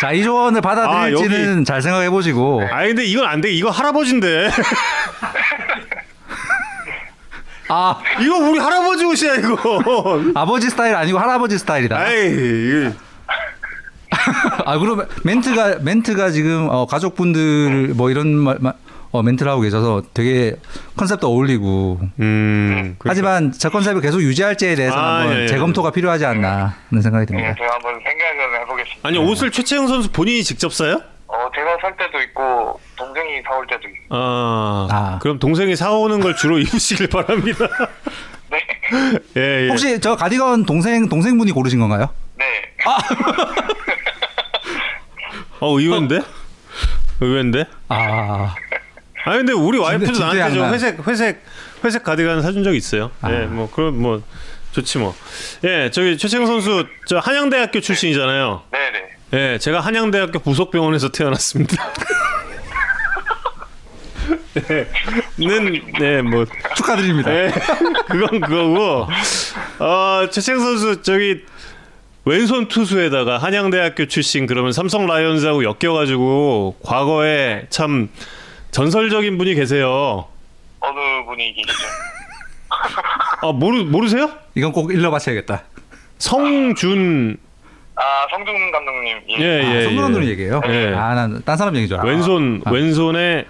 [0.00, 2.62] 자, 이 조언을 받아들일지는 아, 잘 생각해 보시고.
[2.72, 3.50] 아니 근데 이건 안 돼.
[3.52, 4.50] 이거 할아버지인데.
[7.72, 10.20] 아, 이거 우리 할아버지 옷이야 이거.
[10.34, 11.96] 아버지 스타일 아니고 할아버지 스타일이다.
[11.96, 12.90] 아이.
[14.66, 18.74] 아, 그럼 멘트가 멘트가 지금 어, 가족분들 뭐 이런 말, 말-
[19.12, 20.56] 어, 멘트를 하고 계셔서 되게
[20.96, 22.00] 컨셉도 어울리고.
[22.20, 22.96] 음.
[22.98, 23.04] 그러니까.
[23.08, 25.46] 하지만 저 컨셉을 계속 유지할지에 대해서는 아, 한번 예, 예.
[25.46, 27.54] 재검토가 필요하지 않나 하는 생각이 네, 듭니다.
[27.56, 29.08] 제가 한번 생각을 해보겠습니다.
[29.08, 31.00] 아니 옷을 최채영 선수 본인이 직접 사요?
[31.28, 34.14] 어, 제가 살 때도 있고, 동생이 사올 때도 있고.
[34.14, 35.18] 아, 아.
[35.20, 37.66] 그럼 동생이 사오는 걸 주로 입으시길 바랍니다.
[38.50, 38.60] 네.
[39.36, 39.68] 예, 예.
[39.68, 42.10] 혹시 저 가디건 동생 동생분이 고르신 건가요?
[42.36, 42.44] 네.
[45.60, 46.20] 어 의외인데?
[47.20, 47.64] 의외인데?
[47.88, 48.54] 아,
[49.24, 50.74] 아 근데 우리 와이프도 진짜 나한테 저 양반.
[50.74, 51.42] 회색 회색
[51.84, 53.10] 회색 가디건 사준 적 있어요.
[53.20, 53.30] 아.
[53.32, 54.22] 예, 뭐 그럼 뭐
[54.72, 55.14] 좋지 뭐.
[55.64, 58.62] 예, 저기 최채영 선수 저 한양대학교 출신이잖아요.
[58.72, 59.52] 네 네.
[59.52, 61.76] 예, 제가 한양대학교 부속병원에서 태어났습니다.
[65.38, 66.44] 는, 네, 뭐,
[66.76, 67.32] 축하드립니다.
[67.32, 67.50] 예,
[68.08, 69.06] 그건 그거고,
[69.78, 71.44] 어, 최채영 선수, 저기,
[72.24, 78.10] 왼손 투수에다가 한양대학교 출신 그러면 삼성 라이온즈하고 엮여가지고 과거에 참
[78.72, 80.26] 전설적인 분이 계세요.
[80.80, 81.72] 어느 분이 계시죠?
[83.42, 84.30] 아 모르 모르세요?
[84.54, 85.64] 이건 꼭 일러바쳐야겠다.
[86.18, 87.38] 성준
[87.96, 89.20] 아, 성준 감독님.
[89.30, 89.42] 예.
[89.42, 89.84] 예 아, 예.
[89.84, 90.28] 손문환 예.
[90.28, 90.60] 얘기예요.
[90.68, 90.94] 예.
[90.94, 92.08] 아, 난딴 사람 얘기 줄 알아.
[92.08, 92.70] 왼손 아.
[92.70, 93.46] 왼손에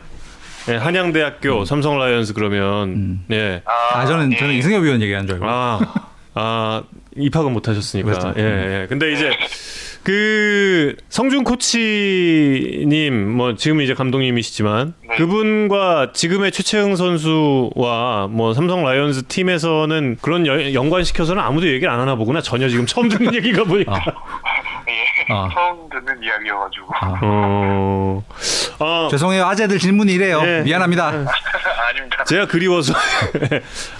[0.68, 3.24] 예, 한양대학교 삼성 라이온즈 그러면 음.
[3.30, 3.62] 예.
[3.64, 4.36] 아, 저는 예.
[4.36, 5.46] 저는 이승엽 위원 얘기한 줄 알고.
[5.48, 5.80] 아,
[6.34, 6.82] 아
[7.16, 8.08] 입학은 못 하셨으니까.
[8.10, 8.34] 그렇죠.
[8.38, 8.86] 예, 예.
[8.88, 9.30] 근데 이제
[10.02, 15.16] 그 성준 코치님 뭐 지금 이제 감독님이시지만 네.
[15.16, 22.14] 그분과 지금의 최채흥 선수와 뭐 삼성 라이온즈 팀에서는 그런 여- 연관시켜서는 아무도 얘기를 안 하나
[22.16, 22.40] 보구나.
[22.40, 23.92] 전혀 지금 처음 듣는 얘기가 보니까.
[24.90, 25.32] 예.
[25.32, 25.48] 아.
[25.54, 26.86] 처음 듣는 이야기여가지고.
[27.00, 27.18] 아.
[27.22, 28.24] 어.
[28.80, 29.44] 아, 죄송해요.
[29.44, 30.42] 아재들 질문이 이래요.
[30.44, 30.62] 예.
[30.62, 31.06] 미안합니다.
[31.88, 32.24] 아닙니다.
[32.24, 32.92] 제가 그리워서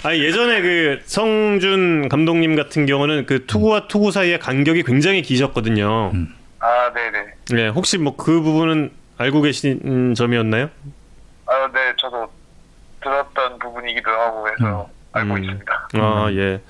[0.03, 6.11] 아니 예전에 그 성준 감독님 같은 경우는 그 투구와 투구 사이의 간격이 굉장히 기셨거든요.
[6.59, 7.25] 아, 네네.
[7.51, 10.69] 네, 혹시 뭐 그 부분은 알고 계신 점이었나요?
[11.47, 12.31] 아, 네, 저도
[13.01, 15.43] 들었던 부분이기도 하고 해서 알고 음.
[15.43, 15.87] 있습니다.
[15.93, 16.61] 아, 예.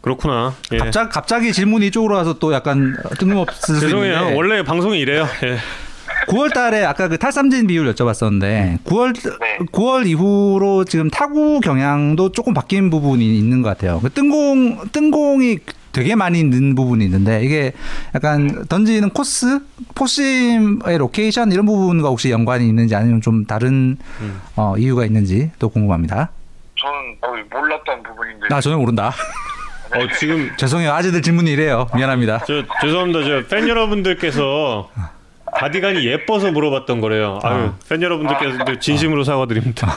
[0.00, 0.54] 그렇구나.
[0.72, 0.78] 예.
[0.78, 4.36] 갑자기 갑자기 질문이 이쪽으로 와서 또 약간 뜬금없을 수 죄송해요.
[4.36, 5.26] 원래 방송이 이래요.
[5.44, 5.56] 예.
[6.28, 9.58] 9월 달에 아까 그 탈삼진 비율 여쭤봤었는데 9월 네.
[9.70, 14.00] 9월 이후로 지금 타구 경향도 조금 바뀐 부분이 있는 것 같아요.
[14.00, 15.58] 그 뜬공 뜬공이
[15.92, 17.72] 되게 많이 는 부분이 있는데 이게
[18.14, 19.60] 약간 던지는 코스,
[19.94, 24.40] 포심의 로케이션 이런 부분과 혹시 연관이 있는지 아니면 좀 다른 음.
[24.56, 26.32] 어, 이유가 있는지 또 궁금합니다.
[26.86, 28.48] 저는 어, 몰랐던 부분인데.
[28.48, 29.12] 나 전혀 모른다.
[29.94, 30.92] 어, 지금 죄송해요.
[30.92, 31.86] 아재들 질문이 이래요.
[31.94, 32.40] 미안합니다.
[32.46, 33.22] 저 죄송합니다.
[33.24, 34.90] 저 팬 여러분들께서
[35.58, 37.38] 가디건이 예뻐서 물어봤던 거래요.
[37.42, 39.96] 아유, 팬 여러분들께서 진심으로 사과드립니다.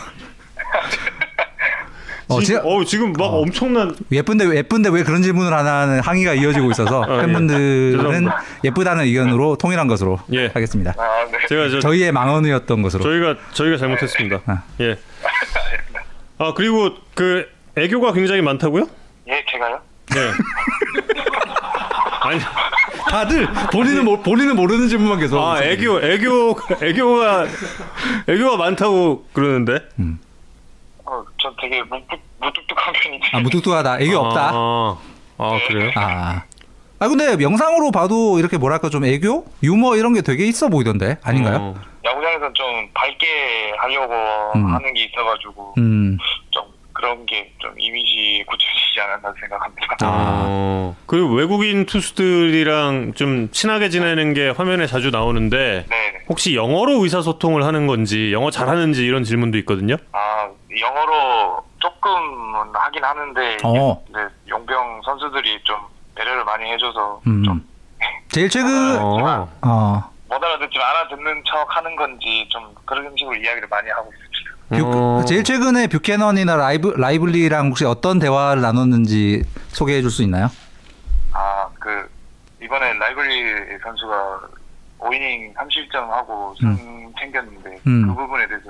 [2.27, 6.69] 어, 진- 제가 어우, 지금 막 엄청난 예쁜데 예쁜데 왜 그런 질문을 하나는 항의가 이어지고
[6.69, 7.21] 있어서 아, 예.
[7.21, 8.43] 팬분들은 죄송합니다.
[8.63, 10.45] 예쁘다는 의견으로 통일한 것으로 예.
[10.53, 10.93] 하겠습니다.
[10.95, 11.39] 아, 네.
[11.49, 13.01] 제가 저 저희의 망언이었던 것으로.
[13.03, 14.41] 저희가 저희가 잘못했습니다.
[14.45, 14.61] 아.
[14.79, 14.99] 예.
[16.39, 17.47] 아 그리고 그
[17.77, 18.87] 애교가 굉장히 많다고요?
[19.27, 19.79] 예, 제가요?
[20.07, 20.15] 네.
[22.21, 22.39] 아니,
[23.09, 25.39] 다들 본인은 모, 본인은 모르는 질문만 계속.
[25.39, 27.45] 아 애교 애교 애교가
[28.27, 29.79] 애교가 많다고 그러는데.
[31.05, 33.27] 어, 전 되게 무뚝, 무뚝뚝한 편인데.
[33.33, 33.99] 아 무뚝뚝하다.
[33.99, 34.51] 애교 없다.
[34.53, 34.97] 아,
[35.37, 35.91] 아 그래요?
[35.95, 36.43] 아.
[37.01, 41.57] 아 근데 영상으로 봐도 이렇게 뭐랄까 좀 애교, 유머 이런 게 되게 있어 보이던데 아닌가요?
[41.59, 41.88] 어.
[42.05, 44.13] 야구장에서는 좀 밝게 하려고
[44.55, 44.73] 음.
[44.73, 46.17] 하는 게 있어가지고 음.
[46.51, 46.63] 좀
[46.93, 49.97] 그런 게 좀 이미지 굳혀지지 않았나 생각합니다.
[50.03, 50.95] 어.
[51.05, 56.13] 그리고 외국인 투수들이랑 좀 친하게 지내는 게 화면에 자주 나오는데 네.
[56.29, 59.95] 혹시 영어로 의사소통을 하는 건지 영어 잘하는지 이런 질문도 있거든요.
[60.13, 60.49] 아
[60.79, 64.03] 영어로 조금은 하긴 하는데 어.
[64.13, 64.19] 네,
[64.49, 65.77] 용병 선수들이 좀
[66.15, 67.43] 배려를 많이 해줘서 음.
[67.43, 67.67] 좀
[68.29, 69.47] 제일 최근 어.
[69.61, 70.09] 어.
[70.29, 74.29] 못 알아듣지만 알아듣는 척 하는 건지 좀 그런 식으로 이야기를 많이 하고 있습니다.
[74.69, 74.91] 뷰-
[75.21, 75.25] 어.
[75.25, 80.47] 제일 최근에 뷰캐넌이나 라이브 라이블리랑 혹시 어떤 대화를 나눴는지 소개해 줄 수 있나요?
[81.33, 82.07] 아, 그,
[82.61, 84.39] 이번에 라이블리 선수가
[84.99, 88.07] 5이닝 3실점하고 승 챙겼는데, 음.
[88.07, 88.65] 그 부분에 대해서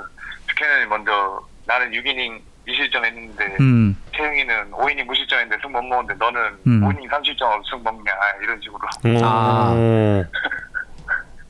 [0.47, 3.97] 뷰캐넌이 먼저 나는 6이닝 2실점 했는데, 음.
[4.13, 6.81] 태인이는 5이닝 무실점했는데 승 못 먹었는데 너는 음.
[6.81, 8.11] 5이닝 3실점하고 승 먹냐
[8.43, 8.79] 이런 식으로
[9.25, 9.73] 아.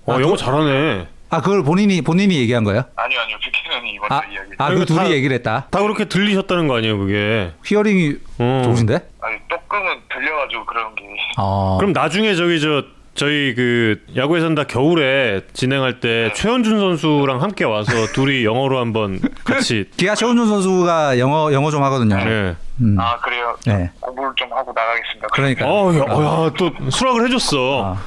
[0.10, 1.07] 어, 아, 영어 그- 잘하네.
[1.31, 2.84] 아 그걸 본인이 본인이 얘기한 거예요?
[2.95, 5.68] 아니요 아니요 뷰캐넌이 먼저 아, 이야기 아, 이거 그 둘이 다- 얘기를 했다.
[5.69, 7.52] 다 그렇게 들리셨다는 거 아니에요, 그게?
[7.65, 8.61] 히어링이 어.
[8.65, 8.95] 좋으신데?
[9.22, 11.03] 아니 조금은 들려가지고 그런 게
[11.38, 11.77] 어.
[11.80, 12.84] 그럼 나중에 저기 저
[13.14, 19.86] 저희 그 야구에 산다 겨울에 진행할 때 최원준 선수랑 함께 와서 둘이 영어로 한번 같이
[19.98, 22.15] 기아 최원준 선수가 영어 영어 좀 하거든요.
[22.15, 22.56] 네.
[22.81, 22.95] 음.
[22.99, 23.91] 아 그래요 네.
[23.99, 27.84] 공부를 좀 하고 나가겠습니다 그러니까 어, 야, 어, 야, 또 수락을 해줬어.
[27.86, 27.99] 아, 네.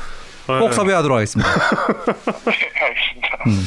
[0.47, 1.51] 꼭 섭외하도록 하겠습니다.
[1.51, 3.67] 네, 알겠습니다 음.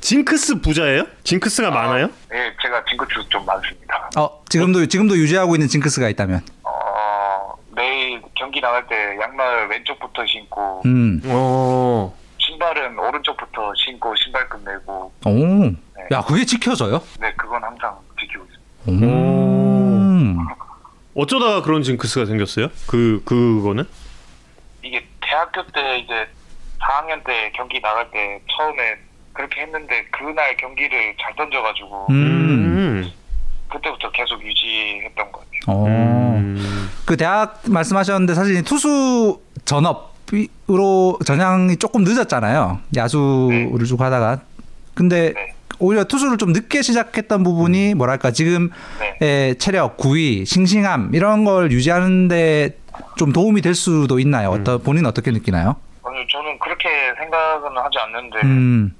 [0.00, 1.04] 징크스 부자예요?
[1.24, 2.08] 징크스가 많아요?
[2.32, 6.40] 예 제가 징크스 좀 많습니다 어 지금도 지금도 유지하고 있는 징크스가 있다면.
[6.62, 11.20] 어 내일 경기 나갈 때 양말 왼쪽부터 신고 음.
[11.26, 12.16] 어.
[12.38, 15.72] 신발은 오른쪽부터 신고 신발끈 매고 오.
[16.12, 17.02] 야 그게 지켜져요?
[17.20, 20.38] 네 그건 항상 지키고 있습니다 음.
[21.14, 22.68] 어쩌다가 그런 징크스가 생겼어요?
[22.86, 23.84] 그 그거는?
[25.28, 26.26] 대학교 때 이제
[26.80, 28.96] 4학년 때 경기 나갈 때 처음에
[29.32, 32.14] 그렇게 했는데 그날 경기를 잘 던져가지고 음.
[32.14, 33.12] 음.
[33.70, 35.60] 그때부터 계속 유지했던 것 같아요.
[35.66, 35.86] 어.
[35.86, 36.90] 음.
[37.04, 42.80] 그 대학 말씀하셨는데 사실 투수 전업으로 전향이 조금 늦었잖아요.
[42.96, 44.40] 야수를 쭉 하다가.
[44.94, 45.54] 근데 네.
[45.78, 48.70] 오히려 투수를 좀 늦게 시작했던 부분이 뭐랄까 지금의
[49.20, 49.54] 네.
[49.54, 52.76] 체력, 구위, 싱싱함 이런 걸 유지하는데
[53.16, 54.50] 좀 도움이 될 수도 있나요?
[54.50, 55.76] 어떠 본인은 어떻게 느끼나요?
[56.04, 56.88] 아니, 저는 그렇게
[57.18, 58.96] 생각은 하지 않는데 음.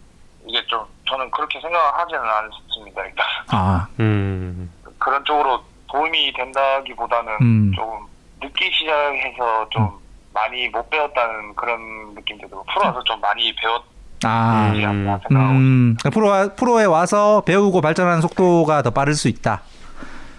[0.47, 3.05] 이게 좀 저는 그렇게 생각하지는 않습니다.
[3.05, 3.87] 일단 아.
[4.01, 4.71] 음.
[4.99, 7.73] 그런 쪽으로 도움이 된다기보다는 음.
[7.75, 8.07] 조금
[8.41, 9.91] 늦게 시작해서 좀
[10.33, 14.71] 많이 못 배웠다는 그런 느낌도 들고 프로와서 좀 많이 배웠지 아.
[14.75, 15.21] 음.
[15.31, 15.97] 음.
[15.99, 19.63] 그러니까 프로 프로에 와서 배우고 발전하는 속도가 더 빠를 수 있다.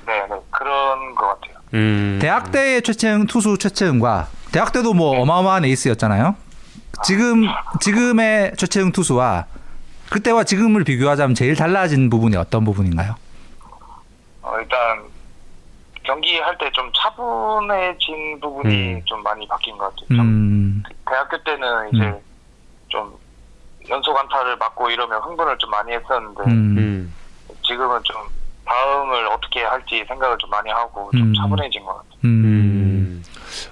[0.06, 1.49] 네, 네 그런 것 같아요.
[1.74, 2.20] 음.
[2.22, 6.36] 대학 때의 최채응 투수 최채응과 대학 때도 뭐 어마어마한 에이스였잖아요.
[7.04, 7.46] 지금
[7.80, 9.46] 지금의 최채응 투수와
[10.10, 13.16] 그때와 지금을 비교하자면 제일 달라진 부분이 어떤 부분인가요?
[14.42, 15.04] 어, 일단
[16.04, 19.02] 경기할 때 좀 차분해진 부분이 음.
[19.06, 20.08] 좀 많이 바뀐 것 같아요.
[20.08, 22.20] 좀 음, 대학교 때는 이제 음.
[22.88, 23.14] 좀
[23.90, 27.14] 연속 안타를 맞고 이러면 흥분을 좀 많이 했었는데 음, 음.
[27.64, 28.16] 지금은 좀
[28.70, 31.34] 다음을 어떻게 할지 생각을 좀 많이 하고 좀 음.
[31.34, 32.12] 차분해진 것 같아요.
[32.26, 33.24] 음, 음.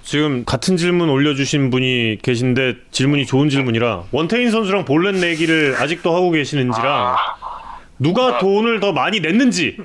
[0.02, 6.32] 지금 같은 질문 올려주신 분이 계신데 질문이 좋은 질문이라 원태인 선수랑 볼넷 내기를 아직도 하고
[6.32, 7.18] 계시는지랑 아,
[8.00, 9.78] 누가 돈을 더 많이 냈는지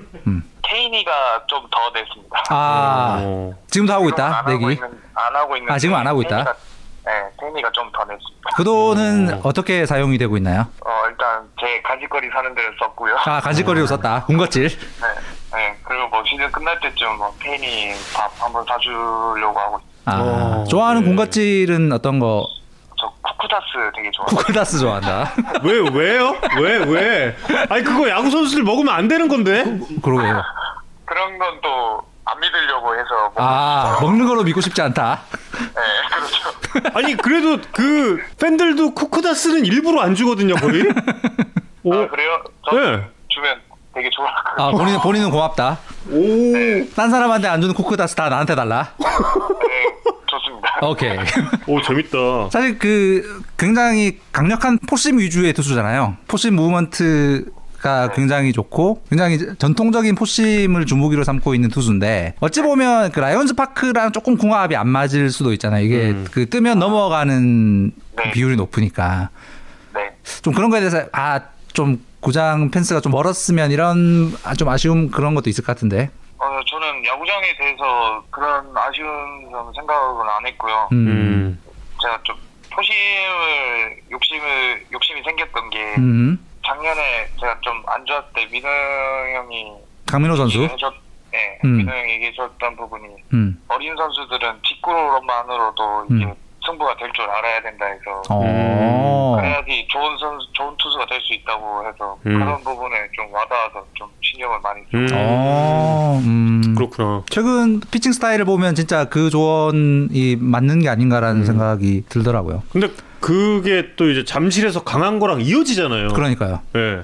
[0.63, 2.45] 케이니가 좀 더 냈습니다.
[2.51, 3.53] 아 어.
[3.69, 4.73] 지금도 하고 있다 하고 내기.
[4.75, 6.55] 있는 안 하고 있는 아, 지금 안 하고 있다?
[7.05, 8.51] 네, 케이니가 좀더 냈습니다.
[8.57, 9.41] 그 돈은 어.
[9.45, 10.67] 어떻게 사용이 되고 있나요?
[10.85, 13.17] 어 일단 제 간식거리 사는 데를 썼고요.
[13.27, 14.25] 아 간식거리로 썼다.
[14.27, 14.69] 군것질.
[14.69, 15.07] 네,
[15.53, 19.93] 네 그리고 뭐 시즌 끝날 때쯤 뭐 케이니 밥 한번 사주려고 하고 있어요.
[20.05, 20.21] 아
[20.61, 21.09] 어, 좋아하는 네.
[21.09, 22.47] 군것질은 어떤 거?
[23.01, 23.67] 저 쿠쿠다스
[23.97, 24.37] 되게 좋아해요.
[24.37, 25.33] 쿠쿠다스 좋아한다.
[25.65, 26.37] 왜 왜요?
[26.61, 27.37] 왜 왜?
[27.69, 29.65] 아니 그거 야구 선수들 먹으면 안 되는 건데.
[30.03, 30.43] 그러게요.
[31.05, 35.23] 그런 건 또 안 믿으려고 해서 뭐, 아 먹는 거로 믿고 싶지 않다.
[35.53, 36.91] 네 그렇죠.
[36.99, 40.83] 아니 그래도 그 팬들도 쿠쿠다스는 일부러 안 주거든요 거의.
[41.83, 41.95] 오.
[41.95, 42.43] 아 그래요?
[42.69, 43.09] 저 네.
[43.29, 43.61] 주면
[43.95, 44.57] 되게 좋아할까요?
[44.57, 45.79] 아 본인 본인은 고맙다.
[46.11, 46.95] 오.
[46.95, 48.93] 딴 사람한테 안 주는 쿠쿠다스 다 나한테 달라.
[48.99, 50.79] 네 좋습니다.
[50.83, 51.19] 오케이.
[51.67, 52.51] 오 재밌다.
[52.51, 56.17] 사실 그 굉장히 강력한 포심 위주의 투수잖아요.
[56.29, 57.47] 포심 무브먼트
[57.83, 64.13] 가 굉장히 좋고 굉장히 전통적인 포심을 주무기로 삼고 있는 투수인데 어찌 보면 그 라이온즈 파크랑
[64.13, 65.85] 조금 궁합이 안 맞을 수도 있잖아요.
[65.85, 66.27] 이게 음.
[66.31, 68.31] 그 뜨면 넘어가는 그 네.
[68.31, 69.31] 비율이 높으니까
[69.95, 70.13] 네.
[70.43, 75.51] 좀 그런 거에 대해서 아좀 구장 펜스가 좀 멀었으면 이런 아, 좀 아쉬움 그런 것도
[75.51, 76.09] 있을 것 같은데.
[76.39, 80.89] 어 저는 야구장에 대해서 그런 아쉬운 점 생각은 안 했고요.
[80.93, 81.07] 음.
[81.09, 81.59] 음.
[82.01, 82.37] 제가 좀
[82.71, 86.39] 포심을 욕심을 욕심이 생겼던 게 음.
[86.67, 89.73] 작년에 제가 좀 안 좋았을 때 민호 형이
[90.07, 90.63] 강민호 선수.
[90.63, 90.95] 얘기해줬,
[91.33, 91.77] 네, 음.
[91.79, 93.63] 민호 형이 얘기해줬던 부분이 음.
[93.69, 96.35] 어린 선수들은 뒷구로만으로도 이게 음.
[96.67, 99.37] 승부가 될 줄 알아야 된다 해서 어.
[99.39, 102.39] 그래야지 좋은 선수, 좋은 투수가 될 수 있다고 해서 음.
[102.39, 104.89] 그런 부분에 좀 와닿아서 좀 신경을 많이 써.
[104.95, 105.07] 음.
[105.15, 106.21] 어.
[106.25, 106.75] 음.
[106.77, 107.23] 그렇구나.
[107.31, 111.45] 최근 피칭 스타일을 보면 진짜 그 조언이 맞는 게 아닌가라는 음.
[111.47, 112.63] 생각이 들더라고요.
[112.73, 112.89] 근데
[113.21, 116.09] 그게 또 이제 잠실에서 강한 거랑 이어지잖아요.
[116.09, 116.61] 그러니까요.
[116.77, 117.03] 예.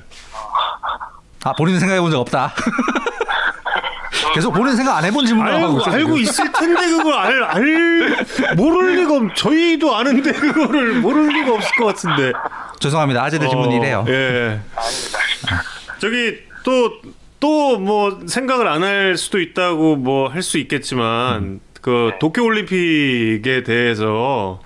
[1.45, 2.53] 아 본인은 생각해 본 적 없다.
[4.35, 5.91] 계속 본인 생각 안 해본 질문을 하고 알고, 있어.
[5.91, 11.71] 알고 있을 텐데 그걸 알, 알 모를 리가 없- 저희도 아는데 그거를 모를 리가 없을
[11.77, 12.33] 것 같은데.
[12.81, 13.23] 죄송합니다.
[13.25, 14.05] 아재들 질문이 이래요.
[14.09, 14.61] 예.
[16.01, 17.01] 저기 또
[17.41, 22.19] 또 뭐 생각을 안 할 수도 있다고 뭐 할 수 있겠지만 그 네.
[22.19, 24.61] 도쿄 올림픽에 대해서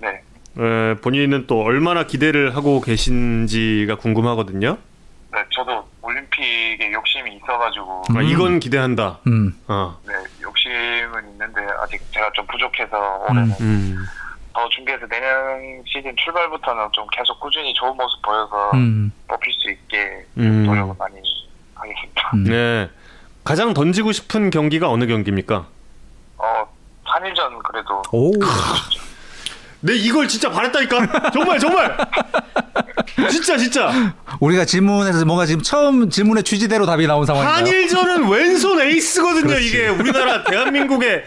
[0.00, 0.22] 네.
[0.58, 4.78] 에, 본인은 또 얼마나 기대를 하고 계신지가 궁금하거든요.
[5.34, 9.18] 네, 저도 올림픽에 욕심이 있어가지고 아, 이건 기대한다.
[9.26, 9.52] 음.
[9.66, 9.98] 어.
[10.06, 13.96] 네, 욕심은 있는데 아직 제가 좀 부족해서 올해는 음.
[14.54, 19.12] 더 준비해서 내년 시즌 출발부터는 좀 계속 꾸준히 좋은 모습 보여서 음.
[19.28, 20.64] 뽑힐 수 있게 음.
[20.64, 21.20] 노력을 많이
[21.74, 22.30] 하겠습니다.
[22.34, 22.44] 음.
[22.44, 22.90] 네.
[23.44, 25.66] 가장 던지고 싶은 경기가 어느 경기입니까?
[26.38, 26.68] 어,
[27.06, 28.32] 3일전 그래도 오.
[29.86, 31.30] 네 이걸 진짜 바랬다니까.
[31.32, 31.96] 정말 정말.
[33.30, 34.14] 진짜 진짜.
[34.40, 37.56] 우리가 질문에서 뭔가 지금 처음 질문의 취지대로 답이 나온 상황인가요?
[37.56, 39.46] 한일전은 왼손 에이스거든요.
[39.46, 39.66] 그렇지.
[39.68, 41.24] 이게 우리나라 대한민국의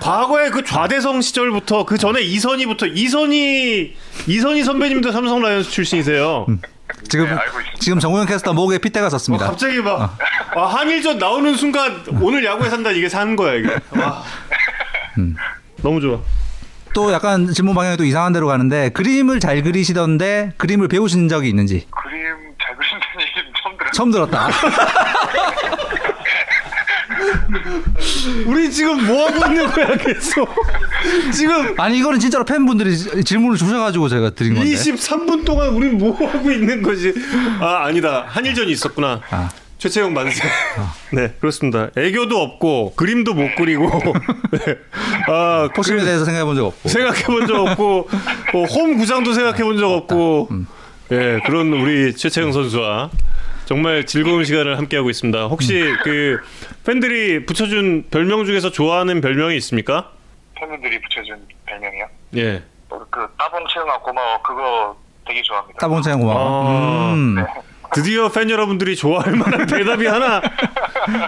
[0.00, 3.96] 과거의 그 좌대성 시절부터 그 전에 이선희부터 이선희
[4.28, 6.46] 이선희 선배님도 삼성 라이온스 출신이세요.
[7.08, 7.36] 지금 네.
[7.80, 9.46] 지금 정우영 캐스터 목에 핏대가 어, 섰습니다.
[9.46, 10.16] 갑자기 막
[10.54, 13.68] 아, 한일전 나오는 순간 오늘 야구에 산다 이게 사는 거야 이게.
[13.90, 14.22] 와.
[15.18, 15.34] 음.
[15.82, 16.18] 너무 좋아.
[16.94, 21.86] 또 약간 질문 방향이 또 이상한 데로 가는데 그림을 잘 그리시던데 그림을 배우신 적이 있는지
[21.90, 22.18] 그림
[22.60, 23.92] 잘 그린다는 얘기는 처음 들었어요.
[23.92, 24.48] 처음 들었다.
[28.46, 30.48] 우리 지금 뭐 하고 있는 거야 계속.
[31.32, 34.70] 지금 아니 이거는 진짜로 팬분들이 지- 질문을 주셔가지고 제가 드린 건데.
[34.70, 37.12] 23분 동안 우린 뭐 하고 있는 거지?
[37.60, 39.20] 아 아니다 한일전이 있었구나.
[39.30, 39.48] 아.
[39.78, 40.42] 최채영 만세.
[41.14, 41.90] 네 그렇습니다.
[41.96, 43.88] 애교도 없고 그림도 못 그리고
[44.50, 44.76] 네.
[45.28, 46.88] 아 포심에 대해서 생각해 본 적 없고.
[46.88, 48.08] 생각해 본 적 없고
[48.52, 50.48] 뭐, 홈 구장도 생각해 본 적 없고
[51.12, 53.10] 예 그런 우리 최채영 선수와
[53.66, 55.46] 정말 즐거운 시간을 함께 하고 있습니다.
[55.46, 56.40] 혹시 그
[56.84, 60.10] 팬들이 붙여준 별명 중에서 좋아하는 별명이 있습니까?
[60.56, 62.06] 팬분들이 붙여준 별명이요.
[62.36, 62.62] 예.
[62.90, 64.96] 어, 그 따봉 채흥아 고마워 그거
[65.26, 65.78] 되게 좋아합니다.
[65.78, 66.38] 따봉채흥 고마워.
[66.40, 67.12] 아.
[67.14, 67.36] 음.
[67.94, 70.40] 드디어 팬 여러분들이 좋아할 만한 대답이 하나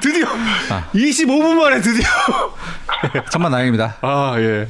[0.02, 0.26] 드디어
[0.94, 2.06] 25분 만에 드디어
[3.30, 3.96] 천만 다행입니다.
[4.02, 4.68] 아 예.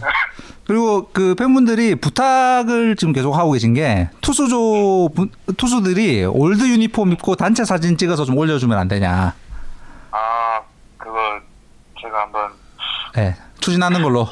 [0.66, 7.34] 그리고 그 팬분들이 부탁을 지금 계속 하고 계신 게 투수조 분- 투수들이 올드 유니폼 입고
[7.34, 9.34] 단체 사진 찍어서 좀 올려주면 안 되냐.
[10.12, 10.60] 아
[10.96, 11.18] 그거
[12.00, 12.50] 제가 한번
[13.16, 14.28] 네, 추진하는 걸로.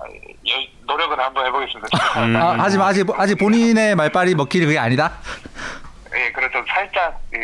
[0.00, 1.88] 아, 여- 노력은 한번 해보겠습니다.
[2.24, 2.36] 음.
[2.36, 5.12] 아, 하지만 아직 아직 본인의 말빨이 먹힐 그게 아니다.
[6.14, 7.38] 예, 그래서 살짝 그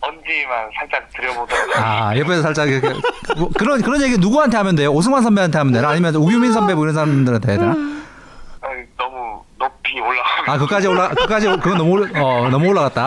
[0.00, 2.88] 언지만 살짝 들여보도록 아 옆에서 살짝 이렇게
[3.36, 4.90] 뭐 그런 그런 얘기 누구한테 하면 돼요?
[4.92, 5.88] 오승환 선배한테 하면 되나?
[5.90, 7.72] 아니면 우규민 선배 뭐 이런 사람들한테 해야 되나?
[7.72, 8.66] 아,
[8.96, 13.06] 너무 높이 올라가면 아 그까지 올라 그까지 그건 너무 올라- 어 너무 올라갔다.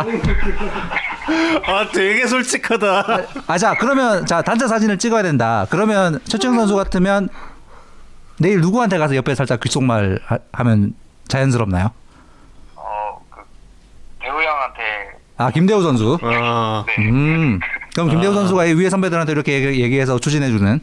[1.65, 3.05] 아 되게 솔직하다.
[3.47, 5.65] 아자 그러면 자 단체 사진을 찍어야 된다.
[5.69, 7.29] 그러면 최정 선수 같으면
[8.39, 10.93] 내일 누구한테 가서 옆에 살짝 귓속말 하, 하면
[11.27, 11.91] 자연스럽나요?
[14.31, 14.81] 어, 그 배우 형한테
[15.37, 16.17] 아 김대우 선수.
[16.21, 17.59] 아 네, 음.
[17.93, 20.79] 그럼 김대우 선수가 이 위에 선배들한테 이렇게 얘기- 얘기해서 추진해주는.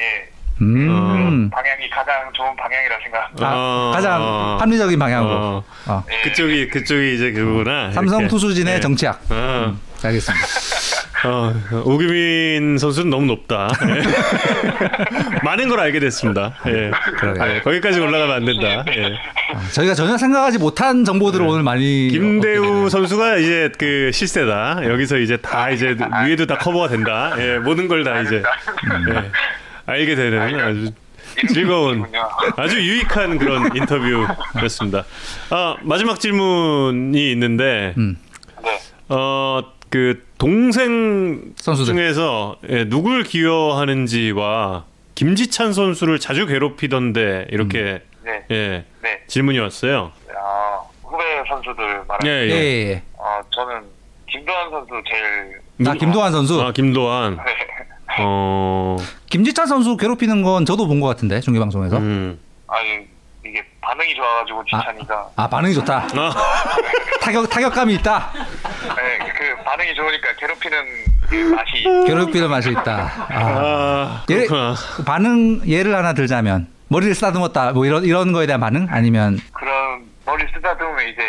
[0.00, 0.28] 예,
[0.62, 1.50] 음.
[1.50, 3.46] 방향이 가장 좋은 방향이라 생각합니다.
[3.48, 3.90] 아, 어.
[3.94, 5.34] 가장 합리적인 방향으로.
[5.34, 5.64] 어.
[5.86, 6.04] 어.
[6.10, 7.92] 예, 그쪽이 그쪽이 이제 그거구나.
[7.92, 8.30] 삼성 이렇게.
[8.30, 8.80] 투수진의 예.
[8.80, 9.20] 정치학.
[9.28, 10.46] 아, 알겠습니다.
[11.26, 11.52] 어,
[11.84, 13.68] 오규민 선수는 너무 높다.
[13.86, 14.02] 예.
[15.44, 16.54] 많은 걸 알게 됐습니다.
[16.66, 16.90] 예.
[17.54, 18.84] 예, 거기까지 올라가면 안 된다.
[18.96, 19.12] 예.
[19.72, 22.88] 저희가 전혀 생각하지 못한 정보들을 오늘 많이 김대우.
[22.88, 24.80] 선수가 이제 그 실세다.
[24.88, 25.94] 여기서 이제 다 이제
[26.26, 27.32] 위에도 다 커버가 된다.
[27.38, 28.36] 예, 모든 걸 다 이제
[29.10, 29.30] 예,
[29.84, 30.90] 알게 되는 아주
[31.52, 32.06] 즐거운.
[32.56, 35.04] 아주 유익한 그런 인터뷰였습니다.
[35.50, 38.16] 아, 마지막 질문이 있는데 음.
[38.64, 41.94] 네, 어, 그 동생 선수들.
[41.94, 44.84] 중에서 예, 누굴 기여하는지와
[45.14, 49.22] 김지찬 선수를 자주 괴롭히던데 이렇게 네, 예, 네.
[49.26, 50.12] 질문이 왔어요.
[50.34, 53.02] 아, 후배 선수들 말하는 예, 예, 예.
[53.18, 53.82] 어, 저는
[54.30, 56.62] 김도환 선수 제일 아 김도환 선수.
[56.62, 57.36] 아, 김도환.
[57.36, 57.42] 네.
[58.20, 58.96] 어.
[59.28, 61.96] 김지찬 선수 괴롭히는 건 저도 본 것 같은데 중계 방송에서.
[61.98, 62.38] 음.
[62.68, 63.06] 아니
[63.44, 66.06] 이게 반응이 좋아가지고 지찬이가 아 반응이 좋다.
[66.14, 66.32] 아,
[67.20, 68.30] 타격 타격감이 있다.
[69.70, 70.78] 네, 그 반응이 좋으니까 괴롭히는
[71.28, 73.12] 그 맛이 괴롭히는 맛이 있다.
[73.28, 73.30] 아.
[73.30, 74.74] 아, 예를- 그렇구나.
[75.06, 80.44] 반응 예를 하나 들자면 머리를 쓰다듬었다 뭐 이런 이런 거에 대한 반응 아니면 그런 머리
[80.52, 81.22] 쓰다듬으면 이제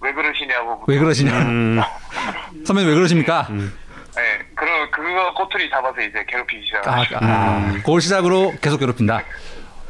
[0.00, 1.80] 왜 그러시냐고 왜 그러시냐 음.
[2.66, 3.46] 선배님 왜 그러십니까?
[3.50, 4.22] 네,
[4.54, 6.86] 그런 그거 꼬투리 잡아서 이제 괴롭히기 시작.
[6.88, 9.22] 아, 아, 그걸 시작으로 계속 괴롭힌다.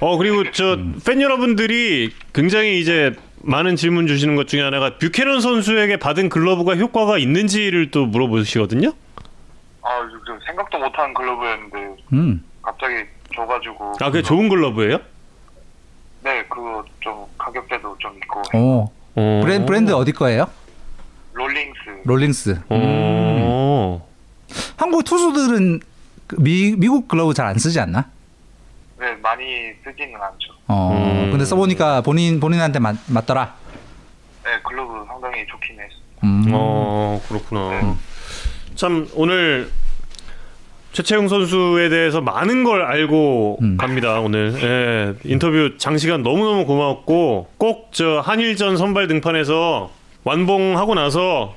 [0.01, 0.77] 어 그리고 저
[1.07, 3.13] 팬 여러분들이 굉장히 이제
[3.47, 8.93] 많은 질문 주시는 것 중에 하나가 뷰캐넌 선수에게 받은 글러브가 효과가 있는지를 또 물어보시거든요.
[9.83, 9.89] 아,
[10.27, 12.45] 좀 생각도 못한 글러브였는데 음.
[12.63, 12.95] 갑자기
[13.35, 14.99] 줘가지고 아, 그게 좋은 글러브예요?
[16.23, 18.93] 네, 그거 좀 가격대도 좀 있고 어.
[19.17, 19.41] 어.
[19.43, 20.47] 브랜드, 브랜드 어디 거예요?
[21.35, 22.51] 롤링스 롤링스.
[22.51, 22.61] 음.
[22.71, 24.09] 어.
[24.77, 25.81] 한국 투수들은
[26.27, 28.07] 그 미, 미국 글러브 잘 안 쓰지 않나?
[29.05, 29.45] 네 많이
[29.85, 30.55] 쓰지는 않죠.
[30.69, 31.25] 어.
[31.27, 31.31] 음.
[31.31, 33.53] 근데 써보니까 본인 본인한테 맞, 맞더라.
[34.45, 35.95] 네, 글러브 상당히 좋긴 했어.
[36.25, 36.45] 음.
[36.55, 37.97] 어, 그렇구나.
[38.75, 39.71] 참 오늘
[40.93, 43.77] 최채흥 선수에 대해서 많은 걸 알고 음.
[43.77, 44.21] 갑니다.
[44.21, 49.89] 오늘 예, 인터뷰 장시간 너무 너무 고마웠고 꼭 저 한일전 선발 등판에서
[50.25, 51.55] 완봉하고 나서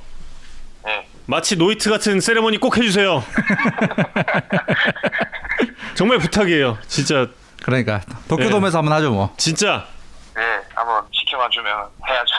[0.86, 3.24] 네, 마치 노이트 같은 세레머니 꼭 해주세요.
[5.96, 6.78] 정말 부탁이에요.
[6.88, 7.28] 진짜
[7.68, 8.00] 그러니까
[8.30, 9.34] 도쿄돔에서 한번 하죠 뭐.
[9.36, 9.86] 진짜
[10.38, 10.42] 네,
[10.74, 12.34] 한번 시켜만 주면 해야죠.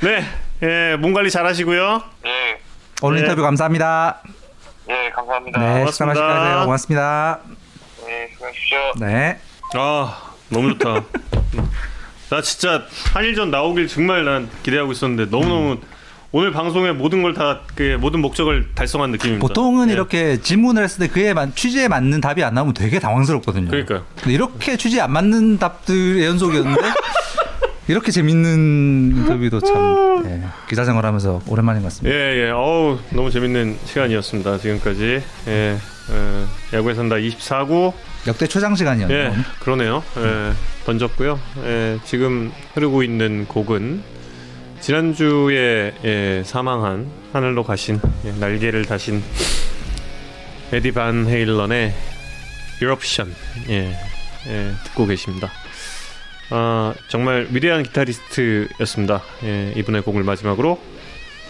[0.00, 0.24] 네,
[0.62, 2.02] 예, 몸 관리 잘 하시고요.
[2.24, 2.60] 예,
[3.02, 3.22] 오늘 네.
[3.24, 4.22] 인터뷰 감사합니다.
[4.88, 5.60] 예, 감사합니다.
[5.60, 5.86] 네, 고맙습니다.
[5.92, 6.64] 식사 맛있게 하세요.
[6.64, 7.40] 고맙습니다.
[8.06, 8.78] 네, 수고하십시오.
[8.98, 9.38] 네.
[9.74, 11.04] 아 너무 좋다.
[12.30, 15.80] 나 진짜 한일전 나오길 정말 난 기대하고 있었는데 너무 너무
[16.32, 19.46] 오늘 방송의 모든 걸 다 그 모든 목적을 달성한 느낌입니다.
[19.46, 19.92] 보통은 예.
[19.94, 23.68] 이렇게 질문을 했을 때 그에 맞, 취지에 맞는 답이 안 나오면 되게 당황스럽거든요.
[23.68, 24.04] 그러니까요.
[24.16, 26.82] 근데 이렇게 취지에 안 맞는 답들의 연속이었는데
[27.88, 32.16] 이렇게 재밌는 인터뷰도 참 예, 기자 생활하면서 오랜만인 것 같습니다.
[32.16, 32.50] 예, 예.
[32.50, 34.58] 어우, 너무 재밌는 시간이었습니다.
[34.58, 35.22] 지금까지.
[35.48, 35.76] 예.
[36.10, 37.92] 어, 야구에 산다 24구.
[38.28, 39.18] 역대 최장 시간이었네요.
[39.18, 39.32] 예.
[39.58, 40.04] 그러네요.
[40.18, 40.52] 예.
[40.84, 41.40] 던졌고요.
[41.64, 41.98] 예.
[42.04, 44.19] 지금 흐르고 있는 곡은
[44.80, 49.22] 지난주에 예, 사망한 하늘로 가신 예, 날개를 다신
[50.72, 51.92] 에디 반 헤일런의
[52.80, 53.34] 유럽션
[53.68, 53.94] 예,
[54.46, 55.50] 예, 듣고 계십니다.
[56.50, 59.22] 아, 정말 위대한 기타리스트였습니다.
[59.44, 60.80] 예, 이분의 곡을 마지막으로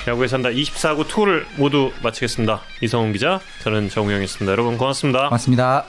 [0.08, 2.60] 야구에 산다 24구 투를 모두 마치겠습니다.
[2.80, 4.50] 이성훈 기자, 저는 정우영이었습니다.
[4.50, 5.24] 여러분 고맙습니다.
[5.24, 5.86] 고맙습니다.